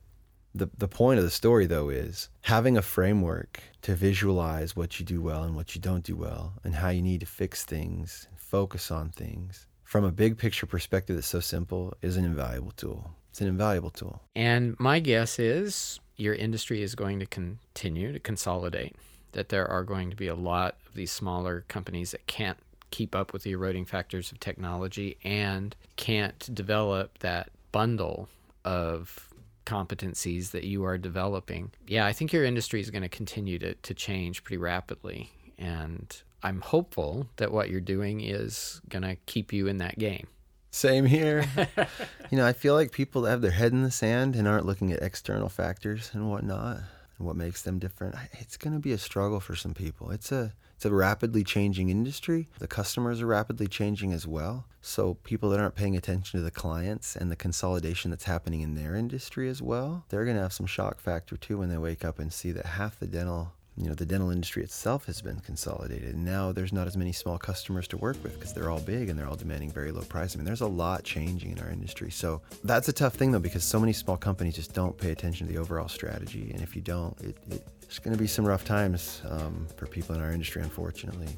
the, 0.55 0.67
the 0.77 0.87
point 0.87 1.19
of 1.19 1.23
the 1.23 1.29
story, 1.29 1.67
though, 1.67 1.89
is 1.89 2.29
having 2.41 2.75
a 2.75 2.81
framework 2.81 3.61
to 3.83 3.93
visualize 3.93 4.75
what 4.75 4.99
you 4.99 5.05
do 5.05 5.21
well 5.21 5.43
and 5.43 5.55
what 5.55 5.75
you 5.75 5.81
don't 5.81 6.03
do 6.03 6.15
well, 6.15 6.53
and 6.63 6.73
how 6.73 6.89
you 6.89 7.03
need 7.03 7.19
to 7.19 7.27
fix 7.27 7.63
things, 7.63 8.27
focus 8.35 8.89
on 8.89 9.09
things 9.09 9.67
from 9.89 10.05
a 10.05 10.11
big 10.11 10.37
picture 10.37 10.67
perspective 10.67 11.15
that's 11.15 11.25
so 11.25 11.39
simple 11.39 11.95
is 12.03 12.15
an 12.15 12.23
invaluable 12.23 12.71
tool. 12.71 13.11
It's 13.31 13.41
an 13.41 13.47
invaluable 13.47 13.89
tool. 13.89 14.21
And 14.35 14.75
my 14.79 14.99
guess 14.99 15.39
is 15.39 15.99
your 16.19 16.35
industry 16.35 16.81
is 16.81 16.95
going 16.95 17.19
to 17.19 17.25
continue 17.25 18.11
to 18.11 18.19
consolidate, 18.19 18.95
that 19.31 19.49
there 19.49 19.67
are 19.67 19.83
going 19.83 20.09
to 20.09 20.15
be 20.15 20.27
a 20.27 20.35
lot 20.35 20.75
of 20.87 20.95
these 20.95 21.11
smaller 21.11 21.63
companies 21.67 22.11
that 22.11 22.27
can't 22.27 22.57
keep 22.91 23.15
up 23.15 23.31
with 23.33 23.43
the 23.43 23.51
eroding 23.51 23.85
factors 23.85 24.31
of 24.31 24.39
technology 24.39 25.17
and 25.23 25.75
can't 25.95 26.53
develop 26.53 27.19
that 27.19 27.49
bundle 27.71 28.27
of 28.65 29.29
competencies 29.65 30.51
that 30.51 30.63
you 30.63 30.83
are 30.83 30.97
developing. 30.97 31.71
Yeah, 31.87 32.05
I 32.05 32.13
think 32.13 32.33
your 32.33 32.43
industry 32.43 32.81
is 32.81 32.89
going 32.89 33.03
to 33.03 33.09
continue 33.09 33.59
to, 33.59 33.75
to 33.75 33.93
change 33.93 34.43
pretty 34.43 34.57
rapidly. 34.57 35.29
And 35.57 36.21
I'm 36.41 36.61
hopeful 36.61 37.27
that 37.37 37.51
what 37.51 37.69
you're 37.69 37.79
doing 37.79 38.21
is 38.21 38.81
going 38.89 39.03
to 39.03 39.15
keep 39.27 39.53
you 39.53 39.67
in 39.67 39.77
that 39.77 39.99
game. 39.99 40.27
Same 40.71 41.05
here. 41.05 41.45
you 42.29 42.37
know, 42.37 42.45
I 42.45 42.53
feel 42.53 42.73
like 42.73 42.91
people 42.91 43.23
that 43.23 43.31
have 43.31 43.41
their 43.41 43.51
head 43.51 43.71
in 43.71 43.83
the 43.83 43.91
sand 43.91 44.35
and 44.35 44.47
aren't 44.47 44.65
looking 44.65 44.91
at 44.91 45.01
external 45.01 45.49
factors 45.49 46.11
and 46.13 46.29
whatnot 46.29 46.77
and 47.17 47.27
what 47.27 47.35
makes 47.35 47.61
them 47.61 47.79
different, 47.79 48.15
it's 48.33 48.57
going 48.57 48.73
to 48.73 48.79
be 48.79 48.91
a 48.91 48.97
struggle 48.97 49.39
for 49.39 49.55
some 49.55 49.73
people. 49.73 50.11
It's 50.11 50.31
a 50.31 50.53
it's 50.75 50.85
a 50.85 50.91
rapidly 50.91 51.43
changing 51.43 51.89
industry. 51.89 52.47
The 52.59 52.67
customers 52.67 53.21
are 53.21 53.25
rapidly 53.25 53.67
changing 53.67 54.13
as 54.13 54.25
well. 54.25 54.65
So 54.81 55.15
people 55.25 55.49
that 55.49 55.59
aren't 55.59 55.75
paying 55.75 55.97
attention 55.97 56.39
to 56.39 56.43
the 56.43 56.51
clients 56.51 57.17
and 57.17 57.29
the 57.29 57.35
consolidation 57.35 58.11
that's 58.11 58.23
happening 58.23 58.61
in 58.61 58.75
their 58.75 58.95
industry 58.95 59.49
as 59.49 59.61
well, 59.61 60.05
they're 60.07 60.23
going 60.23 60.37
to 60.37 60.41
have 60.41 60.53
some 60.53 60.67
shock 60.67 61.01
factor 61.01 61.35
too 61.35 61.57
when 61.57 61.67
they 61.67 61.77
wake 61.77 62.05
up 62.05 62.17
and 62.17 62.31
see 62.31 62.53
that 62.53 62.65
half 62.65 62.97
the 62.97 63.07
dental 63.07 63.51
you 63.79 63.87
know 63.87 63.95
the 63.95 64.05
dental 64.05 64.29
industry 64.29 64.61
itself 64.61 65.05
has 65.05 65.21
been 65.21 65.39
consolidated. 65.39 66.13
And 66.13 66.25
now 66.25 66.51
there's 66.51 66.73
not 66.73 66.85
as 66.85 66.97
many 66.97 67.13
small 67.13 67.37
customers 67.37 67.87
to 67.87 67.97
work 67.97 68.21
with 68.21 68.33
because 68.33 68.53
they're 68.53 68.69
all 68.69 68.81
big 68.81 69.07
and 69.07 69.17
they're 69.17 69.27
all 69.27 69.37
demanding 69.37 69.71
very 69.71 69.91
low 69.91 70.01
price. 70.01 70.35
I 70.35 70.37
mean 70.37 70.45
there's 70.45 70.61
a 70.61 70.67
lot 70.67 71.05
changing 71.05 71.51
in 71.51 71.59
our 71.59 71.69
industry. 71.69 72.11
So 72.11 72.41
that's 72.65 72.89
a 72.89 72.93
tough 72.93 73.13
thing 73.13 73.31
though 73.31 73.39
because 73.39 73.63
so 73.63 73.79
many 73.79 73.93
small 73.93 74.17
companies 74.17 74.55
just 74.55 74.73
don't 74.73 74.97
pay 74.97 75.11
attention 75.11 75.47
to 75.47 75.53
the 75.53 75.59
overall 75.59 75.87
strategy. 75.87 76.51
And 76.53 76.61
if 76.61 76.75
you 76.75 76.81
don't 76.81 77.17
it, 77.21 77.37
it, 77.49 77.67
it's 77.81 77.99
going 77.99 78.15
to 78.15 78.19
be 78.21 78.27
some 78.27 78.45
rough 78.45 78.65
times 78.65 79.21
um, 79.29 79.65
for 79.77 79.87
people 79.87 80.13
in 80.13 80.21
our 80.21 80.31
industry 80.31 80.61
unfortunately. 80.61 81.29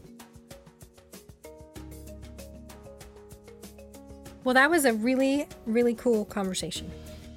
Well, 4.44 4.56
that 4.56 4.72
was 4.72 4.86
a 4.86 4.94
really, 4.94 5.48
really 5.68 5.94
cool 5.94 6.26
conversation. 6.26 6.90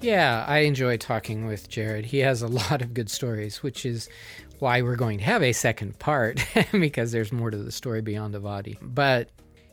Yeah, 0.05 0.45
I 0.47 0.59
enjoy 0.59 0.99
talking 0.99 1.47
with 1.47 1.71
Jared. 1.71 2.05
He 2.05 2.19
has 2.19 2.43
a 2.43 2.49
lot 2.61 2.83
of 2.83 2.93
good 2.93 3.09
stories, 3.09 3.63
which 3.63 3.87
is 3.87 4.11
why 4.65 4.81
we're 4.81 4.97
going 4.97 5.19
to 5.19 5.25
have 5.25 5.43
a 5.43 5.53
second 5.53 5.99
part 5.99 6.43
because 6.73 7.13
there's 7.13 7.31
more 7.31 7.51
to 7.51 7.59
the 7.59 7.71
story 7.71 8.01
beyond 8.01 8.35
Avadi. 8.35 8.79
But 8.81 9.29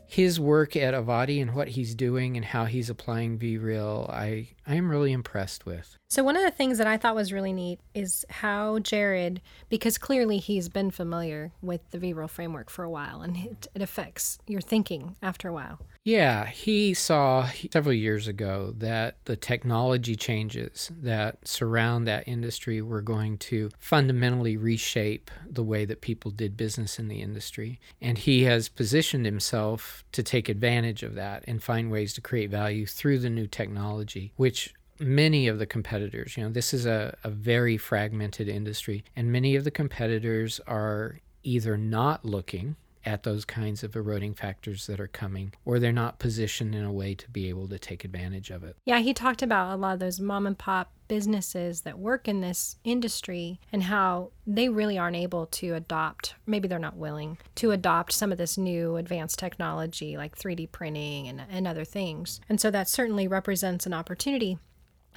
his 0.06 0.38
work 0.38 0.76
at 0.76 0.92
Avadi 0.92 1.40
and 1.40 1.54
what 1.54 1.68
he's 1.68 1.94
doing 1.94 2.36
and 2.36 2.44
how 2.44 2.66
he's 2.66 2.90
applying 2.90 3.38
VREAL, 3.38 4.10
I, 4.10 4.48
I 4.66 4.74
am 4.74 4.90
really 4.90 5.12
impressed 5.12 5.64
with. 5.64 5.96
So, 6.10 6.22
one 6.22 6.36
of 6.36 6.42
the 6.42 6.50
things 6.50 6.76
that 6.76 6.86
I 6.86 6.98
thought 6.98 7.14
was 7.14 7.32
really 7.32 7.54
neat 7.54 7.80
is 7.94 8.26
how 8.28 8.80
Jared, 8.80 9.40
because 9.70 9.96
clearly 9.96 10.36
he's 10.36 10.68
been 10.68 10.90
familiar 10.90 11.52
with 11.62 11.80
the 11.90 11.98
VREAL 11.98 12.28
framework 12.28 12.68
for 12.68 12.84
a 12.84 12.90
while 12.90 13.22
and 13.22 13.34
it, 13.34 13.68
it 13.74 13.80
affects 13.80 14.40
your 14.46 14.60
thinking 14.60 15.16
after 15.22 15.48
a 15.48 15.54
while. 15.54 15.78
Yeah, 16.04 16.46
he 16.46 16.94
saw 16.94 17.48
several 17.70 17.94
years 17.94 18.26
ago 18.26 18.74
that 18.78 19.18
the 19.26 19.36
technology 19.36 20.16
changes 20.16 20.90
that 21.00 21.46
surround 21.46 22.08
that 22.08 22.26
industry 22.26 22.82
were 22.82 23.02
going 23.02 23.38
to 23.38 23.70
fundamentally 23.78 24.56
reshape 24.56 25.30
the 25.48 25.62
way 25.62 25.84
that 25.84 26.00
people 26.00 26.32
did 26.32 26.56
business 26.56 26.98
in 26.98 27.06
the 27.06 27.22
industry. 27.22 27.78
And 28.00 28.18
he 28.18 28.42
has 28.44 28.68
positioned 28.68 29.26
himself 29.26 30.04
to 30.10 30.24
take 30.24 30.48
advantage 30.48 31.04
of 31.04 31.14
that 31.14 31.44
and 31.46 31.62
find 31.62 31.88
ways 31.88 32.14
to 32.14 32.20
create 32.20 32.50
value 32.50 32.84
through 32.84 33.20
the 33.20 33.30
new 33.30 33.46
technology, 33.46 34.32
which 34.34 34.74
many 34.98 35.46
of 35.46 35.60
the 35.60 35.66
competitors, 35.66 36.36
you 36.36 36.42
know, 36.42 36.50
this 36.50 36.74
is 36.74 36.84
a, 36.84 37.16
a 37.22 37.30
very 37.30 37.76
fragmented 37.76 38.48
industry, 38.48 39.04
and 39.14 39.30
many 39.30 39.54
of 39.54 39.62
the 39.62 39.70
competitors 39.70 40.60
are 40.66 41.20
either 41.44 41.76
not 41.76 42.24
looking 42.24 42.74
at 43.04 43.22
those 43.22 43.44
kinds 43.44 43.82
of 43.82 43.96
eroding 43.96 44.34
factors 44.34 44.86
that 44.86 45.00
are 45.00 45.08
coming, 45.08 45.52
or 45.64 45.78
they're 45.78 45.92
not 45.92 46.18
positioned 46.18 46.74
in 46.74 46.84
a 46.84 46.92
way 46.92 47.14
to 47.14 47.30
be 47.30 47.48
able 47.48 47.68
to 47.68 47.78
take 47.78 48.04
advantage 48.04 48.50
of 48.50 48.64
it. 48.64 48.76
Yeah, 48.84 49.00
he 49.00 49.14
talked 49.14 49.42
about 49.42 49.72
a 49.72 49.76
lot 49.76 49.94
of 49.94 50.00
those 50.00 50.20
mom 50.20 50.46
and 50.46 50.58
pop 50.58 50.92
businesses 51.08 51.82
that 51.82 51.98
work 51.98 52.26
in 52.26 52.40
this 52.40 52.76
industry 52.84 53.60
and 53.70 53.82
how 53.82 54.30
they 54.46 54.68
really 54.68 54.96
aren't 54.96 55.16
able 55.16 55.44
to 55.44 55.74
adopt, 55.74 56.34
maybe 56.46 56.66
they're 56.66 56.78
not 56.78 56.96
willing 56.96 57.36
to 57.54 57.70
adopt 57.70 58.12
some 58.12 58.32
of 58.32 58.38
this 58.38 58.56
new 58.56 58.96
advanced 58.96 59.38
technology 59.38 60.16
like 60.16 60.36
3D 60.38 60.72
printing 60.72 61.28
and, 61.28 61.42
and 61.50 61.68
other 61.68 61.84
things. 61.84 62.40
And 62.48 62.58
so 62.58 62.70
that 62.70 62.88
certainly 62.88 63.28
represents 63.28 63.84
an 63.84 63.92
opportunity. 63.92 64.58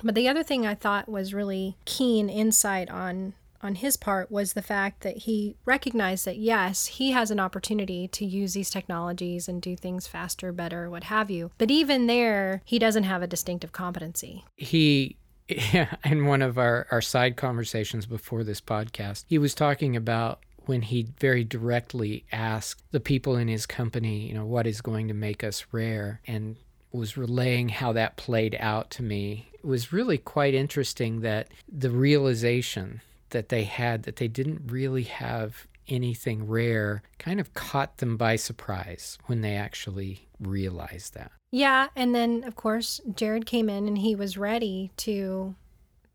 But 0.03 0.15
the 0.15 0.27
other 0.27 0.43
thing 0.43 0.65
I 0.65 0.75
thought 0.75 1.07
was 1.07 1.33
really 1.33 1.77
keen 1.85 2.29
insight 2.29 2.89
on 2.89 3.33
on 3.61 3.75
his 3.75 3.97
part 3.97 4.31
was 4.31 4.53
the 4.53 4.61
fact 4.61 5.01
that 5.01 5.17
he 5.19 5.55
recognized 5.65 6.25
that 6.25 6.37
yes, 6.37 6.85
he 6.85 7.11
has 7.11 7.31
an 7.31 7.39
opportunity 7.39 8.07
to 8.09 8.25
use 8.25 8.53
these 8.53 8.69
technologies 8.69 9.47
and 9.47 9.61
do 9.61 9.75
things 9.75 10.07
faster, 10.07 10.51
better, 10.51 10.89
what 10.89 11.05
have 11.05 11.29
you. 11.29 11.51
But 11.57 11.71
even 11.71 12.07
there, 12.07 12.61
he 12.65 12.79
doesn't 12.79 13.03
have 13.03 13.21
a 13.21 13.27
distinctive 13.27 13.71
competency. 13.71 14.43
He 14.55 15.17
in 16.05 16.25
one 16.25 16.41
of 16.41 16.57
our, 16.57 16.87
our 16.91 17.01
side 17.01 17.37
conversations 17.37 18.05
before 18.05 18.43
this 18.43 18.61
podcast, 18.61 19.25
he 19.27 19.37
was 19.37 19.53
talking 19.53 19.95
about 19.95 20.39
when 20.65 20.81
he 20.81 21.07
very 21.19 21.43
directly 21.43 22.25
asked 22.31 22.81
the 22.91 22.99
people 22.99 23.37
in 23.37 23.47
his 23.47 23.65
company, 23.65 24.27
you 24.27 24.33
know, 24.33 24.45
what 24.45 24.65
is 24.65 24.81
going 24.81 25.07
to 25.07 25.13
make 25.13 25.43
us 25.43 25.65
rare, 25.71 26.19
and 26.25 26.55
was 26.91 27.17
relaying 27.17 27.69
how 27.69 27.91
that 27.93 28.17
played 28.17 28.57
out 28.59 28.89
to 28.89 29.03
me. 29.03 29.49
It 29.53 29.65
was 29.65 29.93
really 29.93 30.17
quite 30.17 30.53
interesting 30.53 31.21
that 31.21 31.49
the 31.71 31.91
realization 31.91 33.01
that 33.29 33.49
they 33.49 33.63
had 33.63 34.03
that 34.03 34.17
they 34.17 34.27
didn't 34.27 34.61
really 34.71 35.03
have 35.03 35.67
anything 35.87 36.47
rare 36.47 37.03
kind 37.19 37.39
of 37.39 37.53
caught 37.53 37.97
them 37.97 38.17
by 38.17 38.35
surprise 38.35 39.17
when 39.25 39.41
they 39.41 39.55
actually 39.55 40.27
realized 40.39 41.13
that. 41.13 41.31
Yeah, 41.51 41.87
and 41.95 42.13
then 42.13 42.43
of 42.43 42.55
course 42.55 42.99
Jared 43.13 43.45
came 43.45 43.69
in 43.69 43.87
and 43.87 43.99
he 43.99 44.15
was 44.15 44.37
ready 44.37 44.91
to 44.97 45.55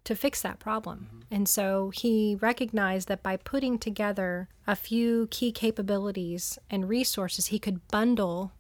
to 0.05 0.17
fix 0.17 0.43
that 0.43 0.59
problem. 0.59 1.09
Mm-hmm. 1.09 1.35
And 1.35 1.49
so 1.49 1.91
he 1.95 2.37
recognized 2.41 3.09
that 3.09 3.23
by 3.23 3.37
putting 3.37 3.79
together 3.79 4.49
a 4.67 4.75
few 4.75 5.29
key 5.31 5.53
capabilities 5.53 6.59
and 6.71 6.89
resources 6.89 7.47
he 7.47 7.59
could 7.59 7.87
bundle 7.89 8.53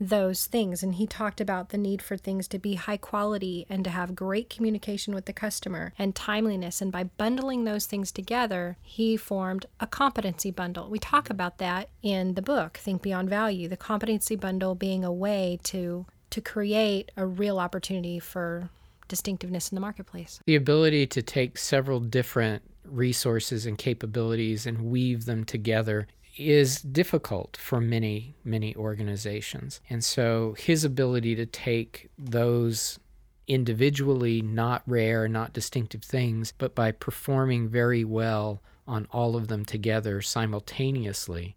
those 0.00 0.46
things. 0.46 0.82
And 0.82 0.96
he 0.96 1.06
talked 1.06 1.40
about 1.40 1.68
the 1.68 1.78
need 1.78 2.02
for 2.02 2.16
things 2.16 2.48
to 2.48 2.58
be 2.58 2.74
high 2.74 2.96
quality 2.96 3.66
and 3.68 3.84
to 3.84 3.90
have 3.90 4.14
great 4.14 4.50
communication 4.50 5.14
with 5.14 5.26
the 5.26 5.32
customer 5.32 5.92
and 5.98 6.14
timeliness. 6.14 6.80
And 6.80 6.90
by 6.90 7.04
bundling 7.04 7.64
those 7.64 7.86
things 7.86 8.10
together, 8.10 8.76
he 8.82 9.16
formed 9.16 9.66
a 9.80 9.86
competency 9.86 10.50
bundle. 10.50 10.90
We 10.90 10.98
talk 10.98 11.30
about 11.30 11.58
that 11.58 11.88
in 12.02 12.34
the 12.34 12.42
book, 12.42 12.78
Think 12.78 13.02
Beyond 13.02 13.30
Value, 13.30 13.68
the 13.68 13.76
competency 13.76 14.36
bundle 14.36 14.74
being 14.74 15.04
a 15.04 15.12
way 15.12 15.58
to 15.64 16.06
to 16.30 16.40
create 16.40 17.12
a 17.16 17.24
real 17.24 17.60
opportunity 17.60 18.18
for 18.18 18.68
distinctiveness 19.06 19.70
in 19.70 19.76
the 19.76 19.80
marketplace. 19.80 20.40
The 20.46 20.56
ability 20.56 21.06
to 21.08 21.22
take 21.22 21.58
several 21.58 22.00
different 22.00 22.62
resources 22.84 23.66
and 23.66 23.78
capabilities 23.78 24.66
and 24.66 24.82
weave 24.82 25.26
them 25.26 25.44
together 25.44 26.08
is 26.36 26.80
difficult 26.80 27.56
for 27.56 27.80
many, 27.80 28.36
many 28.44 28.74
organizations. 28.76 29.80
And 29.88 30.02
so 30.04 30.54
his 30.58 30.84
ability 30.84 31.34
to 31.36 31.46
take 31.46 32.10
those 32.18 32.98
individually 33.46 34.42
not 34.42 34.82
rare, 34.86 35.28
not 35.28 35.52
distinctive 35.52 36.02
things, 36.02 36.52
but 36.56 36.74
by 36.74 36.92
performing 36.92 37.68
very 37.68 38.04
well 38.04 38.62
on 38.86 39.06
all 39.10 39.36
of 39.36 39.48
them 39.48 39.64
together 39.64 40.20
simultaneously, 40.22 41.56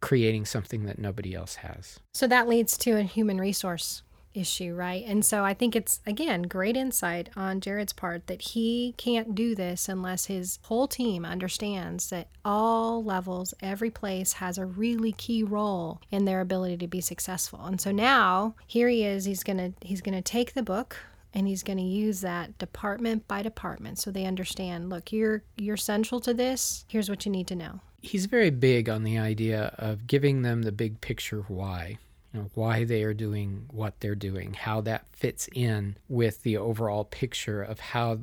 creating 0.00 0.44
something 0.44 0.84
that 0.84 0.98
nobody 0.98 1.34
else 1.34 1.56
has. 1.56 1.98
So 2.12 2.26
that 2.26 2.48
leads 2.48 2.76
to 2.78 2.92
a 2.92 3.02
human 3.02 3.38
resource 3.38 4.02
issue, 4.34 4.74
right? 4.74 5.04
And 5.06 5.24
so 5.24 5.44
I 5.44 5.54
think 5.54 5.74
it's, 5.74 6.00
again, 6.06 6.42
great 6.42 6.76
insight 6.76 7.30
on 7.36 7.60
Jared's 7.60 7.92
part 7.92 8.26
that 8.26 8.42
he 8.42 8.94
can't 8.96 9.34
do 9.34 9.54
this 9.54 9.88
unless 9.88 10.26
his 10.26 10.58
whole 10.62 10.88
team 10.88 11.24
understands 11.24 12.10
that 12.10 12.28
all 12.44 13.02
levels, 13.02 13.54
every 13.62 13.90
place 13.90 14.34
has 14.34 14.58
a 14.58 14.66
really 14.66 15.12
key 15.12 15.42
role 15.42 16.00
in 16.10 16.24
their 16.24 16.40
ability 16.40 16.76
to 16.78 16.88
be 16.88 17.00
successful. 17.00 17.64
And 17.64 17.80
so 17.80 17.90
now 17.90 18.54
here 18.66 18.88
he 18.88 19.04
is, 19.04 19.24
he's 19.24 19.42
going 19.42 19.58
to 19.58 19.72
he's 19.86 20.00
going 20.00 20.14
to 20.14 20.22
take 20.22 20.54
the 20.54 20.62
book 20.62 20.96
and 21.32 21.48
he's 21.48 21.62
going 21.62 21.78
to 21.78 21.84
use 21.84 22.20
that 22.20 22.56
department 22.58 23.26
by 23.26 23.42
department 23.42 23.98
so 23.98 24.10
they 24.10 24.24
understand, 24.24 24.90
look, 24.90 25.12
you're 25.12 25.42
you're 25.56 25.76
central 25.76 26.20
to 26.20 26.34
this. 26.34 26.84
Here's 26.88 27.08
what 27.08 27.24
you 27.24 27.32
need 27.32 27.46
to 27.48 27.56
know. 27.56 27.80
He's 28.02 28.26
very 28.26 28.50
big 28.50 28.88
on 28.88 29.02
the 29.02 29.18
idea 29.18 29.74
of 29.78 30.06
giving 30.06 30.42
them 30.42 30.62
the 30.62 30.72
big 30.72 31.00
picture 31.00 31.44
why 31.48 31.98
know, 32.34 32.50
why 32.54 32.84
they 32.84 33.02
are 33.02 33.14
doing 33.14 33.66
what 33.70 34.00
they're 34.00 34.14
doing, 34.14 34.54
how 34.54 34.80
that 34.82 35.08
fits 35.08 35.48
in 35.54 35.96
with 36.08 36.42
the 36.42 36.56
overall 36.56 37.04
picture 37.04 37.62
of 37.62 37.80
how 37.80 38.20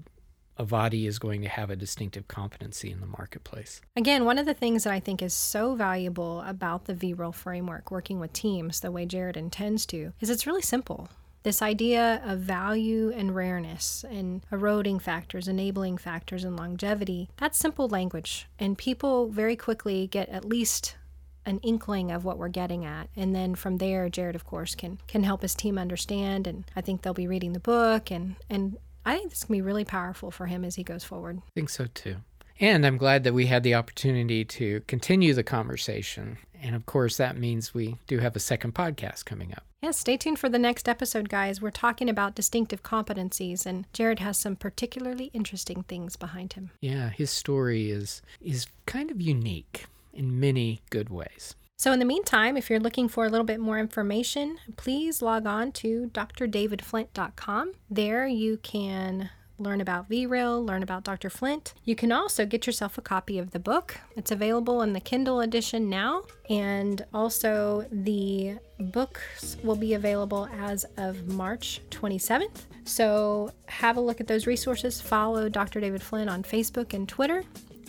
Avadi 0.59 1.07
is 1.07 1.18
going 1.18 1.41
to 1.41 1.49
have 1.49 1.70
a 1.70 1.76
distinctive 1.76 2.28
competency 2.28 2.91
in 2.91 2.99
the 2.99 3.07
marketplace. 3.07 3.82
Again, 3.95 4.26
one 4.26 4.38
of 4.38 4.45
the 4.45 4.53
things 4.53 4.84
that 4.84 4.93
I 4.93 4.99
think 4.99 5.22
is 5.22 5.34
so 5.34 5.76
valuable 5.76 6.41
about 6.41 6.86
the 6.86 6.93
VREAL 6.93 7.34
framework, 7.34 7.89
working 7.89 8.20
with 8.20 8.34
teams 8.34 8.80
the 8.80 8.91
way 8.91 9.05
Jared 9.05 9.38
intends 9.38 9.86
to, 9.88 10.14
is 10.20 10.30
it's 10.30 10.45
really 10.45 10.62
simple. 10.62 11.09
This 11.43 11.64
idea 11.64 12.22
of 12.24 12.39
value 12.39 13.12
and 13.12 13.34
rareness 13.34 14.05
and 14.07 14.45
eroding 14.51 14.99
factors, 14.99 15.47
enabling 15.47 15.97
factors, 15.97 16.43
and 16.43 16.55
longevity, 16.55 17.30
that's 17.38 17.57
simple 17.57 17.88
language. 17.88 18.45
And 18.59 18.78
people 18.78 19.28
very 19.28 19.55
quickly 19.55 20.05
get 20.05 20.30
at 20.30 20.45
least 20.45 20.97
an 21.45 21.59
inkling 21.59 22.11
of 22.11 22.23
what 22.25 22.37
we're 22.37 22.49
getting 22.49 22.85
at. 22.85 23.09
And 23.15 23.35
then 23.35 23.55
from 23.55 23.77
there 23.77 24.09
jared 24.09 24.35
of 24.35 24.45
course 24.45 24.75
can 24.75 24.99
can 25.07 25.23
help 25.23 25.41
his 25.41 25.55
team 25.55 25.77
understand. 25.77 26.47
And 26.47 26.65
i 26.75 26.81
think 26.81 27.01
they'll 27.01 27.13
be 27.13 27.27
reading 27.27 27.53
the 27.53 27.59
book. 27.59 28.11
And 28.11 28.35
and 28.49 28.77
i 29.05 29.17
think 29.17 29.29
this 29.29 29.43
can 29.43 29.53
be 29.53 29.61
really 29.61 29.85
powerful 29.85 30.31
for 30.31 30.47
him 30.47 30.63
as 30.63 30.75
he 30.75 30.83
goes 30.83 31.03
forward. 31.03 31.37
I 31.39 31.51
think 31.55 31.69
so 31.69 31.87
too. 31.93 32.17
And 32.59 32.85
i'm 32.85 32.97
glad 32.97 33.23
that 33.23 33.33
we 33.33 33.47
had 33.47 33.63
the 33.63 33.75
opportunity 33.75 34.45
to 34.45 34.81
continue 34.87 35.33
the 35.33 35.43
conversation. 35.43 36.37
And 36.61 36.75
of 36.75 36.85
course 36.85 37.17
that 37.17 37.37
means 37.37 37.73
we 37.73 37.97
do 38.07 38.19
have 38.19 38.35
a 38.35 38.39
second 38.39 38.75
podcast 38.75 39.25
coming 39.25 39.51
up. 39.51 39.63
Yes, 39.81 39.97
stay 39.97 40.15
tuned 40.15 40.37
for 40.37 40.47
the 40.47 40.59
next 40.59 40.87
episode, 40.87 41.27
guys. 41.27 41.59
We're 41.59 41.71
talking 41.71 42.07
about 42.07 42.35
distinctive 42.35 42.83
competencies, 42.83 43.65
and 43.65 43.91
Jared 43.93 44.19
has 44.19 44.37
some 44.37 44.55
particularly 44.55 45.31
interesting 45.33 45.81
things 45.81 46.15
behind 46.15 46.53
him. 46.53 46.69
Yeah, 46.81 47.09
his 47.09 47.31
story 47.31 47.89
is 47.89 48.21
is 48.39 48.67
kind 48.85 49.09
of 49.09 49.19
unique 49.19 49.87
in 50.14 50.39
many 50.39 50.82
good 50.89 51.09
ways. 51.09 51.55
So, 51.78 51.91
in 51.91 51.99
the 51.99 52.05
meantime, 52.05 52.57
if 52.57 52.70
you're 52.70 52.80
looking 52.80 53.07
for 53.07 53.26
a 53.26 53.30
little 53.30 53.45
bit 53.45 53.59
more 53.59 53.80
information, 53.80 54.57
please 54.78 55.22
log 55.22 55.47
on 55.47 55.72
to 55.74 56.12
drdavidflint.com. 56.14 57.72
There 57.89 58.28
you 58.28 58.57
can 58.57 59.32
learn 59.62 59.82
about 59.82 60.09
VREAL, 60.09 60.66
learn 60.66 60.84
about 60.84 61.03
Dr. 61.03 61.30
Flint. 61.30 61.74
You 61.84 61.95
can 61.95 62.12
also 62.12 62.45
get 62.45 62.66
yourself 62.66 62.97
a 62.97 63.01
copy 63.01 63.38
of 63.38 63.51
the 63.51 63.59
book. 63.59 63.97
It's 64.16 64.32
available 64.32 64.82
in 64.82 64.93
the 64.93 64.99
Kindle 64.99 65.39
edition 65.39 65.89
now, 65.89 66.24
and 66.49 67.05
also 67.14 67.86
the 67.91 68.57
books 68.80 69.57
will 69.64 69.76
be 69.76 69.93
available 69.93 70.49
as 70.59 70.86
of 70.97 71.28
March 71.28 71.82
27th. 71.89 72.66
So 72.84 73.51
have 73.68 73.97
a 73.97 74.01
look 74.01 74.20
at 74.20 74.28
those 74.28 74.47
resources. 74.47 74.99
Follow 74.99 75.49
Dr. 75.49 75.80
David 75.80 76.01
Flint 76.01 76.30
on 76.30 76.43
Facebook 76.43 76.93
and 76.93 77.07
Twitter, 77.07 77.43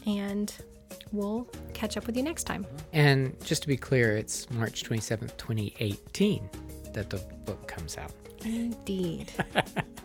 and 0.07 0.53
we'll 1.13 1.49
catch 1.73 1.97
up 1.97 2.07
with 2.07 2.17
you 2.17 2.23
next 2.23 2.45
time. 2.45 2.67
And 2.93 3.35
just 3.45 3.63
to 3.63 3.69
be 3.69 3.77
clear, 3.77 4.17
it's 4.17 4.51
March 4.51 4.85
27th, 4.85 5.37
2018 5.37 6.49
that 6.93 7.11
the 7.11 7.19
book 7.45 7.67
comes 7.67 7.97
out. 7.99 8.13
Indeed. 8.45 9.33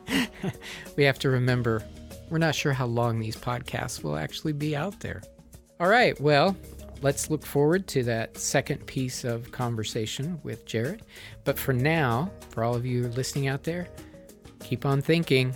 we 0.95 1.03
have 1.03 1.19
to 1.19 1.29
remember 1.29 1.83
we're 2.29 2.37
not 2.37 2.55
sure 2.55 2.73
how 2.73 2.85
long 2.85 3.19
these 3.19 3.37
podcasts 3.37 4.03
will 4.03 4.17
actually 4.17 4.53
be 4.53 4.75
out 4.75 4.99
there. 4.99 5.21
All 5.79 5.87
right, 5.87 6.19
well, 6.19 6.57
let's 7.01 7.29
look 7.29 7.45
forward 7.45 7.87
to 7.87 8.03
that 8.03 8.37
second 8.37 8.85
piece 8.85 9.23
of 9.23 9.51
conversation 9.51 10.39
with 10.43 10.65
Jared. 10.65 11.03
But 11.45 11.57
for 11.57 11.73
now, 11.73 12.31
for 12.49 12.63
all 12.63 12.75
of 12.75 12.85
you 12.85 13.07
listening 13.09 13.47
out 13.47 13.63
there, 13.63 13.87
keep 14.59 14.85
on 14.85 15.01
thinking. 15.01 15.55